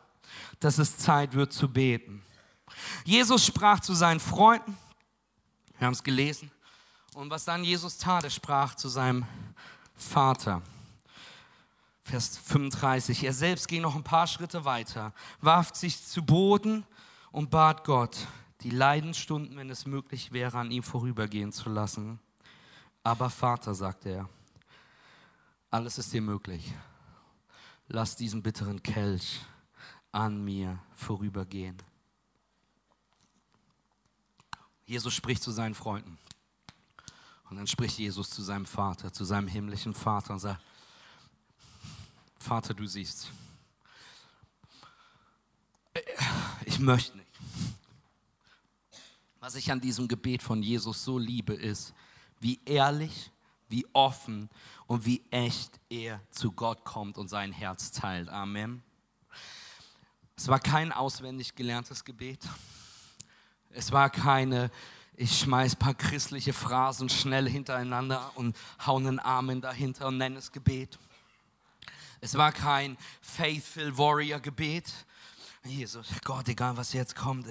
dass 0.59 0.79
es 0.79 0.97
Zeit 0.97 1.35
wird 1.35 1.53
zu 1.53 1.71
beten. 1.71 2.23
Jesus 3.05 3.45
sprach 3.45 3.81
zu 3.81 3.93
seinen 3.93 4.21
Freunden. 4.21 4.79
Wir 5.77 5.87
haben 5.87 5.93
es 5.93 6.03
gelesen. 6.03 6.51
Und 7.15 7.29
was 7.31 7.45
dann 7.45 7.63
Jesus 7.63 7.99
tat, 7.99 8.25
er 8.25 8.31
sprach 8.31 8.75
zu 8.75 8.89
seinem 8.89 9.27
Vater. 9.95 10.63
Vers 12.03 12.39
35. 12.39 13.25
Er 13.25 13.35
selbst 13.35 13.69
ging 13.69 13.83
noch 13.83 13.95
ein 13.95 14.03
paar 14.03 14.27
Schritte 14.27 14.65
weiter, 14.65 15.13
warf 15.41 15.75
sich 15.75 16.03
zu 16.03 16.25
Boden 16.25 16.85
und 17.31 17.51
bat 17.51 17.85
Gott, 17.85 18.27
die 18.63 18.71
Leidensstunden, 18.71 19.57
wenn 19.57 19.71
es 19.71 19.87
möglich 19.87 20.33
wäre, 20.33 20.59
an 20.59 20.71
ihm 20.71 20.83
vorübergehen 20.83 21.53
zu 21.53 21.69
lassen. 21.69 22.19
Aber 23.05 23.29
Vater, 23.31 23.75
sagte 23.75 24.09
er, 24.09 24.29
alles 25.71 25.99
ist 25.99 26.13
dir 26.13 26.23
möglich. 26.23 26.73
Lass 27.89 28.17
diesen 28.17 28.43
bitteren 28.43 28.83
Kelch 28.83 29.41
an 30.13 30.43
mir 30.43 30.79
vorübergehen. 30.95 31.77
Jesus 34.87 35.15
spricht 35.15 35.43
zu 35.43 35.51
seinen 35.51 35.75
Freunden. 35.75 36.19
Und 37.53 37.59
dann 37.59 37.67
spricht 37.67 37.99
Jesus 37.99 38.31
zu 38.31 38.41
seinem 38.41 38.65
Vater, 38.65 39.13
zu 39.13 39.27
seinem 39.27 39.47
himmlischen 39.47 39.93
Vater 39.93 40.33
und 40.33 40.39
sagt, 40.39 40.65
Vater, 42.39 42.73
du 42.73 42.87
siehst, 42.87 43.31
ich 46.65 46.79
möchte 46.79 47.19
nicht. 47.19 47.31
Was 49.39 49.55
ich 49.55 49.71
an 49.71 49.83
diesem 49.83 50.09
Gebet 50.09 50.43
von 50.43 50.63
Jesus 50.63 51.05
so 51.05 51.19
liebe, 51.19 51.53
ist, 51.53 51.93
wie 52.41 52.59
ehrlich, 52.65 53.31
wie 53.69 53.85
offen 53.93 54.49
und 54.87 55.05
wie 55.05 55.23
echt 55.31 55.79
er 55.91 56.23
zu 56.31 56.53
Gott 56.53 56.87
kommt 56.87 57.19
und 57.19 57.29
sein 57.29 57.53
Herz 57.53 57.91
teilt. 57.91 58.31
Amen. 58.31 58.83
Es 60.37 60.49
war 60.49 60.59
kein 60.59 60.91
auswendig 60.91 61.55
gelerntes 61.55 62.03
Gebet. 62.03 62.49
Es 63.69 63.93
war 63.93 64.09
keine 64.09 64.71
ich 65.17 65.39
schmeiß 65.41 65.75
ein 65.75 65.79
paar 65.79 65.95
christliche 65.95 66.53
Phrasen 66.53 67.09
schnell 67.09 67.49
hintereinander 67.49 68.33
und 68.35 68.57
hau 68.87 68.97
einen 68.97 69.21
Amen 69.21 69.61
dahinter 69.61 70.09
und 70.09 70.19
nenne 70.19 70.39
es 70.39 70.53
Gebet. 70.53 70.99
Es 72.21 72.37
war 72.37 72.53
kein 72.53 72.97
Faithful 73.21 73.97
Warrior 73.99 74.41
Gebet. 74.41 74.93
Jesus, 75.65 76.09
Gott, 76.25 76.49
egal 76.49 76.77
was 76.77 76.93
jetzt 76.93 77.15
kommt. 77.15 77.47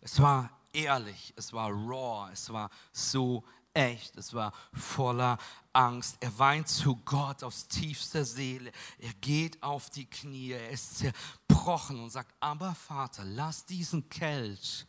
Es 0.00 0.20
war 0.20 0.50
ehrlich, 0.72 1.32
es 1.36 1.52
war 1.52 1.70
raw, 1.70 2.30
es 2.32 2.52
war 2.52 2.70
so 2.92 3.44
echt, 3.72 4.16
es 4.16 4.34
war 4.34 4.52
voller 4.72 5.38
Angst. 5.72 6.16
Er 6.20 6.38
weint 6.38 6.68
zu 6.68 6.96
Gott 7.04 7.42
aus 7.42 7.66
tiefster 7.66 8.24
Seele. 8.24 8.70
Er 8.98 9.12
geht 9.14 9.62
auf 9.62 9.90
die 9.90 10.06
Knie, 10.06 10.52
er 10.52 10.70
ist 10.70 10.98
zerbrochen 10.98 12.00
und 12.00 12.10
sagt, 12.10 12.32
aber 12.40 12.74
Vater, 12.74 13.24
lass 13.24 13.64
diesen 13.64 14.08
Kelch 14.08 14.86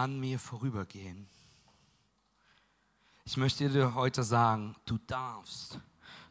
an 0.00 0.18
mir 0.18 0.38
vorübergehen. 0.38 1.28
Ich 3.26 3.36
möchte 3.36 3.68
dir 3.68 3.94
heute 3.94 4.22
sagen, 4.22 4.74
du 4.86 4.96
darfst, 5.06 5.78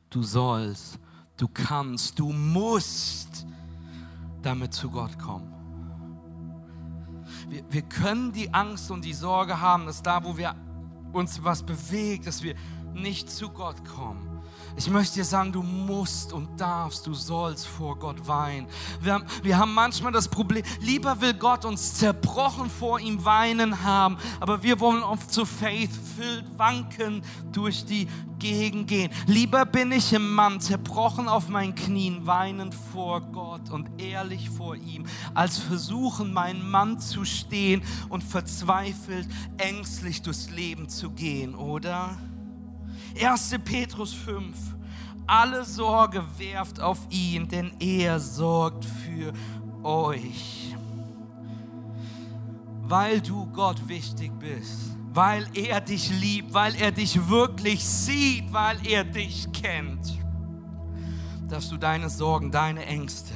du 0.10 0.24
sollst, 0.24 1.00
du 1.38 1.48
kannst, 1.48 2.18
du 2.18 2.32
musst 2.32 3.46
damit 4.42 4.74
zu 4.74 4.90
Gott 4.90 5.20
kommen. 5.20 5.54
Wir, 7.48 7.64
wir 7.72 7.84
können 7.84 8.32
die 8.32 8.52
Angst 8.52 8.90
und 8.90 9.06
die 9.06 9.14
Sorge 9.14 9.62
haben, 9.62 9.86
dass 9.86 10.02
da, 10.02 10.24
wo 10.24 10.36
wir 10.36 10.56
uns 11.14 11.44
was 11.44 11.64
bewegt, 11.64 12.26
dass 12.26 12.42
wir 12.42 12.56
nicht 12.96 13.30
zu 13.30 13.50
Gott 13.50 13.86
kommen. 13.86 14.29
Ich 14.76 14.90
möchte 14.90 15.16
dir 15.16 15.26
sagen, 15.26 15.52
du 15.52 15.62
musst 15.62 16.32
und 16.32 16.60
darfst, 16.60 17.06
du 17.06 17.14
sollst 17.14 17.68
vor 17.68 17.98
Gott 17.98 18.28
weinen. 18.28 18.68
Wir 19.02 19.14
haben, 19.14 19.26
wir 19.44 19.58
haben 19.58 19.74
manchmal 19.74 20.12
das 20.12 20.28
Problem, 20.28 20.64
lieber 20.80 21.20
will 21.22 21.34
Gott 21.34 21.66
uns 21.66 21.96
zerbrochen 21.96 22.70
vor 22.70 23.00
ihm 23.00 23.26
weinen 23.26 23.84
haben, 23.84 24.18
aber 24.40 24.64
wir 24.64 24.80
wollen 24.80 25.04
oft 25.04 25.34
zu 25.34 25.46
faith-filled 25.46 26.58
wanken 26.58 27.22
durch 27.52 27.86
die 27.86 28.08
Gegend 28.40 28.88
gehen. 28.88 29.12
Lieber 29.28 29.66
bin 29.66 29.92
ich 29.92 30.14
im 30.14 30.34
Mann, 30.34 30.62
zerbrochen 30.62 31.28
auf 31.28 31.50
meinen 31.50 31.76
Knien, 31.76 32.26
weinend 32.26 32.74
vor 32.74 33.22
Gott 33.22 33.70
und 33.70 34.02
ehrlich 34.02 34.50
vor 34.50 34.76
ihm, 34.76 35.06
als 35.34 35.58
versuchen, 35.58 36.32
meinen 36.32 36.70
Mann 36.70 37.00
zu 37.00 37.26
stehen 37.26 37.82
und 38.08 38.24
verzweifelt, 38.24 39.28
ängstlich 39.58 40.22
durchs 40.22 40.50
Leben 40.50 40.88
zu 40.88 41.12
gehen, 41.12 41.54
oder? 41.54 42.18
1. 43.20 43.56
Petrus 43.66 44.14
5. 44.14 44.56
Alle 45.28 45.66
Sorge 45.66 46.24
werft 46.38 46.80
auf 46.80 47.00
ihn, 47.10 47.48
denn 47.48 47.72
er 47.80 48.20
sorgt 48.20 48.86
für 48.86 49.34
euch. 49.84 50.76
Weil 52.82 53.22
du 53.22 53.46
Gott 53.48 53.88
wichtig 53.88 54.32
bist, 54.40 54.96
weil 55.14 55.46
er 55.54 55.82
dich 55.82 56.10
liebt, 56.10 56.54
weil 56.54 56.74
er 56.76 56.92
dich 56.92 57.28
wirklich 57.28 57.84
sieht, 57.84 58.52
weil 58.52 58.78
er 58.88 59.04
dich 59.04 59.52
kennt, 59.52 60.18
darfst 61.48 61.72
du 61.72 61.78
deine 61.78 62.10
Sorgen, 62.10 62.52
deine 62.52 62.86
Ängste 62.86 63.34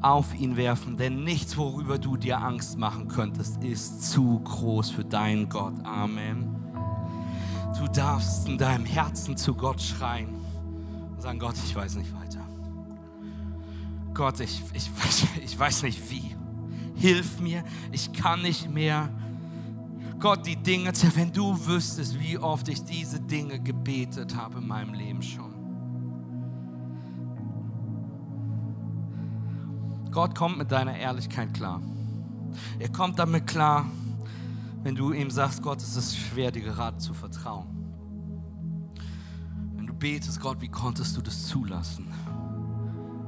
auf 0.00 0.34
ihn 0.34 0.56
werfen, 0.56 0.96
denn 0.96 1.24
nichts, 1.24 1.56
worüber 1.56 1.98
du 1.98 2.16
dir 2.16 2.40
Angst 2.40 2.78
machen 2.78 3.08
könntest, 3.08 3.62
ist 3.62 4.10
zu 4.10 4.40
groß 4.40 4.90
für 4.90 5.04
deinen 5.04 5.48
Gott. 5.48 5.74
Amen. 5.84 6.55
Du 7.78 7.86
darfst 7.88 8.48
in 8.48 8.56
deinem 8.56 8.84
Herzen 8.84 9.36
zu 9.36 9.54
Gott 9.54 9.80
schreien 9.80 10.28
und 11.10 11.20
sagen, 11.20 11.38
Gott, 11.38 11.56
ich 11.64 11.74
weiß 11.74 11.96
nicht 11.96 12.12
weiter. 12.14 12.40
Gott, 14.14 14.40
ich, 14.40 14.62
ich, 14.72 14.90
ich 15.44 15.58
weiß 15.58 15.82
nicht 15.82 16.10
wie. 16.10 16.34
Hilf 16.94 17.38
mir, 17.40 17.62
ich 17.92 18.12
kann 18.12 18.40
nicht 18.42 18.70
mehr. 18.70 19.10
Gott, 20.18 20.46
die 20.46 20.56
Dinge, 20.56 20.90
wenn 21.14 21.30
du 21.32 21.66
wüsstest, 21.66 22.18
wie 22.18 22.38
oft 22.38 22.68
ich 22.68 22.82
diese 22.82 23.20
Dinge 23.20 23.60
gebetet 23.60 24.34
habe 24.34 24.58
in 24.58 24.66
meinem 24.66 24.94
Leben 24.94 25.22
schon. 25.22 25.52
Gott 30.10 30.34
kommt 30.34 30.56
mit 30.56 30.72
deiner 30.72 30.96
Ehrlichkeit 30.96 31.52
klar. 31.52 31.82
Er 32.78 32.88
kommt 32.88 33.18
damit 33.18 33.46
klar, 33.46 33.84
wenn 34.86 34.94
du 34.94 35.12
ihm 35.12 35.32
sagst, 35.32 35.62
Gott, 35.62 35.82
es 35.82 35.96
ist 35.96 36.16
schwer, 36.16 36.52
dir 36.52 36.62
gerade 36.62 36.96
zu 36.98 37.12
vertrauen. 37.12 37.66
Wenn 39.74 39.84
du 39.84 39.92
betest, 39.92 40.40
Gott, 40.40 40.60
wie 40.60 40.68
konntest 40.68 41.16
du 41.16 41.22
das 41.22 41.48
zulassen? 41.48 42.06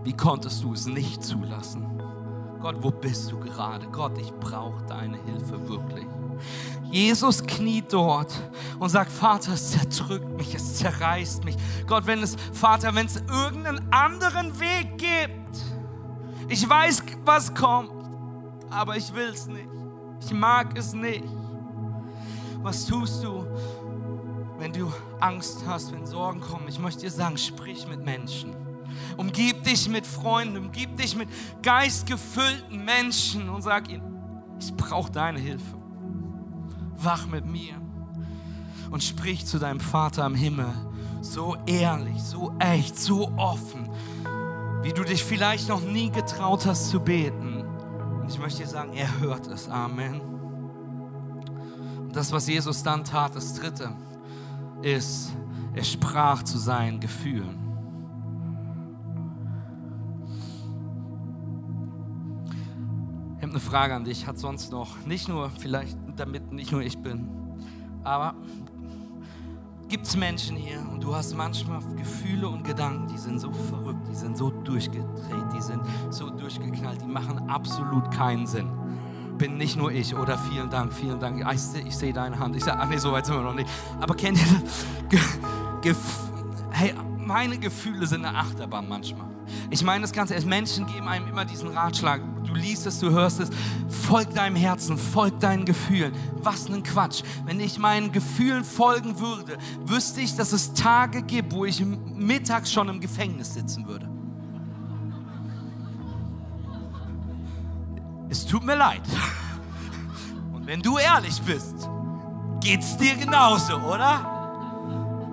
Wie 0.04 0.12
konntest 0.12 0.62
du 0.62 0.72
es 0.72 0.86
nicht 0.86 1.24
zulassen? 1.24 1.84
Gott, 2.60 2.76
wo 2.80 2.92
bist 2.92 3.32
du 3.32 3.40
gerade? 3.40 3.88
Gott, 3.88 4.16
ich 4.18 4.30
brauche 4.34 4.84
deine 4.86 5.18
Hilfe 5.24 5.68
wirklich. 5.68 6.06
Jesus 6.92 7.42
kniet 7.44 7.92
dort 7.92 8.32
und 8.78 8.90
sagt, 8.90 9.10
Vater, 9.10 9.54
es 9.54 9.72
zerdrückt 9.72 10.36
mich, 10.36 10.54
es 10.54 10.76
zerreißt 10.76 11.44
mich. 11.44 11.56
Gott, 11.88 12.06
wenn 12.06 12.22
es, 12.22 12.36
Vater, 12.52 12.94
wenn 12.94 13.06
es 13.06 13.16
irgendeinen 13.16 13.92
anderen 13.92 14.60
Weg 14.60 14.96
gibt, 14.96 15.58
ich 16.48 16.68
weiß, 16.68 17.02
was 17.24 17.52
kommt, 17.52 17.90
aber 18.70 18.96
ich 18.96 19.12
will 19.12 19.30
es 19.30 19.48
nicht. 19.48 19.66
Ich 20.24 20.32
mag 20.32 20.78
es 20.78 20.92
nicht. 20.92 21.24
Was 22.62 22.86
tust 22.86 23.22
du, 23.22 23.46
wenn 24.58 24.72
du 24.72 24.92
Angst 25.20 25.64
hast, 25.66 25.92
wenn 25.92 26.06
Sorgen 26.06 26.40
kommen? 26.40 26.66
Ich 26.68 26.78
möchte 26.78 27.02
dir 27.02 27.10
sagen, 27.10 27.36
sprich 27.36 27.86
mit 27.88 28.04
Menschen. 28.04 28.54
Umgib 29.16 29.62
dich 29.64 29.88
mit 29.88 30.06
Freunden, 30.06 30.56
umgib 30.56 30.96
dich 30.96 31.14
mit 31.14 31.28
geistgefüllten 31.62 32.84
Menschen 32.84 33.48
und 33.48 33.62
sag 33.62 33.90
ihnen, 33.90 34.02
ich 34.60 34.74
brauche 34.74 35.12
deine 35.12 35.38
Hilfe. 35.38 35.76
Wach 36.96 37.26
mit 37.26 37.46
mir 37.46 37.74
und 38.90 39.02
sprich 39.02 39.46
zu 39.46 39.58
deinem 39.58 39.80
Vater 39.80 40.26
im 40.26 40.34
Himmel 40.34 40.72
so 41.20 41.56
ehrlich, 41.66 42.22
so 42.22 42.52
echt, 42.58 42.98
so 42.98 43.32
offen, 43.36 43.88
wie 44.82 44.92
du 44.92 45.04
dich 45.04 45.22
vielleicht 45.22 45.68
noch 45.68 45.80
nie 45.80 46.10
getraut 46.10 46.66
hast 46.66 46.90
zu 46.90 47.00
beten. 47.00 47.64
Und 48.20 48.30
ich 48.30 48.38
möchte 48.38 48.62
dir 48.62 48.68
sagen, 48.68 48.92
er 48.94 49.20
hört 49.20 49.46
es. 49.46 49.68
Amen. 49.68 50.37
Das, 52.12 52.32
was 52.32 52.48
Jesus 52.48 52.82
dann 52.82 53.04
tat, 53.04 53.36
das 53.36 53.54
dritte, 53.54 53.92
ist, 54.82 55.32
er 55.74 55.84
sprach 55.84 56.42
zu 56.42 56.58
seinen 56.58 57.00
Gefühlen. 57.00 57.58
Ich 63.36 63.42
habe 63.42 63.52
eine 63.52 63.60
Frage 63.60 63.94
an 63.94 64.04
dich. 64.04 64.26
Hat 64.26 64.38
sonst 64.38 64.72
noch, 64.72 64.96
nicht 65.06 65.28
nur, 65.28 65.50
vielleicht 65.50 65.96
damit 66.16 66.52
nicht 66.52 66.72
nur 66.72 66.82
ich 66.82 66.98
bin, 66.98 67.28
aber 68.02 68.34
gibt 69.88 70.06
es 70.06 70.16
Menschen 70.16 70.56
hier 70.56 70.80
und 70.90 71.02
du 71.02 71.14
hast 71.14 71.34
manchmal 71.36 71.80
Gefühle 71.96 72.48
und 72.48 72.64
Gedanken, 72.64 73.06
die 73.06 73.18
sind 73.18 73.38
so 73.38 73.52
verrückt, 73.52 74.06
die 74.10 74.14
sind 74.14 74.36
so 74.36 74.50
durchgedreht, 74.50 75.52
die 75.54 75.62
sind 75.62 75.80
so 76.10 76.28
durchgeknallt, 76.30 77.00
die 77.00 77.06
machen 77.06 77.48
absolut 77.48 78.10
keinen 78.10 78.46
Sinn 78.46 78.68
bin 79.38 79.56
nicht 79.56 79.76
nur 79.76 79.92
ich. 79.92 80.14
Oder 80.14 80.36
vielen 80.36 80.68
Dank, 80.68 80.92
vielen 80.92 81.18
Dank. 81.18 81.46
Ich, 81.52 81.60
sehe, 81.60 81.90
sehe 81.90 82.12
deine 82.12 82.38
Hand. 82.38 82.56
Ich 82.56 82.64
sage, 82.64 82.78
ach 82.80 82.88
nee, 82.88 82.98
so 82.98 83.12
weit 83.12 83.26
sind 83.26 83.36
wir 83.36 83.42
noch 83.42 83.54
nicht. 83.54 83.68
Aber 84.00 84.14
kennt 84.14 84.38
ihr 84.38 84.44
das? 85.82 85.96
hey, 86.72 86.94
meine 87.16 87.58
Gefühle 87.58 88.06
sind 88.06 88.24
eine 88.24 88.36
Achterbahn 88.36 88.88
manchmal. 88.88 89.28
Ich 89.70 89.82
meine 89.82 90.02
das 90.02 90.12
Ganze, 90.12 90.38
Menschen 90.46 90.86
geben 90.86 91.08
einem 91.08 91.26
immer 91.28 91.44
diesen 91.44 91.68
Ratschlag. 91.68 92.20
Du 92.44 92.54
liest 92.54 92.86
es, 92.86 93.00
du 93.00 93.10
hörst 93.10 93.40
es. 93.40 93.50
Folg 93.88 94.34
deinem 94.34 94.56
Herzen, 94.56 94.98
folg 94.98 95.38
deinen 95.40 95.64
Gefühlen. 95.64 96.12
Was 96.42 96.68
ein 96.68 96.82
Quatsch. 96.82 97.22
Wenn 97.44 97.60
ich 97.60 97.78
meinen 97.78 98.12
Gefühlen 98.12 98.64
folgen 98.64 99.18
würde, 99.18 99.58
wüsste 99.84 100.20
ich, 100.20 100.36
dass 100.36 100.52
es 100.52 100.74
Tage 100.74 101.22
gibt, 101.22 101.52
wo 101.52 101.64
ich 101.64 101.84
mittags 101.84 102.72
schon 102.72 102.88
im 102.88 103.00
Gefängnis 103.00 103.54
sitzen 103.54 103.86
würde. 103.86 104.07
Es 108.28 108.46
tut 108.46 108.64
mir 108.64 108.76
leid. 108.76 109.02
Und 110.52 110.66
wenn 110.66 110.80
du 110.80 110.98
ehrlich 110.98 111.40
bist, 111.42 111.88
geht's 112.60 112.96
dir 112.96 113.16
genauso, 113.16 113.76
oder? 113.76 114.38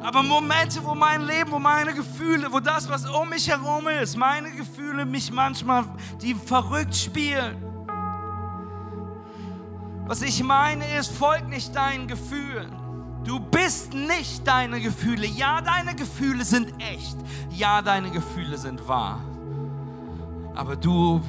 Aber 0.03 0.21
Momente, 0.21 0.83
wo 0.83 0.93
mein 0.93 1.25
Leben, 1.25 1.51
wo 1.51 1.57
meine 1.57 1.93
Gefühle, 1.93 2.51
wo 2.51 2.59
das, 2.59 2.87
was 2.87 3.09
um 3.09 3.29
mich 3.29 3.49
herum 3.49 3.87
ist, 3.87 4.15
meine 4.15 4.51
Gefühle 4.51 5.03
mich 5.05 5.31
manchmal, 5.31 5.85
die 6.21 6.35
verrückt 6.35 6.95
spielen. 6.95 7.55
Was 10.05 10.21
ich 10.21 10.43
meine 10.43 10.85
ist, 10.95 11.11
folg 11.11 11.47
nicht 11.47 11.75
deinen 11.75 12.07
Gefühlen. 12.07 12.71
Du 13.23 13.39
bist 13.39 13.95
nicht 13.95 14.47
deine 14.47 14.79
Gefühle. 14.79 15.25
Ja, 15.25 15.59
deine 15.59 15.95
Gefühle 15.95 16.45
sind 16.45 16.71
echt. 16.77 17.17
Ja, 17.49 17.81
deine 17.81 18.11
Gefühle 18.11 18.59
sind 18.59 18.87
wahr. 18.87 19.19
Aber 20.53 20.75
du 20.75 21.19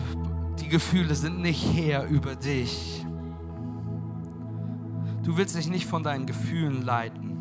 die 0.59 0.68
Gefühle 0.68 1.14
sind 1.14 1.40
nicht 1.40 1.62
her 1.74 2.07
über 2.09 2.34
dich. 2.34 3.04
Du 5.22 5.36
willst 5.36 5.57
dich 5.57 5.68
nicht 5.68 5.86
von 5.86 6.02
deinen 6.02 6.26
Gefühlen 6.26 6.82
leiten, 6.82 7.36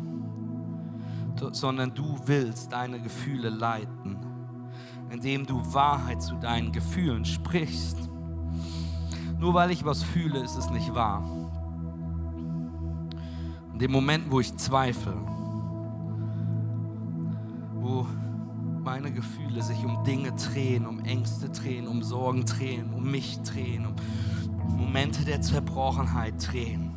sondern 1.52 1.94
du 1.94 2.16
willst 2.26 2.72
deine 2.72 3.00
Gefühle 3.00 3.48
leiten, 3.48 4.16
indem 5.10 5.46
du 5.46 5.62
Wahrheit 5.72 6.22
zu 6.22 6.34
deinen 6.36 6.72
Gefühlen 6.72 7.24
sprichst. 7.24 8.10
Nur 9.38 9.54
weil 9.54 9.70
ich 9.70 9.84
was 9.84 10.02
fühle, 10.02 10.40
ist 10.40 10.56
es 10.56 10.70
nicht 10.70 10.94
wahr. 10.94 11.22
In 13.72 13.78
dem 13.78 13.92
Moment, 13.92 14.30
wo 14.30 14.40
ich 14.40 14.56
zweifle, 14.56 15.14
wo 17.74 18.06
meine 18.86 19.10
Gefühle 19.10 19.64
sich 19.64 19.84
um 19.84 20.04
Dinge 20.04 20.30
drehen, 20.30 20.86
um 20.86 21.00
Ängste 21.00 21.48
drehen, 21.48 21.88
um 21.88 22.04
Sorgen 22.04 22.44
drehen, 22.44 22.94
um 22.94 23.10
mich 23.10 23.40
drehen, 23.40 23.84
um 23.84 24.76
Momente 24.76 25.24
der 25.24 25.42
Zerbrochenheit 25.42 26.34
drehen, 26.38 26.94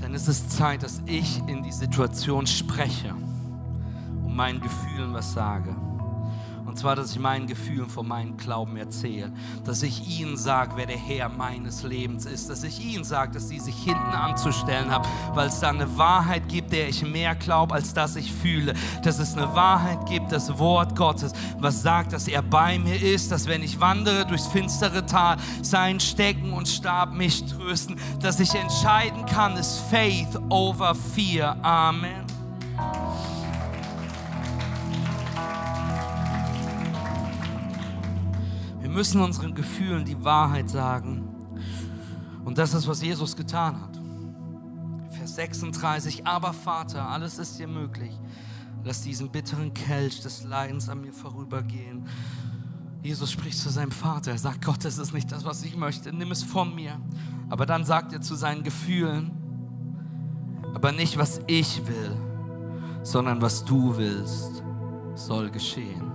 dann 0.00 0.14
ist 0.14 0.26
es 0.26 0.48
Zeit, 0.48 0.82
dass 0.82 1.00
ich 1.06 1.38
in 1.46 1.62
die 1.62 1.70
Situation 1.70 2.48
spreche 2.48 3.14
und 4.24 4.34
meinen 4.34 4.60
Gefühlen 4.60 5.12
was 5.12 5.32
sage. 5.32 5.76
Und 6.74 6.80
zwar, 6.80 6.96
dass 6.96 7.12
ich 7.12 7.20
meinen 7.20 7.46
Gefühlen 7.46 7.88
von 7.88 8.08
meinem 8.08 8.36
Glauben 8.36 8.76
erzähle. 8.76 9.30
Dass 9.64 9.84
ich 9.84 10.18
ihnen 10.18 10.36
sage, 10.36 10.72
wer 10.74 10.86
der 10.86 10.96
Herr 10.96 11.28
meines 11.28 11.84
Lebens 11.84 12.26
ist. 12.26 12.50
Dass 12.50 12.64
ich 12.64 12.84
ihnen 12.84 13.04
sage, 13.04 13.30
dass 13.30 13.48
sie 13.48 13.60
sich 13.60 13.76
hinten 13.76 14.00
anzustellen 14.00 14.90
haben, 14.90 15.08
weil 15.34 15.46
es 15.46 15.60
da 15.60 15.68
eine 15.68 15.96
Wahrheit 15.96 16.48
gibt, 16.48 16.72
der 16.72 16.88
ich 16.88 17.06
mehr 17.06 17.36
glaube, 17.36 17.74
als 17.76 17.94
dass 17.94 18.16
ich 18.16 18.32
fühle. 18.32 18.74
Dass 19.04 19.20
es 19.20 19.36
eine 19.36 19.54
Wahrheit 19.54 20.04
gibt, 20.06 20.32
das 20.32 20.58
Wort 20.58 20.96
Gottes, 20.96 21.32
was 21.60 21.80
sagt, 21.80 22.12
dass 22.12 22.26
er 22.26 22.42
bei 22.42 22.76
mir 22.76 23.00
ist. 23.00 23.30
Dass 23.30 23.46
wenn 23.46 23.62
ich 23.62 23.78
wandere 23.78 24.26
durchs 24.26 24.48
finstere 24.48 25.06
Tal, 25.06 25.36
sein 25.62 26.00
Stecken 26.00 26.52
und 26.52 26.66
Stab 26.66 27.12
mich 27.12 27.44
trösten. 27.46 28.00
Dass 28.20 28.40
ich 28.40 28.52
entscheiden 28.52 29.24
kann, 29.26 29.56
ist 29.56 29.78
Faith 29.90 30.36
over 30.50 30.96
Fear. 30.96 31.56
Amen. 31.62 32.33
Müssen 38.94 39.20
unseren 39.20 39.54
Gefühlen 39.54 40.04
die 40.04 40.22
Wahrheit 40.24 40.70
sagen. 40.70 41.28
Und 42.44 42.58
das 42.58 42.74
ist, 42.74 42.86
was 42.86 43.02
Jesus 43.02 43.36
getan 43.36 43.80
hat. 43.80 44.00
Vers 45.10 45.34
36, 45.36 46.26
aber 46.26 46.52
Vater, 46.52 47.08
alles 47.08 47.38
ist 47.38 47.58
dir 47.58 47.68
möglich. 47.68 48.12
Lass 48.84 49.02
diesen 49.02 49.30
bitteren 49.30 49.72
Kelch 49.74 50.20
des 50.20 50.44
Leidens 50.44 50.88
an 50.88 51.00
mir 51.00 51.12
vorübergehen. 51.12 52.06
Jesus 53.02 53.32
spricht 53.32 53.58
zu 53.58 53.70
seinem 53.70 53.90
Vater. 53.90 54.32
Er 54.32 54.38
sagt, 54.38 54.64
Gott, 54.64 54.84
das 54.84 54.98
ist 54.98 55.12
nicht 55.12 55.30
das, 55.32 55.44
was 55.44 55.62
ich 55.62 55.76
möchte. 55.76 56.12
Nimm 56.12 56.30
es 56.30 56.42
von 56.42 56.74
mir. 56.74 57.00
Aber 57.48 57.66
dann 57.66 57.84
sagt 57.84 58.12
er 58.12 58.20
zu 58.20 58.34
seinen 58.34 58.62
Gefühlen, 58.62 59.30
aber 60.74 60.92
nicht, 60.92 61.18
was 61.18 61.40
ich 61.46 61.86
will, 61.86 62.16
sondern 63.02 63.40
was 63.42 63.64
du 63.64 63.96
willst, 63.96 64.62
soll 65.14 65.50
geschehen. 65.50 66.13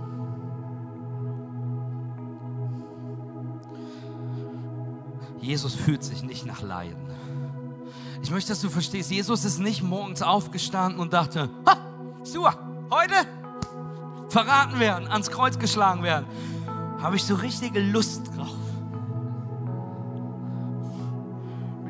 Jesus 5.50 5.74
fühlt 5.74 6.04
sich 6.04 6.22
nicht 6.22 6.46
nach 6.46 6.62
Leiden. 6.62 6.96
Ich 8.22 8.30
möchte, 8.30 8.50
dass 8.50 8.60
du 8.60 8.70
verstehst, 8.70 9.10
Jesus 9.10 9.44
ist 9.44 9.58
nicht 9.58 9.82
morgens 9.82 10.22
aufgestanden 10.22 11.00
und 11.00 11.12
dachte, 11.12 11.50
ha, 11.66 11.76
super, 12.22 12.56
heute 12.88 13.14
verraten 14.28 14.78
werden, 14.78 15.08
ans 15.08 15.28
Kreuz 15.28 15.58
geschlagen 15.58 16.04
werden. 16.04 16.26
Habe 17.02 17.16
ich 17.16 17.24
so 17.24 17.34
richtige 17.34 17.80
Lust 17.80 18.28
drauf. 18.36 18.54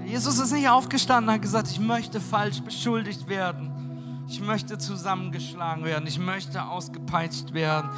Jesus 0.06 0.38
ist 0.38 0.52
nicht 0.52 0.70
aufgestanden 0.70 1.28
und 1.28 1.34
hat 1.34 1.42
gesagt, 1.42 1.70
ich 1.70 1.80
möchte 1.80 2.18
falsch 2.18 2.62
beschuldigt 2.62 3.28
werden. 3.28 4.24
Ich 4.26 4.40
möchte 4.40 4.78
zusammengeschlagen 4.78 5.84
werden. 5.84 6.06
Ich 6.06 6.18
möchte 6.18 6.64
ausgepeitscht 6.64 7.52
werden. 7.52 7.90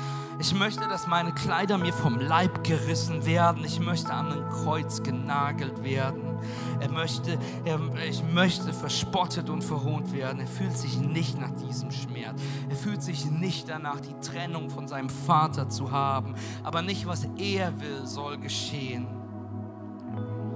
Ich 0.43 0.53
möchte, 0.55 0.89
dass 0.89 1.07
meine 1.07 1.31
Kleider 1.31 1.79
mir 1.79 1.93
vom 1.93 2.19
Leib 2.19 2.65
gerissen 2.65 3.25
werden. 3.25 3.65
Ich 3.65 3.79
möchte 3.79 4.13
an 4.13 4.33
ein 4.33 4.49
Kreuz 4.49 5.01
genagelt 5.05 5.85
werden. 5.85 6.37
Er 6.81 6.91
möchte, 6.91 7.39
er, 7.65 7.79
ich 8.05 8.25
möchte 8.25 8.73
verspottet 8.73 9.49
und 9.51 9.63
verhohnt 9.63 10.13
werden. 10.13 10.41
Er 10.41 10.49
fühlt 10.49 10.77
sich 10.77 10.99
nicht 10.99 11.41
nach 11.41 11.53
diesem 11.53 11.93
Schmerz. 11.93 12.43
Er 12.69 12.75
fühlt 12.75 13.05
sich 13.05 13.25
nicht 13.31 13.69
danach, 13.69 14.01
die 14.01 14.15
Trennung 14.15 14.69
von 14.69 14.89
seinem 14.89 15.11
Vater 15.11 15.69
zu 15.69 15.93
haben. 15.93 16.35
Aber 16.65 16.83
nicht, 16.83 17.07
was 17.07 17.29
er 17.39 17.81
will, 17.81 18.05
soll 18.05 18.37
geschehen. 18.37 19.07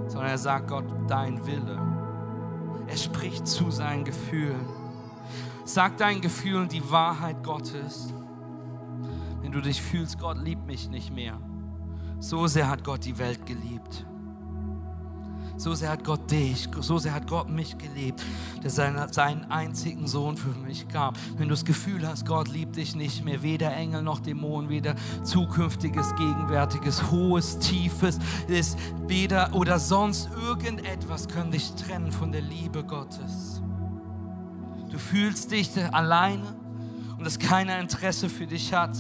Sondern 0.09 0.31
er 0.31 0.39
sagt 0.39 0.67
Gott, 0.67 0.87
dein 1.07 1.47
Wille. 1.47 1.81
Er 2.89 2.97
spricht 2.97 3.47
zu 3.47 3.71
seinen 3.71 4.03
Gefühlen. 4.03 4.67
Sag 5.65 5.97
deinen 5.97 6.23
Gefühlen 6.23 6.69
die 6.69 6.91
Wahrheit 6.91 7.45
Gottes. 7.45 8.13
Wenn 9.47 9.53
du 9.53 9.61
dich 9.61 9.81
fühlst, 9.81 10.19
Gott 10.19 10.39
liebt 10.43 10.67
mich 10.67 10.89
nicht 10.91 11.15
mehr. 11.15 11.41
So 12.19 12.49
sehr 12.49 12.69
hat 12.69 12.83
Gott 12.83 13.05
die 13.05 13.17
Welt 13.17 13.47
geliebt. 13.47 14.05
So 15.57 15.73
sehr 15.73 15.91
hat 15.91 16.03
Gott 16.03 16.29
dich, 16.29 16.69
so 16.81 16.99
sehr 16.99 17.15
hat 17.15 17.29
Gott 17.29 17.49
mich 17.49 17.79
geliebt, 17.79 18.25
dass 18.65 18.77
er 18.77 19.09
seinen 19.13 19.45
einzigen 19.49 20.09
Sohn 20.09 20.37
für 20.37 20.49
mich 20.49 20.89
gab. 20.89 21.17
Wenn 21.37 21.45
du 21.45 21.55
das 21.55 21.65
Gefühl 21.65 22.09
hast, 22.09 22.27
Gott 22.27 22.49
liebt 22.49 22.75
dich 22.75 22.97
nicht 22.97 23.25
mehr, 23.25 23.41
weder 23.45 23.73
Engel 23.73 24.03
noch 24.03 24.19
Dämonen, 24.19 24.69
weder 24.69 24.97
zukünftiges, 25.23 26.17
gegenwärtiges, 26.17 27.13
hohes, 27.13 27.61
tiefes, 27.61 28.19
ist 28.49 28.77
weder 29.07 29.55
oder 29.55 29.79
sonst 29.79 30.29
irgendetwas 30.45 31.29
können 31.29 31.53
dich 31.53 31.73
trennen 31.77 32.11
von 32.11 32.33
der 32.33 32.43
Liebe 32.43 32.83
Gottes. 32.83 33.63
Du 34.91 34.99
fühlst 34.99 35.53
dich 35.53 35.71
alleine 35.95 36.57
und 37.17 37.25
dass 37.25 37.39
keiner 37.39 37.79
Interesse 37.79 38.29
für 38.29 38.49
dich 38.49 38.75
hat 38.75 38.97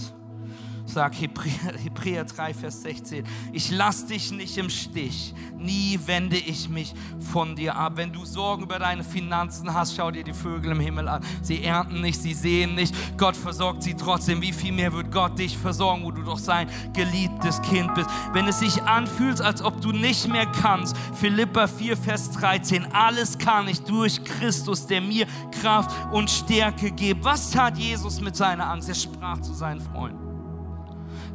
sagt 0.87 1.20
Hebräer, 1.20 1.74
Hebräer 1.82 2.24
3, 2.24 2.55
Vers 2.55 2.82
16, 2.82 3.24
ich 3.53 3.70
lass 3.70 4.07
dich 4.07 4.30
nicht 4.30 4.57
im 4.57 4.70
Stich, 4.70 5.34
nie 5.57 5.99
wende 6.07 6.37
ich 6.37 6.68
mich 6.68 6.95
von 7.32 7.57
dir 7.57 7.76
ab. 7.76 7.95
Wenn 7.97 8.12
du 8.12 8.24
Sorgen 8.24 8.62
über 8.62 8.78
deine 8.78 9.05
Finanzen 9.05 9.72
hast, 9.72 9.97
schau 9.97 10.11
dir 10.11 10.24
die 10.24 10.32
Vögel 10.32 10.72
im 10.72 10.80
Himmel 10.80 11.09
an. 11.09 11.24
Sie 11.43 11.62
ernten 11.62 12.01
nicht, 12.01 12.20
sie 12.20 12.34
sehen 12.34 12.74
nicht, 12.74 12.95
Gott 13.18 13.37
versorgt 13.37 13.82
sie 13.82 13.95
trotzdem. 13.95 14.41
Wie 14.41 14.53
viel 14.53 14.72
mehr 14.72 14.93
wird 14.93 15.11
Gott 15.12 15.39
dich 15.39 15.57
versorgen, 15.57 16.05
wo 16.05 16.11
du 16.11 16.22
doch 16.22 16.39
sein 16.39 16.68
geliebtes 16.93 17.61
Kind 17.62 17.95
bist. 17.95 18.09
Wenn 18.32 18.47
es 18.47 18.61
sich 18.61 18.82
anfühlt, 18.82 19.41
als 19.41 19.62
ob 19.62 19.80
du 19.80 19.93
nicht 19.93 20.28
mehr 20.28 20.47
kannst, 20.47 20.97
Philippa 21.14 21.66
4, 21.66 21.97
Vers 21.97 22.30
13, 22.32 22.93
alles 22.93 23.39
kann 23.39 23.68
ich 23.68 23.80
durch 23.82 24.22
Christus, 24.24 24.87
der 24.87 25.01
mir 25.01 25.26
Kraft 25.61 25.91
und 26.12 26.30
Stärke 26.30 26.91
gibt. 26.91 27.24
Was 27.24 27.51
tat 27.51 27.76
Jesus 27.76 28.20
mit 28.20 28.37
seiner 28.37 28.70
Angst? 28.70 28.89
Er 28.89 28.95
sprach 28.95 29.41
zu 29.41 29.53
seinen 29.53 29.80
Freunden. 29.80 30.26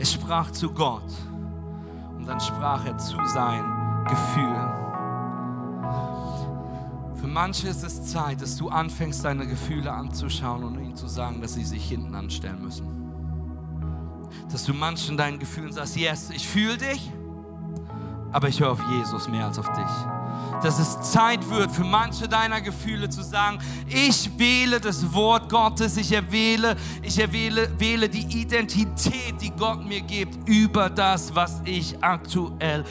Er 0.02 0.08
sprach 0.08 0.49
zu 0.49 0.72
Gott 0.72 1.14
und 2.18 2.26
dann 2.26 2.39
sprach 2.39 2.84
er 2.88 2.97
zu 2.97 3.24
seinen 3.24 4.04
Gefühlen. 4.06 4.72
Für 7.18 7.28
manche 7.28 7.68
ist 7.68 7.84
es 7.84 8.08
Zeit, 8.08 8.41
dass 8.41 8.58
du 8.58 8.70
anfängst, 8.70 9.24
deine 9.24 9.45
Gefühle 9.45 9.91
anzuschauen 9.93 10.64
und 10.64 10.80
ihnen 10.80 10.95
zu 10.95 11.06
sagen, 11.08 11.39
dass 11.39 11.54
sie 11.54 11.64
sich 11.64 11.88
hinten 11.88 12.16
anstellen 12.16 12.64
müssen. 12.64 12.88
Dass 14.52 14.66
du 14.66 14.74
manchen 14.74 15.18
deinen 15.18 15.38
Gefühlen 15.38 15.72
sagst, 15.72 15.95
yes, 15.95 16.32
ich 16.32 16.47
fühle 16.47 16.80
dich, 16.80 17.12
aber 18.32 18.47
ich 18.47 18.60
höre 18.60 18.72
auf 18.72 18.82
Jesus 18.89 19.30
mehr 19.30 19.45
als 19.45 19.60
auf 19.60 19.72
dich 19.72 20.20
dass 20.64 20.80
es 20.80 21.12
Zeit 21.12 21.50
wird 21.50 21.72
für 21.72 21.84
manche 21.84 22.28
deiner 22.28 22.62
Gefühle 22.62 23.10
zu 23.10 23.24
sagen, 23.24 23.60
ich 23.88 24.30
wähle 24.38 24.80
das 24.80 25.14
Wort 25.14 25.50
Gottes, 25.50 25.98
ich 25.98 26.12
erwähle, 26.12 26.76
ich 27.02 27.20
erwähle, 27.20 27.70
wähle 27.80 28.08
die 28.10 28.42
Identität, 28.42 29.42
die 29.42 29.52
Gott 29.52 29.84
mir 29.86 30.02
gibt, 30.02 30.48
über 30.48 30.89
das, 30.89 31.34
was 31.34 31.62
ich 31.66 31.96
aktuell 32.02 32.84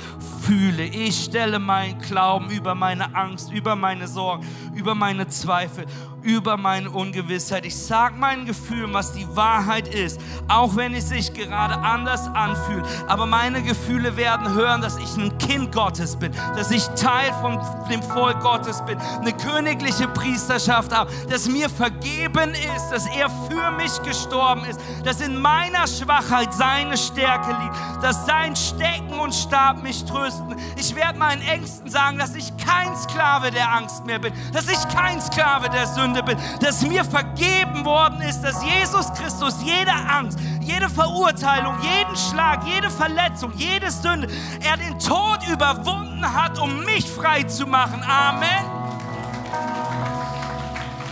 fühle. 0.43 0.85
Ich 0.85 1.25
stelle 1.25 1.59
meinen 1.59 2.01
Glauben 2.01 2.51
über 2.51 2.75
meine 2.75 3.15
Angst, 3.15 3.53
über 3.53 3.77
meine 3.77 4.09
Sorgen, 4.09 4.47
über 4.75 4.95
meine 4.95 5.29
Zweifel 5.29 5.87
über 6.23 6.57
meine 6.57 6.91
Ungewissheit. 6.91 7.65
Ich 7.65 7.77
sage 7.77 8.17
meinen 8.17 8.47
Gefühlen, 8.47 8.93
was 8.93 9.13
die 9.13 9.27
Wahrheit 9.35 9.89
ist, 9.89 10.21
auch 10.49 10.77
wenn 10.77 10.95
es 10.95 11.09
sich 11.09 11.33
gerade 11.33 11.79
anders 11.79 12.29
anfühlt. 12.29 12.85
Aber 13.07 13.27
meine 13.27 13.63
Gefühle 13.63 14.17
werden 14.17 14.55
hören, 14.55 14.81
dass 14.81 14.99
ich 14.99 15.17
ein 15.17 15.37
Kind 15.39 15.73
Gottes 15.73 16.17
bin, 16.17 16.33
dass 16.57 16.71
ich 16.71 16.87
Teil 16.89 17.33
von 17.41 17.59
dem 17.91 18.03
Volk 18.03 18.41
Gottes 18.41 18.85
bin, 18.85 18.99
eine 18.99 19.33
königliche 19.33 20.09
Priesterschaft 20.09 20.95
habe, 20.95 21.11
dass 21.29 21.49
mir 21.49 21.69
vergeben 21.69 22.51
ist, 22.77 22.91
dass 22.91 23.07
er 23.07 23.31
für 23.49 23.71
mich 23.73 24.01
gestorben 24.03 24.65
ist, 24.65 24.81
dass 25.05 25.21
in 25.21 25.41
meiner 25.41 25.87
Schwachheit 25.87 26.53
seine 26.53 26.97
Stärke 26.97 27.51
liegt, 27.63 28.03
dass 28.03 28.27
sein 28.27 28.55
Stecken 28.57 29.19
und 29.19 29.35
Stab 29.35 29.83
mich 29.83 30.05
trösten. 30.05 30.57
Ich 30.77 30.95
werde 30.95 31.19
meinen 31.19 31.43
Ängsten 31.43 31.89
sagen, 31.89 32.19
dass 32.19 32.35
ich 32.35 32.53
kein 32.57 32.97
Sklave 32.97 33.51
der 33.51 33.73
Angst 33.73 34.05
mehr 34.07 34.19
bin, 34.19 34.33
dass 34.53 34.69
ich 34.69 34.89
kein 34.95 35.21
Sklave 35.21 35.69
der 35.71 35.87
Sünde 35.87 36.10
Sünde 36.11 36.23
bin, 36.25 36.39
dass 36.61 36.83
mir 36.83 37.05
vergeben 37.05 37.85
worden 37.85 38.21
ist, 38.23 38.43
dass 38.43 38.65
Jesus 38.65 39.13
Christus 39.13 39.63
jede 39.63 39.93
Angst, 39.93 40.39
jede 40.61 40.89
Verurteilung, 40.89 41.75
jeden 41.83 42.17
Schlag, 42.17 42.67
jede 42.67 42.91
Verletzung, 42.91 43.53
jede 43.55 43.91
Sünde, 43.91 44.27
er 44.61 44.77
den 44.77 44.99
Tod 44.99 45.39
überwunden 45.49 46.23
hat, 46.23 46.59
um 46.59 46.85
mich 46.85 47.09
frei 47.09 47.45
zu 47.45 47.67
machen. 47.67 48.03
Amen. 48.03 48.65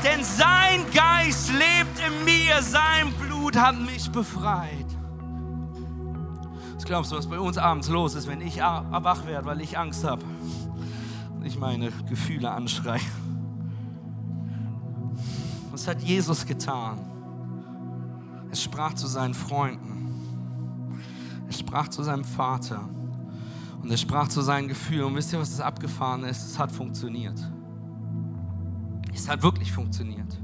Denn 0.03 0.25
sein 0.25 0.85
Geist 0.93 1.51
lebt 1.53 2.01
in 2.05 2.25
mir, 2.25 2.61
sein 2.61 3.13
Blut 3.21 3.57
hat 3.57 3.79
mich 3.79 4.11
befreit. 4.11 4.87
Was 6.75 6.85
glaubst 6.85 7.13
du, 7.13 7.17
was 7.17 7.29
bei 7.29 7.39
uns 7.39 7.57
abends 7.57 7.89
los 7.89 8.15
ist, 8.15 8.27
wenn 8.27 8.41
ich 8.41 8.59
wach 8.59 9.27
werde, 9.27 9.47
weil 9.47 9.61
ich 9.61 9.79
Angst 9.79 10.03
habe? 10.03 10.25
Und 11.37 11.45
ich 11.45 11.57
meine 11.57 11.93
Gefühle 12.09 12.51
anschreie. 12.51 13.01
Hat 15.89 16.03
Jesus 16.03 16.45
getan? 16.45 16.99
Er 18.51 18.57
sprach 18.57 18.93
zu 18.93 19.07
seinen 19.07 19.33
Freunden. 19.33 21.01
Er 21.47 21.53
sprach 21.55 21.89
zu 21.89 22.03
seinem 22.03 22.25
Vater. 22.25 22.87
Und 23.83 23.91
er 23.91 23.97
sprach 23.97 24.29
zu 24.29 24.43
seinen 24.43 24.69
Gefühlen. 24.69 25.07
Und 25.07 25.15
wisst 25.15 25.33
ihr, 25.33 25.39
was 25.39 25.53
das 25.53 25.61
Abgefahrene 25.61 26.29
ist? 26.29 26.45
Es 26.45 26.59
hat 26.59 26.71
funktioniert. 26.71 27.39
Es 29.15 29.31
hat 29.31 29.43
wirklich 29.43 29.73
funktioniert. 29.73 30.39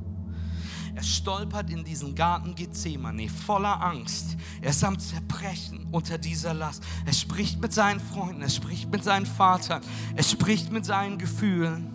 Er 0.95 1.03
stolpert 1.03 1.69
in 1.69 1.85
diesen 1.85 2.15
Garten 2.15 2.55
Gethsemane 2.55 3.29
voller 3.29 3.83
Angst. 3.83 4.39
Er 4.63 4.71
ist 4.71 4.83
am 4.83 4.99
Zerbrechen 4.99 5.89
unter 5.93 6.17
dieser 6.17 6.55
Last. 6.55 6.83
Er 7.05 7.13
spricht 7.13 7.61
mit 7.61 7.75
seinen 7.75 8.01
Freunden, 8.01 8.41
er 8.41 8.49
spricht 8.49 8.91
mit 8.91 9.05
seinem 9.05 9.27
Vater, 9.27 9.83
er 10.17 10.23
spricht 10.23 10.73
mit 10.73 10.87
seinen 10.87 11.19
Gefühlen. 11.19 11.93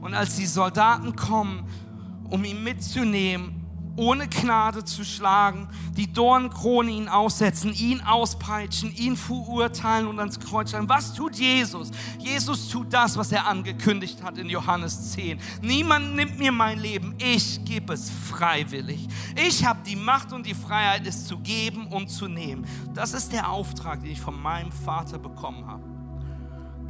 Und 0.00 0.14
als 0.14 0.36
die 0.36 0.46
Soldaten 0.46 1.14
kommen 1.14 1.64
um 2.30 2.44
ihn 2.44 2.62
mitzunehmen, 2.62 3.66
ohne 3.96 4.28
Gnade 4.28 4.84
zu 4.84 5.04
schlagen, 5.04 5.68
die 5.96 6.12
Dornkrone 6.12 6.90
ihn 6.90 7.08
aussetzen, 7.08 7.72
ihn 7.72 8.00
auspeitschen, 8.02 8.94
ihn 8.94 9.16
verurteilen 9.16 10.06
und 10.06 10.18
ans 10.18 10.38
Kreuz 10.38 10.70
stellen. 10.70 10.88
Was 10.88 11.14
tut 11.14 11.36
Jesus? 11.36 11.90
Jesus 12.18 12.68
tut 12.68 12.92
das, 12.92 13.16
was 13.16 13.32
er 13.32 13.46
angekündigt 13.46 14.22
hat 14.22 14.38
in 14.38 14.48
Johannes 14.48 15.12
10. 15.12 15.40
Niemand 15.62 16.14
nimmt 16.14 16.38
mir 16.38 16.52
mein 16.52 16.78
Leben, 16.78 17.14
ich 17.18 17.64
gebe 17.64 17.94
es 17.94 18.10
freiwillig. 18.10 19.08
Ich 19.34 19.64
habe 19.64 19.80
die 19.86 19.96
Macht 19.96 20.32
und 20.32 20.44
die 20.44 20.54
Freiheit, 20.54 21.06
es 21.06 21.26
zu 21.26 21.38
geben 21.38 21.86
und 21.86 22.08
zu 22.08 22.28
nehmen. 22.28 22.66
Das 22.94 23.14
ist 23.14 23.32
der 23.32 23.50
Auftrag, 23.50 24.02
den 24.02 24.12
ich 24.12 24.20
von 24.20 24.40
meinem 24.40 24.72
Vater 24.72 25.18
bekommen 25.18 25.66
habe. 25.66 25.84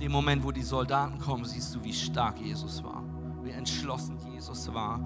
Dem 0.01 0.13
Moment, 0.13 0.45
wo 0.45 0.53
die 0.53 0.63
Soldaten 0.63 1.19
kommen, 1.19 1.45
siehst 1.45 1.75
du, 1.75 1.83
wie 1.83 1.93
stark 1.93 2.39
Jesus 2.39 2.83
war, 2.83 3.03
wie 3.47 3.53
entschlossen 3.53 4.19
Jesus 4.33 4.73
war 4.75 5.01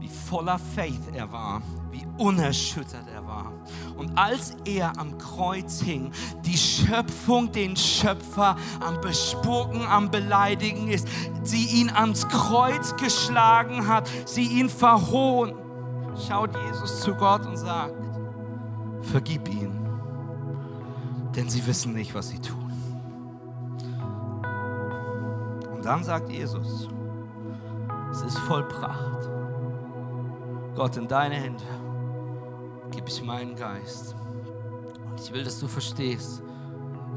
wie 0.00 0.08
voller 0.08 0.58
Faith 0.58 1.14
er 1.14 1.30
war, 1.30 1.62
wie 1.90 2.06
unerschüttert 2.16 3.06
er 3.14 3.26
war. 3.26 3.52
Und 3.96 4.16
als 4.18 4.56
er 4.64 4.98
am 4.98 5.18
Kreuz 5.18 5.80
hing, 5.82 6.10
die 6.44 6.56
Schöpfung 6.56 7.52
den 7.52 7.76
Schöpfer 7.76 8.56
am 8.80 9.00
Bespucken, 9.02 9.82
am 9.82 10.10
Beleidigen 10.10 10.88
ist, 10.88 11.06
sie 11.42 11.66
ihn 11.66 11.90
ans 11.90 12.26
Kreuz 12.28 12.96
geschlagen 12.96 13.86
hat, 13.86 14.08
sie 14.24 14.44
ihn 14.44 14.70
verhohnt, 14.70 15.54
schaut 16.26 16.50
Jesus 16.66 17.02
zu 17.02 17.14
Gott 17.14 17.44
und 17.46 17.58
sagt, 17.58 17.94
vergib 19.02 19.48
ihnen, 19.48 19.86
denn 21.36 21.48
sie 21.48 21.66
wissen 21.66 21.92
nicht, 21.92 22.14
was 22.14 22.30
sie 22.30 22.38
tun. 22.38 22.72
Und 25.74 25.84
dann 25.84 26.02
sagt 26.04 26.30
Jesus, 26.30 26.88
es 28.10 28.22
ist 28.22 28.38
vollbracht. 28.38 29.28
Gott, 30.74 30.96
in 30.96 31.08
deine 31.08 31.34
Hände 31.34 31.64
gebe 32.90 33.08
ich 33.08 33.22
meinen 33.22 33.56
Geist. 33.56 34.14
Und 35.10 35.20
ich 35.20 35.32
will, 35.32 35.44
dass 35.44 35.60
du 35.60 35.68
verstehst. 35.68 36.42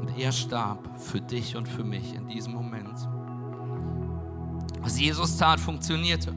Und 0.00 0.18
er 0.18 0.32
starb 0.32 0.98
für 0.98 1.20
dich 1.20 1.56
und 1.56 1.68
für 1.68 1.84
mich 1.84 2.14
in 2.14 2.28
diesem 2.28 2.52
Moment. 2.52 3.08
Was 4.80 5.00
Jesus 5.00 5.36
tat, 5.36 5.58
funktionierte. 5.58 6.34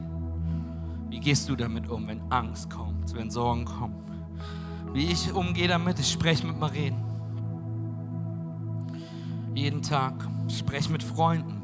Wie 1.10 1.20
gehst 1.20 1.48
du 1.48 1.56
damit 1.56 1.88
um, 1.88 2.06
wenn 2.08 2.20
Angst 2.30 2.70
kommt, 2.70 3.14
wenn 3.14 3.30
Sorgen 3.30 3.64
kommen? 3.64 4.02
Wie 4.92 5.12
ich 5.12 5.32
umgehe 5.32 5.68
damit, 5.68 5.98
ich 5.98 6.10
spreche 6.10 6.46
mit 6.46 6.58
Maren. 6.58 7.04
Jeden 9.54 9.82
Tag. 9.82 10.14
Ich 10.46 10.58
spreche 10.58 10.90
mit 10.90 11.02
Freunden. 11.02 11.62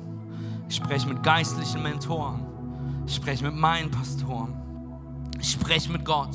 Ich 0.69 0.77
spreche 0.77 1.09
mit 1.09 1.23
geistlichen 1.23 1.83
Mentoren. 1.83 2.54
Ich 3.07 3.17
spreche 3.17 3.45
mit 3.45 3.55
meinen 3.55 3.91
Pastoren. 3.91 4.55
Ich 5.41 5.53
spreche 5.53 5.93
mit 5.93 6.05
Gott. 6.05 6.35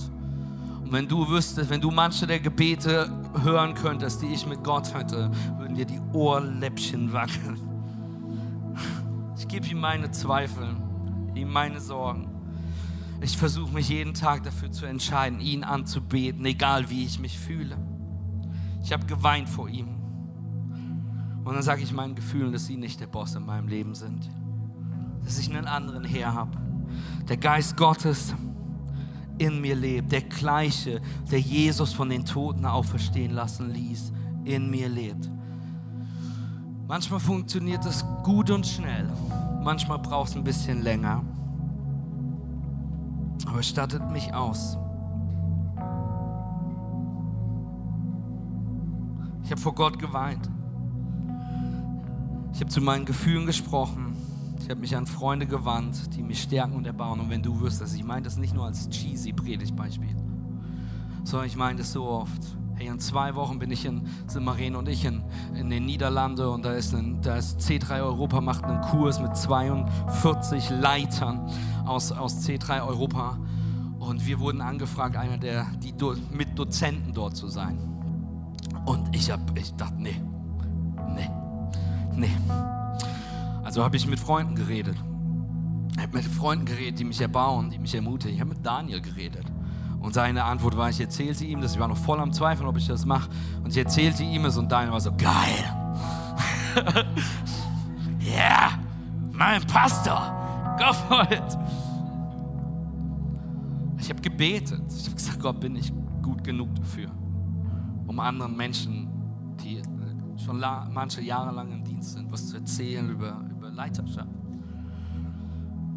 Und 0.84 0.91
wenn 0.91 1.07
du 1.07 1.28
wüsstest, 1.28 1.70
wenn 1.70 1.82
du 1.82 1.91
manche 1.91 2.28
der 2.28 2.39
Gebete 2.39 3.11
hören 3.43 3.74
könntest, 3.74 4.22
die 4.22 4.28
ich 4.28 4.45
mit 4.45 4.63
Gott 4.63 4.93
hatte, 4.93 5.32
würden 5.57 5.76
dir 5.76 5.86
die 5.86 5.99
Ohrläppchen 6.13 7.11
wackeln. 7.13 7.59
Ich 9.38 9.47
gebe 9.47 9.67
ihm 9.67 9.80
meine 9.80 10.11
Zweifel, 10.11 10.76
ihm 11.36 11.51
meine 11.51 11.80
Sorgen. 11.80 12.28
Ich 13.22 13.38
versuche 13.38 13.74
mich 13.74 13.89
jeden 13.89 14.13
Tag 14.13 14.43
dafür 14.43 14.72
zu 14.72 14.86
entscheiden, 14.86 15.39
ihn 15.39 15.63
anzubeten, 15.63 16.45
egal 16.45 16.89
wie 16.89 17.05
ich 17.05 17.20
mich 17.20 17.38
fühle. 17.38 17.78
Ich 18.84 18.93
habe 18.93 19.05
geweint 19.05 19.49
vor 19.49 19.70
ihm. 19.70 19.88
Und 21.43 21.53
dann 21.53 21.63
sage 21.63 21.82
ich 21.82 21.91
meinen 21.91 22.15
Gefühlen, 22.15 22.51
dass 22.51 22.65
sie 22.65 22.78
nicht 22.78 22.99
der 22.99 23.07
Boss 23.07 23.36
in 23.36 23.45
meinem 23.45 23.67
Leben 23.67 23.95
sind. 23.95 24.30
Dass 25.30 25.38
ich 25.38 25.56
einen 25.56 25.68
anderen 25.68 26.06
Herr 26.06 26.34
habe. 26.34 26.58
Der 27.28 27.38
Geist 27.38 27.78
Gottes 27.78 28.34
in 29.38 29.62
mir 29.62 29.76
lebt, 29.76 30.12
der 30.12 30.24
gleiche, 30.24 31.02
der 31.30 31.40
Jesus 31.40 31.94
von 31.94 32.10
den 32.10 32.26
Toten 32.26 32.66
auferstehen 32.66 33.34
lassen 33.34 33.70
ließ, 33.70 34.12
in 34.44 34.72
mir 34.72 34.90
lebt. 34.90 35.30
Manchmal 36.88 37.20
funktioniert 37.20 37.86
es 37.86 38.04
gut 38.24 38.50
und 38.50 38.66
schnell, 38.66 39.08
manchmal 39.64 40.00
braucht 40.00 40.32
es 40.32 40.36
ein 40.36 40.44
bisschen 40.44 40.82
länger. 40.82 41.24
Aber 43.46 43.62
stattet 43.62 44.10
mich 44.10 44.34
aus. 44.34 44.80
Ich 49.44 49.52
habe 49.52 49.62
vor 49.62 49.76
Gott 49.76 50.00
geweint. 50.00 50.50
Ich 52.52 52.62
habe 52.62 52.72
zu 52.72 52.82
meinen 52.82 53.06
Gefühlen 53.06 53.46
gesprochen. 53.46 54.18
Ich 54.62 54.70
habe 54.70 54.82
mich 54.82 54.95
an 54.95 55.07
Freunde 55.07 55.45
gewandt, 55.45 56.16
die 56.16 56.22
mich 56.22 56.41
stärken 56.41 56.76
und 56.76 56.86
erbauen. 56.86 57.20
Und 57.20 57.30
wenn 57.30 57.41
du 57.41 57.60
wüsstest, 57.60 57.95
ich 57.95 58.03
meine 58.03 58.24
das 58.24 58.38
nicht 58.38 58.53
nur 58.53 58.66
als 58.66 58.89
cheesy 58.89 59.34
Predigtbeispiel, 59.34 60.16
sondern 61.24 61.47
ich 61.47 61.55
meine 61.55 61.80
das 61.80 61.91
so 61.91 62.05
oft. 62.05 62.41
Hey, 62.76 62.88
in 62.88 62.99
zwei 62.99 63.36
Wochen 63.36 63.60
bin 63.60 63.72
ich 63.72 63.84
in, 63.84 64.07
sind 64.28 64.45
Maren 64.45 64.76
und 64.76 64.88
ich 64.88 65.03
in, 65.03 65.22
in 65.53 65.70
den 65.70 65.86
Niederlanden 65.86 66.47
und 66.47 66.64
da 66.64 66.74
ist, 66.74 66.93
ein, 66.93 67.22
da 67.22 67.36
ist 67.36 67.60
C3 67.60 68.01
Europa 68.01 68.39
macht 68.39 68.64
einen 68.64 68.80
Kurs 68.82 69.20
mit 69.20 69.36
42 69.36 70.70
Leitern 70.70 71.49
aus, 71.86 72.12
aus 72.12 72.47
C3 72.47 72.88
Europa. 72.88 73.38
Und 73.99 74.26
wir 74.26 74.39
wurden 74.39 74.62
angefragt, 74.62 75.18
einer 75.18 75.38
der 75.38 75.66
die 75.84 75.91
Do, 75.91 76.16
mit 76.32 76.57
Dozenten 76.57 77.14
dort 77.14 77.36
zu 77.36 77.49
sein. 77.49 77.78
Und 78.86 79.14
ich 79.14 79.30
habe, 79.30 79.43
ich 79.55 79.74
dachte, 79.76 80.01
nee, 80.01 80.22
nee, 81.16 81.30
nee. 82.16 82.79
Also 83.70 83.84
habe 83.84 83.97
ich 83.97 84.07
mit 84.07 84.20
Freunden 84.20 84.55
geredet. 84.55 84.95
Ich 85.95 86.01
habe 86.01 86.17
mit 86.17 86.26
Freunden 86.26 86.65
geredet, 86.65 86.97
die 86.97 87.03
mich 87.03 87.22
erbauen, 87.22 87.70
die 87.70 87.78
mich 87.78 87.93
ermutigen. 87.93 88.34
Ich 88.34 88.41
habe 88.41 88.49
mit 88.49 88.65
Daniel 88.65 88.99
geredet. 88.99 89.45
Und 89.99 90.15
seine 90.15 90.43
Antwort 90.43 90.76
war, 90.76 90.89
ich 90.89 90.99
erzählte 90.99 91.45
ihm 91.45 91.61
das. 91.61 91.74
Ich 91.74 91.80
war 91.80 91.88
noch 91.88 91.95
voll 91.95 92.20
am 92.20 92.34
Zweifeln, 92.34 92.67
ob 92.67 92.78
ich 92.78 92.88
das 92.88 93.05
mache. 93.05 93.30
Und 93.63 93.70
ich 93.70 93.78
erzählte 93.78 94.24
ihm 94.24 94.45
es 94.45 94.57
und 94.57 94.72
Daniel 94.72 94.91
war 94.91 94.99
so, 94.99 95.11
geil. 95.11 95.63
Ja, 98.22 98.34
yeah, 98.34 98.80
mein 99.34 99.61
Pastor. 99.67 100.76
Go 100.80 100.91
for 100.91 101.32
it. 101.32 101.57
Ich 103.99 104.09
habe 104.09 104.20
gebetet. 104.20 104.82
Ich 104.97 105.05
habe 105.05 105.15
gesagt, 105.15 105.39
Gott, 105.39 105.59
bin 105.59 105.76
ich 105.76 105.93
gut 106.24 106.43
genug 106.43 106.74
dafür, 106.74 107.11
um 108.07 108.20
anderen 108.20 108.57
Menschen, 108.57 109.09
die 109.63 109.80
schon 110.43 110.59
manche 110.91 111.22
Jahre 111.22 111.53
lang 111.53 111.72
im 111.72 111.84
Dienst 111.84 112.13
sind, 112.13 112.32
was 112.32 112.47
zu 112.47 112.57
erzählen 112.57 113.07
über, 113.11 113.39
Leiterschaft. 113.80 114.28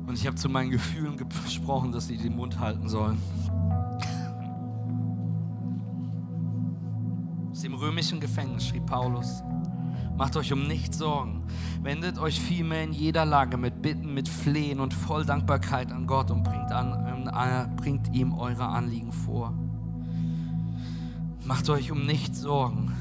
Und 0.07 0.14
ich 0.14 0.26
habe 0.26 0.37
zu 0.37 0.49
meinen 0.49 0.70
Gefühlen 0.70 1.16
gesprochen, 1.16 1.91
dass 1.91 2.07
sie 2.07 2.16
den 2.16 2.37
Mund 2.37 2.61
halten 2.61 2.89
sollen. 2.89 3.18
Aus 7.51 7.61
dem 7.61 7.74
römischen 7.74 8.20
Gefängnis 8.20 8.68
schrieb 8.68 8.87
Paulus, 8.87 9.43
macht 10.16 10.37
euch 10.37 10.53
um 10.53 10.68
nichts 10.68 10.99
Sorgen, 10.99 11.43
wendet 11.83 12.18
euch 12.18 12.41
vielmehr 12.41 12.85
in 12.85 12.93
jeder 12.93 13.24
Lage 13.24 13.57
mit 13.57 13.83
Bitten, 13.83 14.14
mit 14.14 14.28
Flehen 14.28 14.78
und 14.78 14.95
voll 14.95 15.24
Dankbarkeit 15.24 15.91
an 15.91 16.07
Gott 16.07 16.30
und 16.30 16.45
bringt, 16.45 16.70
an, 16.70 17.26
äh, 17.26 17.66
bringt 17.76 18.14
ihm 18.14 18.33
eure 18.33 18.66
Anliegen 18.66 19.12
vor. 19.12 19.55
Macht 21.45 21.68
euch 21.68 21.91
um 21.91 22.07
nichts 22.07 22.43
Sorgen, 22.43 22.93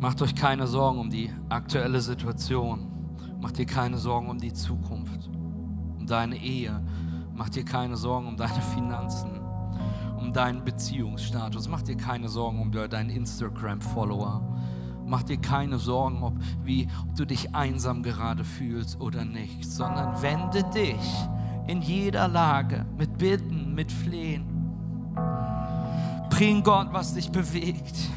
Macht 0.00 0.22
euch 0.22 0.34
keine 0.34 0.66
Sorgen 0.66 0.98
um 0.98 1.10
die 1.10 1.30
aktuelle 1.50 2.00
Situation. 2.00 2.86
Macht 3.38 3.58
dir 3.58 3.66
keine 3.66 3.98
Sorgen 3.98 4.30
um 4.30 4.38
die 4.38 4.54
Zukunft, 4.54 5.28
um 5.98 6.06
deine 6.06 6.36
Ehe. 6.38 6.82
Macht 7.34 7.54
dir 7.54 7.66
keine 7.66 7.98
Sorgen 7.98 8.28
um 8.28 8.36
deine 8.38 8.62
Finanzen, 8.74 9.30
um 10.18 10.32
deinen 10.32 10.64
Beziehungsstatus. 10.64 11.68
Macht 11.68 11.88
dir 11.88 11.98
keine 11.98 12.30
Sorgen 12.30 12.62
um 12.62 12.72
deinen 12.72 13.10
Instagram-Follower. 13.10 14.40
Mach 15.04 15.22
dir 15.22 15.36
keine 15.36 15.78
Sorgen, 15.78 16.22
ob, 16.22 16.34
wie, 16.64 16.88
ob 17.02 17.14
du 17.16 17.26
dich 17.26 17.54
einsam 17.54 18.02
gerade 18.02 18.42
fühlst 18.42 18.98
oder 19.02 19.26
nicht, 19.26 19.66
sondern 19.66 20.22
wende 20.22 20.64
dich 20.70 21.28
in 21.66 21.82
jeder 21.82 22.26
Lage 22.26 22.86
mit 22.96 23.18
Bitten, 23.18 23.74
mit 23.74 23.92
Flehen. 23.92 24.46
Bring 26.30 26.62
Gott, 26.62 26.88
was 26.90 27.12
dich 27.12 27.30
bewegt 27.30 28.10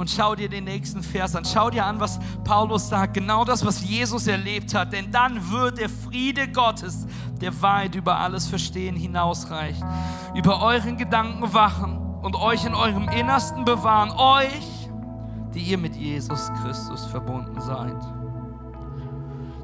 und 0.00 0.08
schau 0.08 0.34
dir 0.34 0.48
den 0.48 0.64
nächsten 0.64 1.02
Vers 1.02 1.36
an. 1.36 1.44
Schau 1.44 1.68
dir 1.68 1.84
an, 1.84 2.00
was 2.00 2.18
Paulus 2.42 2.88
sagt. 2.88 3.12
Genau 3.12 3.44
das, 3.44 3.66
was 3.66 3.84
Jesus 3.86 4.26
erlebt 4.26 4.74
hat. 4.74 4.94
Denn 4.94 5.12
dann 5.12 5.50
wird 5.50 5.76
der 5.76 5.90
Friede 5.90 6.48
Gottes, 6.48 7.06
der 7.38 7.60
weit 7.60 7.94
über 7.94 8.16
alles 8.16 8.46
Verstehen 8.46 8.96
hinausreicht, 8.96 9.82
über 10.34 10.62
euren 10.62 10.96
Gedanken 10.96 11.52
wachen 11.52 11.98
und 12.22 12.34
euch 12.34 12.64
in 12.64 12.74
eurem 12.74 13.10
Innersten 13.10 13.66
bewahren. 13.66 14.10
Euch, 14.12 14.88
die 15.52 15.60
ihr 15.60 15.76
mit 15.76 15.94
Jesus 15.94 16.50
Christus 16.62 17.04
verbunden 17.04 17.60
seid. 17.60 18.00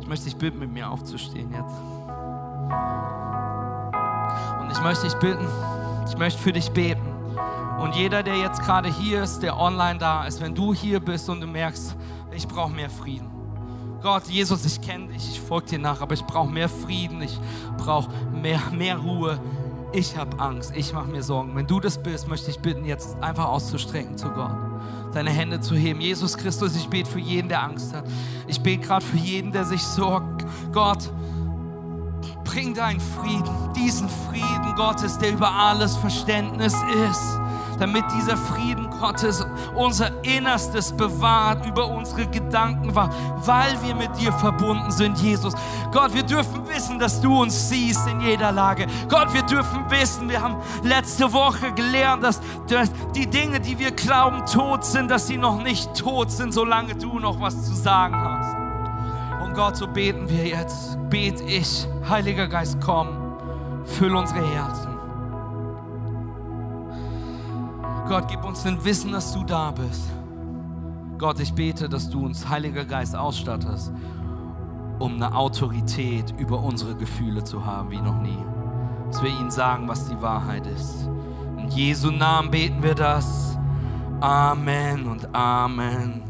Ich 0.02 0.06
möchte 0.06 0.26
dich 0.26 0.36
bitten, 0.36 0.58
mit 0.58 0.70
mir 0.70 0.90
aufzustehen 0.90 1.50
jetzt. 1.50 1.74
Und 4.60 4.70
ich 4.70 4.82
möchte 4.82 5.06
dich 5.06 5.14
bitten, 5.14 5.46
ich 6.06 6.18
möchte 6.18 6.42
für 6.42 6.52
dich 6.52 6.70
beten. 6.72 7.15
Und 7.80 7.94
jeder, 7.94 8.22
der 8.22 8.36
jetzt 8.36 8.62
gerade 8.62 8.88
hier 8.88 9.22
ist, 9.22 9.40
der 9.40 9.58
online 9.58 9.98
da 9.98 10.24
ist, 10.24 10.40
wenn 10.40 10.54
du 10.54 10.72
hier 10.72 11.00
bist 11.00 11.28
und 11.28 11.40
du 11.40 11.46
merkst, 11.46 11.96
ich 12.34 12.48
brauche 12.48 12.72
mehr 12.72 12.90
Frieden. 12.90 13.30
Gott, 14.02 14.26
Jesus, 14.28 14.64
ich 14.64 14.80
kenne 14.80 15.08
dich, 15.08 15.28
ich 15.30 15.40
folge 15.40 15.66
dir 15.70 15.78
nach, 15.78 16.00
aber 16.00 16.14
ich 16.14 16.24
brauche 16.24 16.50
mehr 16.50 16.68
Frieden, 16.68 17.22
ich 17.22 17.38
brauche 17.76 18.10
mehr, 18.30 18.60
mehr 18.72 18.98
Ruhe. 18.98 19.38
Ich 19.92 20.16
habe 20.16 20.38
Angst, 20.38 20.72
ich 20.74 20.92
mache 20.92 21.08
mir 21.08 21.22
Sorgen. 21.22 21.54
Wenn 21.54 21.66
du 21.66 21.80
das 21.80 22.02
bist, 22.02 22.28
möchte 22.28 22.50
ich 22.50 22.58
bitten, 22.58 22.84
jetzt 22.84 23.16
einfach 23.22 23.46
auszustrecken 23.46 24.16
zu 24.16 24.28
Gott 24.30 24.56
deine 25.12 25.30
Hände 25.30 25.60
zu 25.60 25.74
heben. 25.74 26.02
Jesus 26.02 26.36
Christus, 26.36 26.76
ich 26.76 26.88
bete 26.88 27.08
für 27.08 27.18
jeden, 27.18 27.48
der 27.48 27.62
Angst 27.62 27.94
hat. 27.94 28.04
Ich 28.46 28.60
bete 28.60 28.86
gerade 28.86 29.04
für 29.04 29.16
jeden, 29.16 29.50
der 29.50 29.64
sich 29.64 29.82
sorgt. 29.82 30.44
Gott, 30.74 31.10
bring 32.44 32.74
deinen 32.74 33.00
Frieden, 33.00 33.72
diesen 33.74 34.10
Frieden 34.10 34.74
Gottes, 34.76 35.16
der 35.16 35.32
über 35.32 35.50
alles 35.50 35.96
Verständnis 35.96 36.74
ist 37.10 37.40
damit 37.78 38.04
dieser 38.12 38.36
Frieden 38.36 38.88
Gottes 38.90 39.46
unser 39.74 40.10
Innerstes 40.24 40.92
bewahrt, 40.92 41.66
über 41.66 41.86
unsere 41.88 42.26
Gedanken 42.26 42.94
war, 42.94 43.10
weil 43.44 43.76
wir 43.84 43.94
mit 43.94 44.16
dir 44.18 44.32
verbunden 44.32 44.90
sind, 44.90 45.18
Jesus. 45.18 45.54
Gott, 45.92 46.14
wir 46.14 46.22
dürfen 46.22 46.66
wissen, 46.68 46.98
dass 46.98 47.20
du 47.20 47.42
uns 47.42 47.68
siehst 47.68 48.06
in 48.06 48.20
jeder 48.20 48.52
Lage. 48.52 48.86
Gott, 49.08 49.32
wir 49.32 49.42
dürfen 49.42 49.84
wissen, 49.90 50.28
wir 50.28 50.40
haben 50.40 50.56
letzte 50.82 51.32
Woche 51.32 51.72
gelernt, 51.72 52.22
dass, 52.22 52.40
dass 52.68 52.90
die 53.14 53.26
Dinge, 53.26 53.60
die 53.60 53.78
wir 53.78 53.92
glauben, 53.92 54.44
tot 54.46 54.84
sind, 54.84 55.10
dass 55.10 55.26
sie 55.26 55.36
noch 55.36 55.62
nicht 55.62 55.94
tot 55.94 56.30
sind, 56.30 56.52
solange 56.52 56.94
du 56.94 57.18
noch 57.18 57.40
was 57.40 57.64
zu 57.64 57.74
sagen 57.74 58.16
hast. 58.16 58.56
Und 59.44 59.54
Gott, 59.54 59.76
so 59.76 59.86
beten 59.86 60.28
wir 60.28 60.46
jetzt, 60.46 60.98
bete 61.08 61.44
ich, 61.44 61.86
Heiliger 62.08 62.48
Geist, 62.48 62.78
komm, 62.84 63.08
füll 63.84 64.14
unsere 64.14 64.46
Herzen. 64.46 64.95
Gott, 68.08 68.28
gib 68.28 68.44
uns 68.44 68.62
den 68.62 68.84
Wissen, 68.84 69.10
dass 69.10 69.32
du 69.34 69.42
da 69.42 69.72
bist. 69.72 70.12
Gott, 71.18 71.40
ich 71.40 71.52
bete, 71.52 71.88
dass 71.88 72.08
du 72.08 72.24
uns, 72.24 72.48
Heiliger 72.48 72.84
Geist, 72.84 73.16
ausstattest, 73.16 73.90
um 75.00 75.14
eine 75.14 75.34
Autorität 75.34 76.32
über 76.38 76.62
unsere 76.62 76.94
Gefühle 76.94 77.42
zu 77.42 77.66
haben 77.66 77.90
wie 77.90 78.00
noch 78.00 78.20
nie. 78.22 78.38
Dass 79.10 79.24
wir 79.24 79.30
ihnen 79.30 79.50
sagen, 79.50 79.88
was 79.88 80.08
die 80.08 80.22
Wahrheit 80.22 80.68
ist. 80.68 81.08
In 81.58 81.68
Jesu 81.70 82.12
Namen 82.12 82.52
beten 82.52 82.80
wir 82.80 82.94
das. 82.94 83.58
Amen 84.20 85.08
und 85.08 85.34
Amen. 85.34 86.22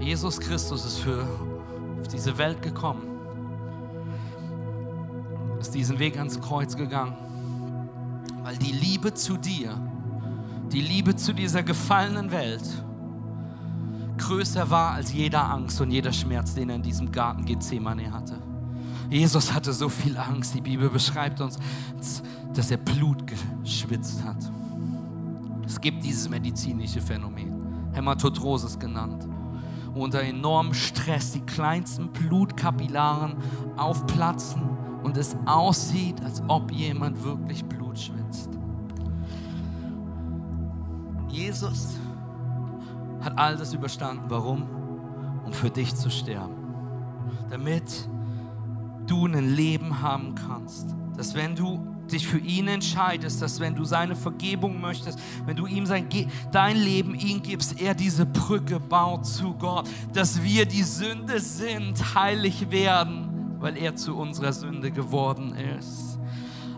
Jesus 0.00 0.40
Christus 0.40 0.84
ist 0.84 0.98
für 0.98 1.24
diese 2.10 2.36
Welt 2.36 2.60
gekommen 2.62 3.15
ist 5.60 5.74
diesen 5.74 5.98
Weg 5.98 6.18
ans 6.18 6.40
Kreuz 6.40 6.76
gegangen, 6.76 7.14
weil 8.42 8.56
die 8.56 8.72
Liebe 8.72 9.14
zu 9.14 9.36
dir, 9.36 9.80
die 10.72 10.80
Liebe 10.80 11.16
zu 11.16 11.32
dieser 11.32 11.62
gefallenen 11.62 12.30
Welt 12.30 12.64
größer 14.18 14.70
war 14.70 14.92
als 14.92 15.12
jeder 15.12 15.50
Angst 15.50 15.80
und 15.80 15.90
jeder 15.90 16.12
Schmerz, 16.12 16.54
den 16.54 16.70
er 16.70 16.76
in 16.76 16.82
diesem 16.82 17.12
Garten 17.12 17.44
Gethsemane 17.44 18.12
hatte. 18.12 18.38
Jesus 19.10 19.52
hatte 19.52 19.72
so 19.72 19.88
viel 19.88 20.16
Angst. 20.16 20.54
Die 20.54 20.60
Bibel 20.60 20.88
beschreibt 20.90 21.40
uns, 21.40 21.58
dass 22.52 22.70
er 22.70 22.78
Blut 22.78 23.24
geschwitzt 23.26 24.24
hat. 24.24 24.38
Es 25.64 25.80
gibt 25.80 26.04
dieses 26.04 26.28
medizinische 26.28 27.00
Phänomen, 27.00 27.92
Hämatodrosis 27.92 28.78
genannt, 28.78 29.26
wo 29.92 30.04
unter 30.04 30.22
enormem 30.22 30.74
Stress 30.74 31.32
die 31.32 31.40
kleinsten 31.40 32.08
Blutkapillaren 32.08 33.36
aufplatzen 33.76 34.62
und 35.06 35.16
es 35.16 35.36
aussieht, 35.46 36.20
als 36.24 36.42
ob 36.48 36.72
jemand 36.72 37.22
wirklich 37.22 37.64
Blut 37.64 37.96
schwitzt. 37.96 38.50
Jesus 41.28 41.94
hat 43.20 43.38
all 43.38 43.56
das 43.56 43.72
überstanden. 43.72 44.24
Warum? 44.26 44.64
Um 45.44 45.52
für 45.52 45.70
dich 45.70 45.94
zu 45.94 46.10
sterben. 46.10 46.56
Damit 47.50 48.08
du 49.06 49.26
ein 49.26 49.54
Leben 49.54 50.02
haben 50.02 50.34
kannst. 50.34 50.96
Dass 51.16 51.36
wenn 51.36 51.54
du 51.54 51.86
dich 52.10 52.26
für 52.26 52.38
ihn 52.38 52.66
entscheidest, 52.66 53.40
dass 53.40 53.60
wenn 53.60 53.76
du 53.76 53.84
seine 53.84 54.16
Vergebung 54.16 54.80
möchtest, 54.80 55.20
wenn 55.44 55.54
du 55.54 55.66
ihm 55.66 55.86
sein, 55.86 56.08
dein 56.50 56.76
Leben 56.76 57.14
ihm 57.14 57.40
gibst, 57.44 57.80
er 57.80 57.94
diese 57.94 58.26
Brücke 58.26 58.80
baut 58.80 59.24
zu 59.24 59.54
Gott, 59.54 59.88
dass 60.12 60.42
wir 60.42 60.66
die 60.66 60.82
Sünde 60.82 61.38
sind, 61.38 62.16
heilig 62.16 62.72
werden 62.72 63.25
weil 63.58 63.76
er 63.76 63.96
zu 63.96 64.16
unserer 64.16 64.52
Sünde 64.52 64.90
geworden 64.90 65.54
ist. 65.78 66.05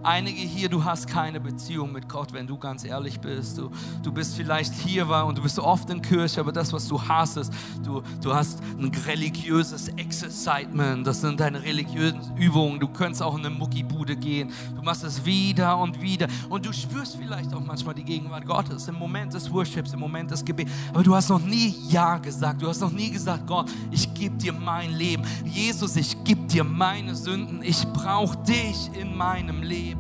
Einige 0.02 0.40
hier, 0.40 0.68
du 0.68 0.84
hast 0.84 1.06
keine 1.08 1.40
Beziehung 1.40 1.92
mit 1.92 2.08
Gott, 2.08 2.32
wenn 2.32 2.46
du 2.46 2.56
ganz 2.56 2.84
ehrlich 2.84 3.20
bist. 3.20 3.58
Du, 3.58 3.70
du 4.02 4.12
bist 4.12 4.36
vielleicht 4.36 4.74
hier 4.74 5.08
und 5.08 5.38
du 5.38 5.42
bist 5.42 5.58
oft 5.58 5.90
in 5.90 6.02
Kirche, 6.02 6.40
aber 6.40 6.52
das, 6.52 6.72
was 6.72 6.86
du 6.88 7.00
hast, 7.00 7.36
ist, 7.36 7.52
du, 7.84 8.02
du 8.22 8.34
hast 8.34 8.60
ein 8.78 8.92
religiöses 9.06 9.88
Excitement. 9.88 11.06
Das 11.06 11.20
sind 11.20 11.40
deine 11.40 11.62
religiösen 11.62 12.36
Übungen. 12.36 12.80
Du 12.80 12.88
könntest 12.88 13.22
auch 13.22 13.36
in 13.36 13.44
eine 13.44 13.54
Muckibude 13.54 14.16
gehen. 14.16 14.52
Du 14.74 14.82
machst 14.82 15.04
es 15.04 15.24
wieder 15.24 15.78
und 15.78 16.00
wieder. 16.00 16.28
Und 16.48 16.66
du 16.66 16.72
spürst 16.72 17.16
vielleicht 17.16 17.52
auch 17.54 17.60
manchmal 17.60 17.94
die 17.94 18.04
Gegenwart 18.04 18.46
Gottes 18.46 18.88
im 18.88 18.96
Moment 18.96 19.34
des 19.34 19.50
Worships, 19.50 19.92
im 19.92 20.00
Moment 20.00 20.30
des 20.30 20.44
Gebets. 20.44 20.70
Aber 20.92 21.02
du 21.02 21.14
hast 21.14 21.28
noch 21.28 21.40
nie 21.40 21.74
Ja 21.88 22.18
gesagt. 22.18 22.62
Du 22.62 22.68
hast 22.68 22.80
noch 22.80 22.92
nie 22.92 23.10
gesagt, 23.10 23.46
Gott, 23.46 23.70
ich 23.90 24.12
gebe 24.14 24.36
dir 24.36 24.52
mein 24.52 24.92
Leben. 24.92 25.22
Jesus, 25.44 25.96
ich 25.96 26.22
gebe 26.24 26.46
dir 26.46 26.64
meine 26.64 27.14
Sünden. 27.14 27.62
Ich 27.62 27.86
brauche 27.88 28.36
dich 28.38 28.90
in 28.94 29.16
meinem 29.16 29.62
Leben. 29.62 29.97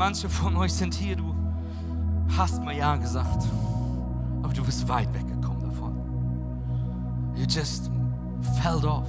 Manche 0.00 0.30
von 0.30 0.56
euch 0.56 0.72
sind 0.72 0.94
hier, 0.94 1.14
du 1.14 1.34
hast 2.34 2.64
mal 2.64 2.74
Ja 2.74 2.96
gesagt, 2.96 3.44
aber 4.42 4.50
du 4.50 4.64
bist 4.64 4.88
weit 4.88 5.12
weggekommen 5.12 5.60
davon. 5.60 5.94
You 7.36 7.44
just 7.44 7.90
fell 8.62 8.82
off. 8.86 9.06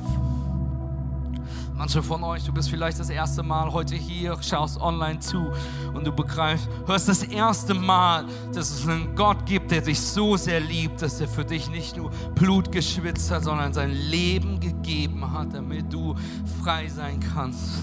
Manche 1.78 2.04
von 2.04 2.22
euch, 2.26 2.44
du 2.44 2.52
bist 2.52 2.70
vielleicht 2.70 3.00
das 3.00 3.10
erste 3.10 3.42
Mal 3.42 3.72
heute 3.72 3.96
hier, 3.96 4.38
schaust 4.42 4.82
online 4.82 5.22
zu 5.22 5.50
und 5.94 6.06
du 6.06 6.12
begreifst, 6.12 6.68
hörst 6.86 7.08
das 7.08 7.24
erste 7.24 7.74
Mal, 7.74 8.26
dass 8.54 8.70
es 8.70 8.86
einen 8.86 9.16
Gott 9.16 9.46
gibt, 9.46 9.72
der 9.72 9.80
dich 9.80 10.02
so 10.02 10.36
sehr 10.36 10.60
liebt, 10.60 11.02
dass 11.02 11.22
er 11.22 11.30
für 11.30 11.46
dich 11.46 11.70
nicht 11.70 11.96
nur 11.96 12.12
Blut 12.36 12.70
geschwitzt 12.70 13.32
hat, 13.32 13.46
sondern 13.46 13.72
sein 13.72 13.92
Leben 13.92 14.60
gegeben 14.60 15.32
hat, 15.32 15.54
damit 15.54 15.94
du 15.94 16.16
frei 16.62 16.89
sein 16.89 17.18
kannst. 17.34 17.82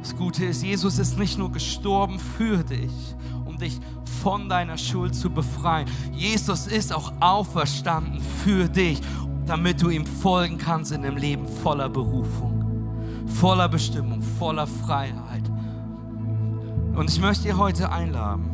Das 0.00 0.16
Gute 0.16 0.46
ist, 0.46 0.62
Jesus 0.62 0.98
ist 0.98 1.18
nicht 1.18 1.38
nur 1.38 1.52
gestorben 1.52 2.18
für 2.18 2.64
dich, 2.64 3.14
um 3.44 3.58
dich 3.58 3.78
von 4.22 4.48
deiner 4.48 4.78
Schuld 4.78 5.14
zu 5.14 5.30
befreien. 5.30 5.88
Jesus 6.12 6.66
ist 6.66 6.92
auch 6.92 7.12
auferstanden 7.20 8.20
für 8.44 8.68
dich, 8.68 9.00
damit 9.46 9.82
du 9.82 9.90
ihm 9.90 10.06
folgen 10.06 10.58
kannst 10.58 10.92
in 10.92 11.04
einem 11.04 11.16
Leben 11.16 11.46
voller 11.46 11.88
Berufung, 11.88 12.64
voller 13.26 13.68
Bestimmung, 13.68 14.22
voller 14.38 14.66
Freiheit. 14.66 15.42
Und 16.94 17.10
ich 17.10 17.20
möchte 17.20 17.44
dir 17.44 17.58
heute 17.58 17.90
einladen, 17.92 18.50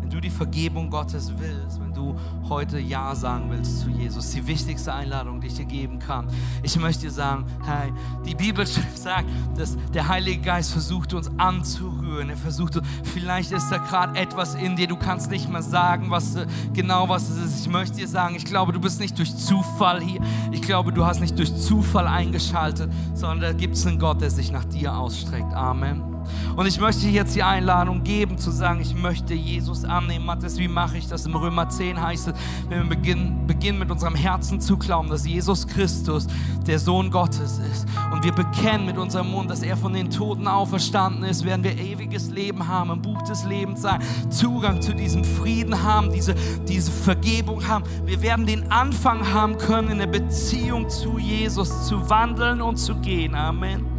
wenn 0.00 0.10
du 0.10 0.20
die 0.20 0.30
Vergebung 0.30 0.90
Gottes 0.90 1.32
willst, 1.38 1.80
du 1.94 2.16
heute 2.48 2.78
Ja 2.78 3.14
sagen 3.14 3.46
willst 3.50 3.80
zu 3.80 3.88
Jesus, 3.88 4.30
die 4.30 4.46
wichtigste 4.46 4.92
Einladung, 4.92 5.40
die 5.40 5.46
ich 5.46 5.54
dir 5.54 5.64
geben 5.64 5.98
kann. 5.98 6.26
Ich 6.62 6.78
möchte 6.78 7.02
dir 7.02 7.10
sagen, 7.10 7.46
hey, 7.64 7.92
die 8.26 8.34
Bibel 8.34 8.66
sagt, 8.66 9.28
dass 9.56 9.76
der 9.92 10.08
Heilige 10.08 10.42
Geist 10.42 10.72
versucht 10.72 11.14
uns 11.14 11.30
anzurühren. 11.38 12.30
Er 12.30 12.36
versucht, 12.36 12.80
vielleicht 13.04 13.52
ist 13.52 13.70
da 13.70 13.78
gerade 13.78 14.18
etwas 14.18 14.54
in 14.54 14.76
dir, 14.76 14.86
du 14.86 14.96
kannst 14.96 15.30
nicht 15.30 15.48
mal 15.48 15.62
sagen, 15.62 16.10
was 16.10 16.36
genau 16.72 17.08
was 17.08 17.30
es 17.30 17.36
ist. 17.38 17.60
Ich 17.60 17.72
möchte 17.72 17.96
dir 17.96 18.08
sagen, 18.08 18.34
ich 18.34 18.44
glaube, 18.44 18.72
du 18.72 18.80
bist 18.80 19.00
nicht 19.00 19.18
durch 19.18 19.36
Zufall 19.36 20.00
hier. 20.00 20.20
Ich 20.52 20.62
glaube, 20.62 20.92
du 20.92 21.04
hast 21.04 21.20
nicht 21.20 21.38
durch 21.38 21.54
Zufall 21.56 22.06
eingeschaltet, 22.06 22.92
sondern 23.14 23.40
da 23.40 23.52
gibt 23.52 23.76
es 23.76 23.86
einen 23.86 23.98
Gott, 23.98 24.20
der 24.20 24.30
sich 24.30 24.50
nach 24.52 24.64
dir 24.64 24.96
ausstreckt. 24.96 25.52
Amen. 25.54 26.13
Und 26.56 26.66
ich 26.66 26.80
möchte 26.80 27.08
jetzt 27.08 27.34
die 27.34 27.42
Einladung 27.42 28.02
geben, 28.04 28.38
zu 28.38 28.50
sagen, 28.50 28.80
ich 28.80 28.94
möchte 28.94 29.34
Jesus 29.34 29.84
annehmen. 29.84 30.26
Matthias, 30.26 30.58
wie 30.58 30.68
mache 30.68 30.98
ich 30.98 31.08
das? 31.08 31.26
Im 31.26 31.34
Römer 31.34 31.68
10 31.68 32.00
heißt 32.00 32.28
es, 32.28 32.34
wenn 32.68 32.82
wir 32.82 32.88
beginnen, 32.88 33.46
beginnen 33.46 33.78
mit 33.78 33.90
unserem 33.90 34.14
Herzen 34.14 34.60
zu 34.60 34.76
glauben, 34.76 35.08
dass 35.08 35.26
Jesus 35.26 35.66
Christus 35.66 36.26
der 36.66 36.78
Sohn 36.78 37.10
Gottes 37.10 37.58
ist. 37.58 37.86
Und 38.12 38.24
wir 38.24 38.32
bekennen 38.32 38.86
mit 38.86 38.98
unserem 38.98 39.30
Mund, 39.30 39.50
dass 39.50 39.62
er 39.62 39.76
von 39.76 39.92
den 39.92 40.10
Toten 40.10 40.46
auferstanden 40.46 41.24
ist, 41.24 41.44
werden 41.44 41.64
wir 41.64 41.76
ewiges 41.76 42.30
Leben 42.30 42.66
haben, 42.68 42.90
im 42.90 43.02
Buch 43.02 43.22
des 43.22 43.44
Lebens 43.44 43.82
sein, 43.82 44.00
Zugang 44.30 44.80
zu 44.80 44.94
diesem 44.94 45.24
Frieden 45.24 45.82
haben, 45.82 46.12
diese, 46.12 46.34
diese 46.68 46.90
Vergebung 46.90 47.66
haben. 47.66 47.84
Wir 48.04 48.22
werden 48.22 48.46
den 48.46 48.70
Anfang 48.70 49.32
haben 49.32 49.58
können, 49.58 49.90
in 49.90 49.98
der 49.98 50.06
Beziehung 50.06 50.88
zu 50.88 51.18
Jesus 51.18 51.86
zu 51.86 52.08
wandeln 52.08 52.60
und 52.60 52.76
zu 52.76 52.94
gehen. 52.96 53.34
Amen. 53.34 53.93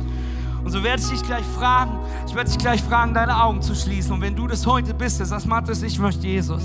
Und 0.65 0.71
so 0.71 0.83
werde 0.83 0.99
ich 0.99 1.09
dich 1.09 1.21
gleich 1.21 1.45
fragen, 1.45 1.99
ich 2.27 2.33
werde 2.33 2.49
dich 2.49 2.57
gleich 2.57 2.81
fragen, 2.81 3.13
deine 3.13 3.41
Augen 3.41 3.61
zu 3.61 3.75
schließen. 3.75 4.13
Und 4.13 4.21
wenn 4.21 4.35
du 4.35 4.47
das 4.47 4.65
heute 4.65 4.95
bist, 4.95 5.19
das 5.19 5.29
sagst, 5.29 5.45
Mathis, 5.45 5.83
ich 5.83 5.99
möchte 5.99 6.25
Jesus. 6.25 6.63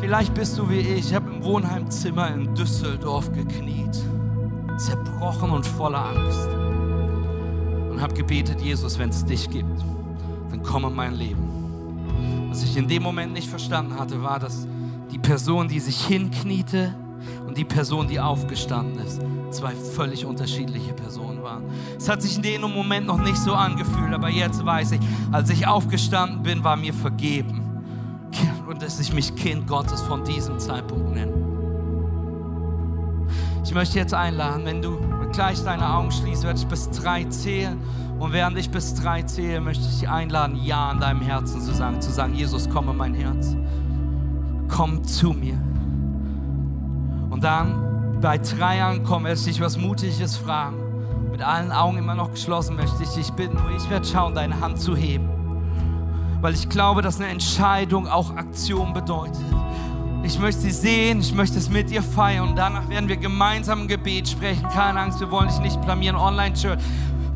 Vielleicht 0.00 0.34
bist 0.34 0.58
du 0.58 0.68
wie 0.68 0.80
ich. 0.80 1.06
Ich 1.06 1.14
habe 1.14 1.30
im 1.30 1.44
Wohnheimzimmer 1.44 2.34
in 2.34 2.52
Düsseldorf 2.56 3.30
gekniet, 3.32 3.96
zerbrochen 4.76 5.52
und 5.52 5.64
voller 5.64 6.04
Angst. 6.04 6.48
Und 7.88 8.00
habe 8.00 8.12
gebetet, 8.12 8.60
Jesus, 8.60 8.98
wenn 8.98 9.10
es 9.10 9.24
dich 9.24 9.48
gibt, 9.48 9.80
dann 10.50 10.64
komm 10.64 10.84
in 10.86 10.96
mein 10.96 11.14
Leben. 11.14 12.48
Was 12.50 12.64
ich 12.64 12.76
in 12.76 12.88
dem 12.88 13.04
Moment 13.04 13.32
nicht 13.34 13.48
verstanden 13.48 13.96
hatte, 13.96 14.20
war, 14.20 14.40
dass 14.40 14.66
die 15.12 15.18
Person, 15.18 15.68
die 15.68 15.78
sich 15.78 16.04
hinkniete 16.06 16.92
und 17.46 17.56
die 17.56 17.64
Person, 17.64 18.08
die 18.08 18.18
aufgestanden 18.18 18.98
ist, 19.06 19.22
zwei 19.52 19.74
völlig 19.74 20.24
unterschiedliche 20.24 20.92
Personen 20.92 21.42
waren. 21.42 21.64
Es 21.96 22.08
hat 22.08 22.22
sich 22.22 22.36
in 22.36 22.42
dem 22.42 22.62
Moment 22.62 23.06
noch 23.06 23.20
nicht 23.20 23.36
so 23.36 23.54
angefühlt, 23.54 24.12
aber 24.12 24.28
jetzt 24.28 24.64
weiß 24.64 24.92
ich, 24.92 25.00
als 25.30 25.50
ich 25.50 25.66
aufgestanden 25.66 26.42
bin, 26.42 26.64
war 26.64 26.76
mir 26.76 26.94
vergeben. 26.94 27.60
Und 28.68 28.82
dass 28.82 28.98
ich 28.98 29.12
mich 29.12 29.34
Kind 29.36 29.66
Gottes 29.66 30.00
von 30.00 30.24
diesem 30.24 30.58
Zeitpunkt 30.58 31.14
nenne. 31.14 31.32
Ich 33.64 33.74
möchte 33.74 33.98
jetzt 33.98 34.14
einladen, 34.14 34.64
wenn 34.64 34.82
du 34.82 34.98
gleich 35.32 35.62
deine 35.62 35.94
Augen 35.94 36.10
schließt, 36.10 36.44
werde 36.44 36.58
ich 36.58 36.66
bis 36.66 36.90
drei 36.90 37.24
zählen. 37.24 37.78
Und 38.18 38.32
während 38.32 38.56
ich 38.58 38.70
bis 38.70 38.94
drei 38.94 39.22
zähle, 39.22 39.60
möchte 39.60 39.84
ich 39.84 40.00
dich 40.00 40.08
einladen, 40.08 40.56
Ja 40.62 40.92
in 40.92 41.00
deinem 41.00 41.20
Herzen 41.20 41.60
zu 41.60 41.74
sagen. 41.74 42.00
Zu 42.00 42.10
sagen, 42.10 42.34
Jesus, 42.34 42.68
komme 42.68 42.92
mein 42.92 43.14
Herz. 43.14 43.56
Komm 44.68 45.02
zu 45.04 45.32
mir. 45.32 45.58
Und 47.30 47.42
dann 47.42 47.91
bei 48.22 48.38
drei 48.38 48.82
ankommen, 48.82 49.26
werde 49.26 49.38
ich 49.38 49.44
dich 49.44 49.60
was 49.60 49.76
Mutiges 49.76 50.36
fragen. 50.36 50.76
Mit 51.30 51.42
allen 51.42 51.72
Augen 51.72 51.98
immer 51.98 52.14
noch 52.14 52.30
geschlossen 52.30 52.76
möchte 52.76 53.02
ich 53.02 53.10
dich 53.10 53.30
bitten, 53.32 53.56
nur 53.56 53.76
ich 53.76 53.90
werde 53.90 54.06
schauen, 54.06 54.34
deine 54.34 54.60
Hand 54.60 54.80
zu 54.80 54.96
heben. 54.96 55.28
Weil 56.40 56.54
ich 56.54 56.68
glaube, 56.68 57.02
dass 57.02 57.20
eine 57.20 57.28
Entscheidung 57.28 58.06
auch 58.06 58.36
Aktion 58.36 58.94
bedeutet. 58.94 59.42
Ich 60.22 60.38
möchte 60.38 60.60
sie 60.60 60.70
sehen, 60.70 61.18
ich 61.18 61.34
möchte 61.34 61.58
es 61.58 61.68
mit 61.68 61.90
dir 61.90 62.00
feiern 62.02 62.50
und 62.50 62.56
danach 62.56 62.88
werden 62.88 63.08
wir 63.08 63.16
gemeinsam 63.16 63.82
ein 63.82 63.88
Gebet 63.88 64.28
sprechen. 64.28 64.68
Keine 64.68 65.00
Angst, 65.00 65.18
wir 65.18 65.30
wollen 65.32 65.48
dich 65.48 65.58
nicht 65.58 65.80
blamieren. 65.82 66.14
Online-Church, 66.14 66.78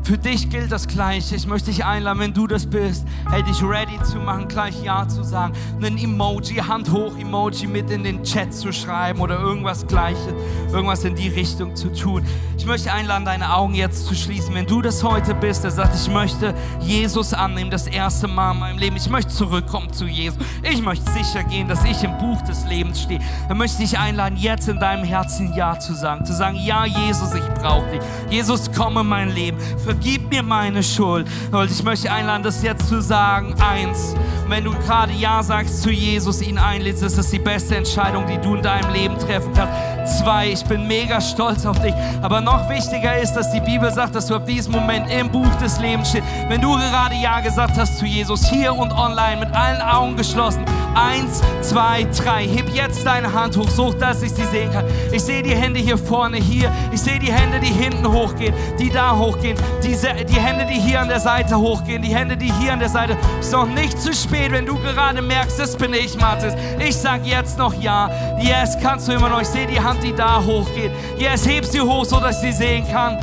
für 0.07 0.17
dich 0.17 0.49
gilt 0.49 0.71
das 0.71 0.87
Gleiche. 0.87 1.35
Ich 1.35 1.45
möchte 1.47 1.69
dich 1.69 1.83
einladen, 1.83 2.19
wenn 2.21 2.33
du 2.33 2.47
das 2.47 2.65
bist, 2.65 3.05
hey, 3.29 3.43
dich 3.43 3.61
ready 3.61 4.01
zu 4.03 4.19
machen, 4.19 4.47
gleich 4.47 4.81
Ja 4.81 5.05
zu 5.05 5.21
sagen. 5.21 5.51
Einen 5.83 5.97
Emoji, 5.97 6.55
Hand 6.55 6.89
hoch 6.89 7.17
Emoji 7.17 7.67
mit 7.67 7.91
in 7.91 8.05
den 8.05 8.23
Chat 8.23 8.53
zu 8.53 8.71
schreiben 8.71 9.19
oder 9.19 9.37
irgendwas 9.37 9.85
Gleiches, 9.85 10.33
irgendwas 10.71 11.03
in 11.03 11.13
die 11.13 11.27
Richtung 11.27 11.75
zu 11.75 11.89
tun. 11.89 12.23
Ich 12.57 12.65
möchte 12.65 12.91
einladen, 12.91 13.25
deine 13.25 13.53
Augen 13.53 13.75
jetzt 13.75 14.05
zu 14.05 14.15
schließen. 14.15 14.55
Wenn 14.55 14.65
du 14.65 14.81
das 14.81 15.03
heute 15.03 15.35
bist, 15.35 15.65
der 15.65 15.71
sagt, 15.71 15.93
ich 15.93 16.09
möchte 16.09 16.55
Jesus 16.79 17.33
annehmen, 17.33 17.69
das 17.69 17.85
erste 17.85 18.29
Mal 18.29 18.53
in 18.53 18.59
meinem 18.59 18.77
Leben. 18.77 18.95
Ich 18.95 19.09
möchte 19.09 19.31
zurückkommen 19.31 19.91
zu 19.91 20.05
Jesus. 20.05 20.39
Ich 20.63 20.81
möchte 20.81 21.11
sicher 21.11 21.43
gehen, 21.43 21.67
dass 21.67 21.83
ich 21.83 22.01
im 22.03 22.17
Buch 22.17 22.41
des 22.43 22.65
Lebens 22.65 23.01
stehe. 23.01 23.19
Dann 23.49 23.57
möchte 23.57 23.83
ich 23.83 23.91
dich 23.91 23.99
einladen, 23.99 24.37
jetzt 24.37 24.69
in 24.69 24.79
deinem 24.79 25.03
Herzen 25.03 25.53
Ja 25.53 25.77
zu 25.77 25.93
sagen. 25.93 26.25
Zu 26.25 26.33
sagen, 26.33 26.57
ja, 26.63 26.85
Jesus, 26.85 27.33
ich 27.33 27.61
brauche 27.61 27.85
dich. 27.91 28.01
Jesus, 28.29 28.71
komme 28.71 29.01
in 29.01 29.07
mein 29.07 29.29
Leben. 29.31 29.57
Für 29.83 29.96
vergib 29.97 30.29
mir 30.29 30.43
meine 30.43 30.83
Schuld. 30.83 31.27
Und 31.51 31.71
ich 31.71 31.83
möchte 31.83 32.11
einladen, 32.11 32.43
das 32.43 32.61
jetzt 32.61 32.87
zu 32.87 33.01
sagen. 33.01 33.55
Eins, 33.59 34.13
wenn 34.47 34.63
du 34.63 34.71
gerade 34.71 35.11
Ja 35.13 35.41
sagst 35.41 35.81
zu 35.81 35.89
Jesus, 35.89 36.41
ihn 36.41 36.59
einlädst, 36.59 37.01
ist 37.01 37.17
das 37.17 37.31
die 37.31 37.39
beste 37.39 37.75
Entscheidung, 37.75 38.27
die 38.27 38.37
du 38.37 38.55
in 38.55 38.61
deinem 38.61 38.93
Leben 38.93 39.17
treffen 39.17 39.51
kannst. 39.53 40.19
Zwei, 40.19 40.51
ich 40.51 40.63
bin 40.65 40.87
mega 40.87 41.19
stolz 41.19 41.65
auf 41.65 41.81
dich. 41.81 41.93
Aber 42.21 42.41
noch 42.41 42.69
wichtiger 42.69 43.19
ist, 43.19 43.33
dass 43.33 43.51
die 43.51 43.59
Bibel 43.59 43.91
sagt, 43.91 44.13
dass 44.13 44.27
du 44.27 44.35
ab 44.35 44.45
diesem 44.45 44.73
Moment 44.73 45.09
im 45.09 45.31
Buch 45.31 45.53
des 45.55 45.79
Lebens 45.79 46.09
stehst. 46.09 46.25
Wenn 46.47 46.61
du 46.61 46.73
gerade 46.75 47.15
Ja 47.15 47.39
gesagt 47.39 47.77
hast 47.77 47.97
zu 47.97 48.05
Jesus, 48.05 48.47
hier 48.47 48.73
und 48.73 48.91
online, 48.91 49.37
mit 49.37 49.53
allen 49.53 49.81
Augen 49.81 50.15
geschlossen. 50.15 50.63
Eins, 50.95 51.41
zwei, 51.61 52.05
drei. 52.05 52.47
Heb 52.47 52.69
jetzt 52.73 53.05
deine 53.05 53.31
Hand 53.31 53.55
hoch, 53.55 53.69
so 53.69 53.93
dass 53.93 54.21
ich 54.23 54.31
sie 54.31 54.45
sehen 54.45 54.71
kann. 54.71 54.85
Ich 55.11 55.21
sehe 55.21 55.43
die 55.43 55.55
Hände 55.55 55.79
hier 55.79 55.97
vorne, 55.97 56.37
hier. 56.37 56.71
Ich 56.91 57.01
sehe 57.01 57.19
die 57.19 57.31
Hände, 57.31 57.59
die 57.59 57.67
hinten 57.67 58.11
hochgehen, 58.11 58.53
die 58.79 58.89
da 58.89 59.15
hochgehen. 59.15 59.57
Diese, 59.83 60.13
die 60.13 60.39
Hände, 60.39 60.65
die 60.65 60.79
hier 60.79 61.01
an 61.01 61.07
der 61.07 61.19
Seite 61.19 61.57
hochgehen, 61.57 62.01
die 62.01 62.15
Hände, 62.15 62.35
die 62.35 62.51
hier 62.53 62.73
an 62.73 62.79
der 62.79 62.89
Seite. 62.89 63.17
Es 63.39 63.47
ist 63.47 63.53
noch 63.53 63.67
nicht 63.67 64.01
zu 64.01 64.13
spät 64.13 64.47
wenn 64.57 64.65
du 64.65 64.75
gerade 64.75 65.21
merkst, 65.21 65.59
das 65.59 65.75
bin 65.75 65.93
ich, 65.93 66.17
Mathis. 66.17 66.53
Ich 66.79 66.95
sag 66.95 67.25
jetzt 67.25 67.57
noch 67.57 67.73
ja. 67.81 68.09
Yes, 68.39 68.77
kannst 68.81 69.07
du 69.07 69.11
immer 69.11 69.29
noch. 69.29 69.41
Ich 69.41 69.47
sehe 69.47 69.67
die 69.67 69.79
Hand, 69.79 70.01
die 70.03 70.13
da 70.13 70.43
hochgeht. 70.43 70.91
Yes, 71.17 71.47
heb 71.47 71.65
sie 71.65 71.81
hoch, 71.81 72.05
so 72.05 72.19
dass 72.19 72.41
ich 72.43 72.51
sie 72.51 72.57
sehen 72.57 72.87
kann. 72.91 73.17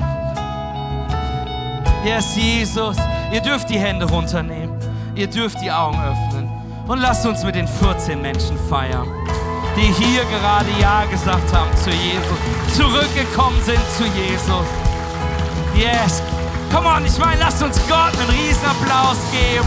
Yes, 2.05 2.37
Jesus. 2.37 2.97
Ihr 3.33 3.41
dürft 3.41 3.71
die 3.71 3.79
Hände 3.79 4.07
runternehmen. 4.07 4.79
Ihr 5.15 5.27
dürft 5.27 5.61
die 5.61 5.73
Augen 5.73 5.99
öffnen. 5.99 6.34
Und 6.87 6.99
lasst 6.99 7.25
uns 7.25 7.43
mit 7.43 7.55
den 7.55 7.67
14 7.67 8.21
Menschen 8.21 8.59
feiern, 8.69 9.09
die 9.75 9.91
hier 10.05 10.23
gerade 10.27 10.69
Ja 10.79 11.05
gesagt 11.07 11.51
haben 11.55 11.75
zu 11.77 11.91
Jesus, 11.91 12.77
zurückgekommen 12.77 13.59
sind 13.63 13.81
zu 13.97 14.05
Jesus. 14.05 14.67
Yes. 15.75 16.23
Come 16.71 16.87
on, 16.87 17.07
ich 17.07 17.19
meine, 17.19 17.41
lasst 17.41 17.63
uns 17.63 17.79
Gott 17.89 18.13
einen 18.19 18.29
riesen 18.29 18.67
Applaus 18.67 19.17
geben. 19.33 19.67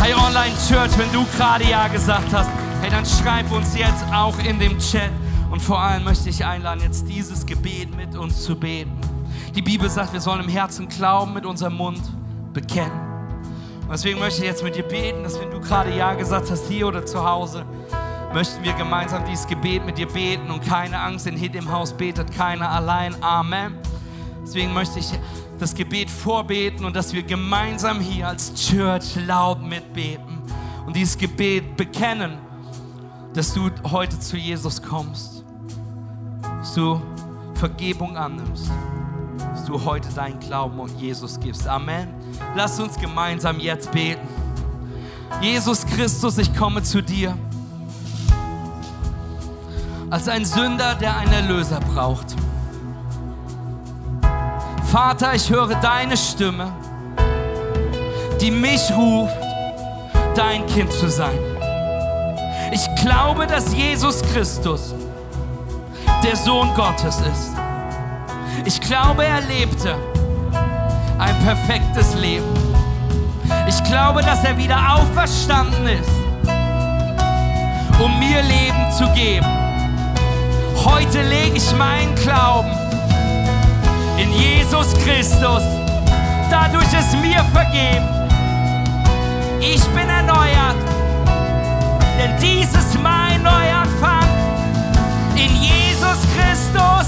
Hey 0.00 0.14
Online 0.14 0.54
Church, 0.66 0.96
wenn 0.96 1.12
du 1.12 1.26
gerade 1.36 1.64
Ja 1.64 1.88
gesagt 1.88 2.32
hast, 2.32 2.48
hey, 2.80 2.90
dann 2.90 3.04
schreib 3.04 3.52
uns 3.52 3.76
jetzt 3.76 4.04
auch 4.14 4.38
in 4.38 4.58
dem 4.58 4.78
Chat. 4.78 5.10
Und 5.50 5.60
vor 5.60 5.78
allem 5.78 6.04
möchte 6.04 6.30
ich 6.30 6.42
einladen, 6.42 6.80
jetzt 6.82 7.06
dieses 7.06 7.44
Gebet 7.44 7.94
mit 7.94 8.16
uns 8.16 8.42
zu 8.42 8.56
beten. 8.56 8.98
Die 9.54 9.62
Bibel 9.62 9.90
sagt, 9.90 10.14
wir 10.14 10.20
sollen 10.20 10.40
im 10.40 10.48
Herzen 10.48 10.88
glauben, 10.88 11.34
mit 11.34 11.44
unserem 11.44 11.74
Mund 11.74 12.00
bekennen. 12.54 13.11
Und 13.92 13.98
deswegen 13.98 14.20
möchte 14.20 14.40
ich 14.40 14.46
jetzt 14.46 14.64
mit 14.64 14.74
dir 14.74 14.84
beten, 14.84 15.22
dass 15.22 15.38
wenn 15.38 15.50
du 15.50 15.60
gerade 15.60 15.94
Ja 15.94 16.14
gesagt 16.14 16.50
hast, 16.50 16.66
hier 16.66 16.88
oder 16.88 17.04
zu 17.04 17.28
Hause, 17.28 17.66
möchten 18.32 18.64
wir 18.64 18.72
gemeinsam 18.72 19.22
dieses 19.26 19.46
Gebet 19.46 19.84
mit 19.84 19.98
dir 19.98 20.08
beten 20.08 20.50
und 20.50 20.64
keine 20.64 20.98
Angst, 20.98 21.26
in 21.26 21.36
Hit 21.36 21.54
im 21.54 21.70
Haus 21.70 21.92
betet 21.92 22.32
keiner 22.32 22.70
allein. 22.70 23.14
Amen. 23.22 23.76
Deswegen 24.42 24.72
möchte 24.72 24.98
ich 24.98 25.10
das 25.58 25.74
Gebet 25.74 26.08
vorbeten 26.08 26.86
und 26.86 26.96
dass 26.96 27.12
wir 27.12 27.22
gemeinsam 27.22 28.00
hier 28.00 28.28
als 28.28 28.54
Church 28.54 29.14
laut 29.26 29.60
mitbeten 29.60 30.40
und 30.86 30.96
dieses 30.96 31.18
Gebet 31.18 31.76
bekennen, 31.76 32.38
dass 33.34 33.52
du 33.52 33.68
heute 33.90 34.18
zu 34.18 34.38
Jesus 34.38 34.80
kommst, 34.80 35.44
dass 36.60 36.72
du 36.72 36.98
Vergebung 37.56 38.16
annimmst, 38.16 38.70
dass 39.38 39.64
du 39.64 39.84
heute 39.84 40.08
deinen 40.14 40.38
Glauben 40.40 40.80
an 40.80 40.90
Jesus 40.98 41.38
gibst. 41.40 41.66
Amen. 41.66 42.08
Lass 42.54 42.78
uns 42.80 42.96
gemeinsam 42.98 43.60
jetzt 43.60 43.90
beten. 43.90 44.26
Jesus 45.40 45.86
Christus, 45.86 46.38
ich 46.38 46.54
komme 46.54 46.82
zu 46.82 47.02
dir 47.02 47.36
als 50.10 50.28
ein 50.28 50.44
Sünder, 50.44 50.94
der 50.94 51.16
einen 51.16 51.32
Erlöser 51.32 51.80
braucht. 51.80 52.36
Vater, 54.90 55.34
ich 55.34 55.48
höre 55.48 55.74
deine 55.76 56.18
Stimme, 56.18 56.70
die 58.40 58.50
mich 58.50 58.90
ruft, 58.94 59.34
dein 60.34 60.66
Kind 60.66 60.92
zu 60.92 61.08
sein. 61.08 61.38
Ich 62.72 62.86
glaube, 63.02 63.46
dass 63.46 63.74
Jesus 63.74 64.22
Christus 64.22 64.94
der 66.22 66.36
Sohn 66.36 66.74
Gottes 66.74 67.20
ist. 67.20 67.61
Ich 68.64 68.80
glaube, 68.80 69.24
er 69.24 69.40
lebte 69.40 69.96
ein 71.18 71.38
perfektes 71.44 72.14
Leben. 72.14 72.46
Ich 73.68 73.82
glaube, 73.84 74.22
dass 74.22 74.44
er 74.44 74.56
wieder 74.56 74.78
auferstanden 74.94 75.86
ist, 75.86 76.10
um 77.98 78.18
mir 78.18 78.42
Leben 78.42 78.90
zu 78.96 79.06
geben. 79.12 79.46
Heute 80.84 81.22
lege 81.22 81.56
ich 81.56 81.72
meinen 81.76 82.14
Glauben 82.16 82.70
in 84.18 84.32
Jesus 84.32 84.94
Christus. 85.04 85.62
Dadurch 86.50 86.92
ist 86.92 87.16
mir 87.20 87.44
vergeben. 87.52 88.08
Ich 89.60 89.82
bin 89.88 90.08
erneuert, 90.08 90.76
denn 92.18 92.32
dies 92.40 92.68
ist 92.74 93.00
mein 93.00 93.42
Neuanfang 93.42 94.28
in 95.36 95.54
Jesus 95.56 96.18
Christus. 96.36 97.01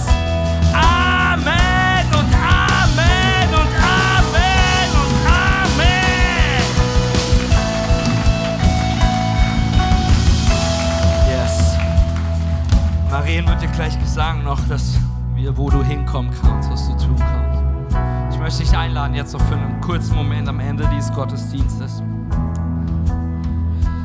Gleich 13.74 13.98
gesagt 13.98 14.44
noch, 14.44 14.60
dass 14.68 14.98
wir, 15.34 15.56
wo 15.56 15.68
du 15.68 15.82
hinkommen 15.82 16.30
kannst, 16.42 16.70
was 16.70 16.86
du 16.86 16.92
tun 16.96 17.16
kannst. 17.18 18.34
Ich 18.34 18.38
möchte 18.38 18.62
dich 18.62 18.76
einladen, 18.76 19.14
jetzt 19.14 19.32
noch 19.32 19.40
für 19.42 19.56
einen 19.56 19.80
kurzen 19.80 20.14
Moment 20.14 20.48
am 20.48 20.60
Ende 20.60 20.88
dieses 20.94 21.12
Gottesdienstes. 21.12 22.02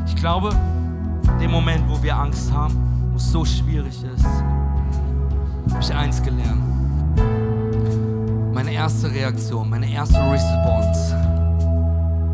Ich 0.07 0.15
glaube, 0.15 0.49
dem 1.39 1.51
Moment, 1.51 1.83
wo 1.87 2.01
wir 2.01 2.17
Angst 2.17 2.51
haben, 2.51 2.75
wo 3.11 3.17
es 3.17 3.31
so 3.31 3.45
schwierig 3.45 4.03
ist, 4.03 4.25
habe 4.25 5.81
ich 5.81 5.93
eins 5.93 6.21
gelernt. 6.23 6.63
Meine 8.53 8.71
erste 8.71 9.11
Reaktion, 9.11 9.69
meine 9.69 9.89
erste 9.89 10.19
Response 10.31 11.15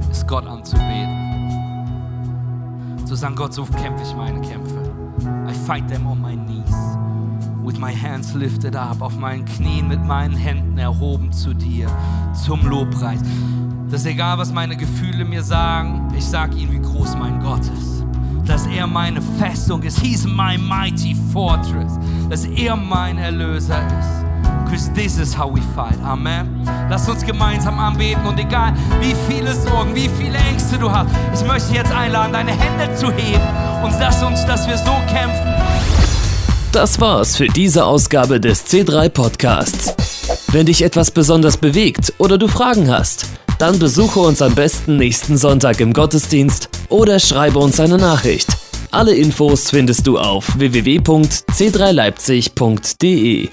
ist 0.09 0.25
Gott 0.25 0.47
anzubeten. 0.47 1.25
Zu 3.05 3.15
sagen, 3.15 3.35
Gott, 3.35 3.53
so 3.53 3.65
kämpfe 3.65 4.03
ich 4.03 4.15
meine 4.15 4.39
Kämpfe. 4.41 4.75
I 5.49 5.53
fight 5.53 5.87
them 5.87 6.07
on 6.07 6.21
my 6.21 6.35
knees 6.35 6.44
with 7.65 7.79
my 7.79 7.93
hands 7.93 8.33
lifted 8.33 8.75
up, 8.75 9.01
auf 9.01 9.17
meinen 9.17 9.45
Knien 9.45 9.87
mit 9.87 10.03
meinen 10.03 10.35
Händen 10.35 10.77
erhoben 10.77 11.31
zu 11.31 11.53
dir, 11.53 11.89
zum 12.33 12.65
Lobpreis. 12.65 13.21
dass 13.89 14.05
egal 14.05 14.37
was 14.37 14.51
meine 14.51 14.75
Gefühle 14.75 15.25
mir 15.25 15.43
sagen, 15.43 16.11
ich 16.17 16.25
sag 16.25 16.55
ihnen, 16.55 16.71
wie 16.71 16.81
groß 16.81 17.15
mein 17.17 17.39
Gott 17.39 17.61
ist. 17.61 18.03
Dass 18.45 18.67
er 18.67 18.87
meine 18.87 19.21
Festung 19.39 19.81
ist. 19.83 19.99
He's 19.99 20.25
my 20.25 20.57
mighty 20.57 21.15
fortress. 21.31 21.97
Dass 22.29 22.45
er 22.45 22.75
mein 22.75 23.17
Erlöser 23.17 23.79
ist. 23.99 24.25
Because 24.65 24.91
this 24.93 25.17
is 25.17 25.35
how 25.37 25.49
we 25.51 25.61
fight. 25.75 25.97
Amen. 26.03 26.61
Lass 26.89 27.07
uns 27.07 27.25
gemeinsam 27.25 27.79
anbeten 27.79 28.25
und 28.25 28.39
egal 28.39 28.73
wie 28.99 29.15
viele 29.27 29.53
Sorgen, 29.53 29.95
wie 29.95 30.09
viele 30.09 30.37
Ängste 30.37 30.77
du 30.77 30.91
hast, 30.91 31.09
ich 31.33 31.47
möchte 31.47 31.73
jetzt 31.73 31.91
einladen, 31.91 32.33
deine 32.33 32.51
Hände 32.51 32.93
zu 32.95 33.11
heben 33.11 33.43
und 33.83 33.93
lass 33.99 34.21
uns, 34.21 34.45
dass 34.45 34.67
wir 34.67 34.77
so 34.77 34.91
kämpfen. 35.07 35.64
Das 36.75 36.99
war's 36.99 37.37
für 37.37 37.47
diese 37.47 37.85
Ausgabe 37.85 38.41
des 38.41 38.67
C3 38.67 39.07
Podcasts. 39.07 39.95
Wenn 40.51 40.65
dich 40.65 40.81
etwas 40.81 41.09
besonders 41.09 41.55
bewegt 41.55 42.11
oder 42.17 42.37
du 42.37 42.49
Fragen 42.49 42.91
hast, 42.91 43.27
dann 43.59 43.79
besuche 43.79 44.19
uns 44.19 44.41
am 44.41 44.53
besten 44.55 44.97
nächsten 44.97 45.37
Sonntag 45.37 45.79
im 45.79 45.93
Gottesdienst 45.93 46.67
oder 46.89 47.21
schreibe 47.21 47.59
uns 47.59 47.79
eine 47.79 47.97
Nachricht. 47.97 48.49
Alle 48.91 49.15
Infos 49.15 49.69
findest 49.69 50.05
du 50.05 50.19
auf 50.19 50.59
www.c3leipzig.de. 50.59 53.49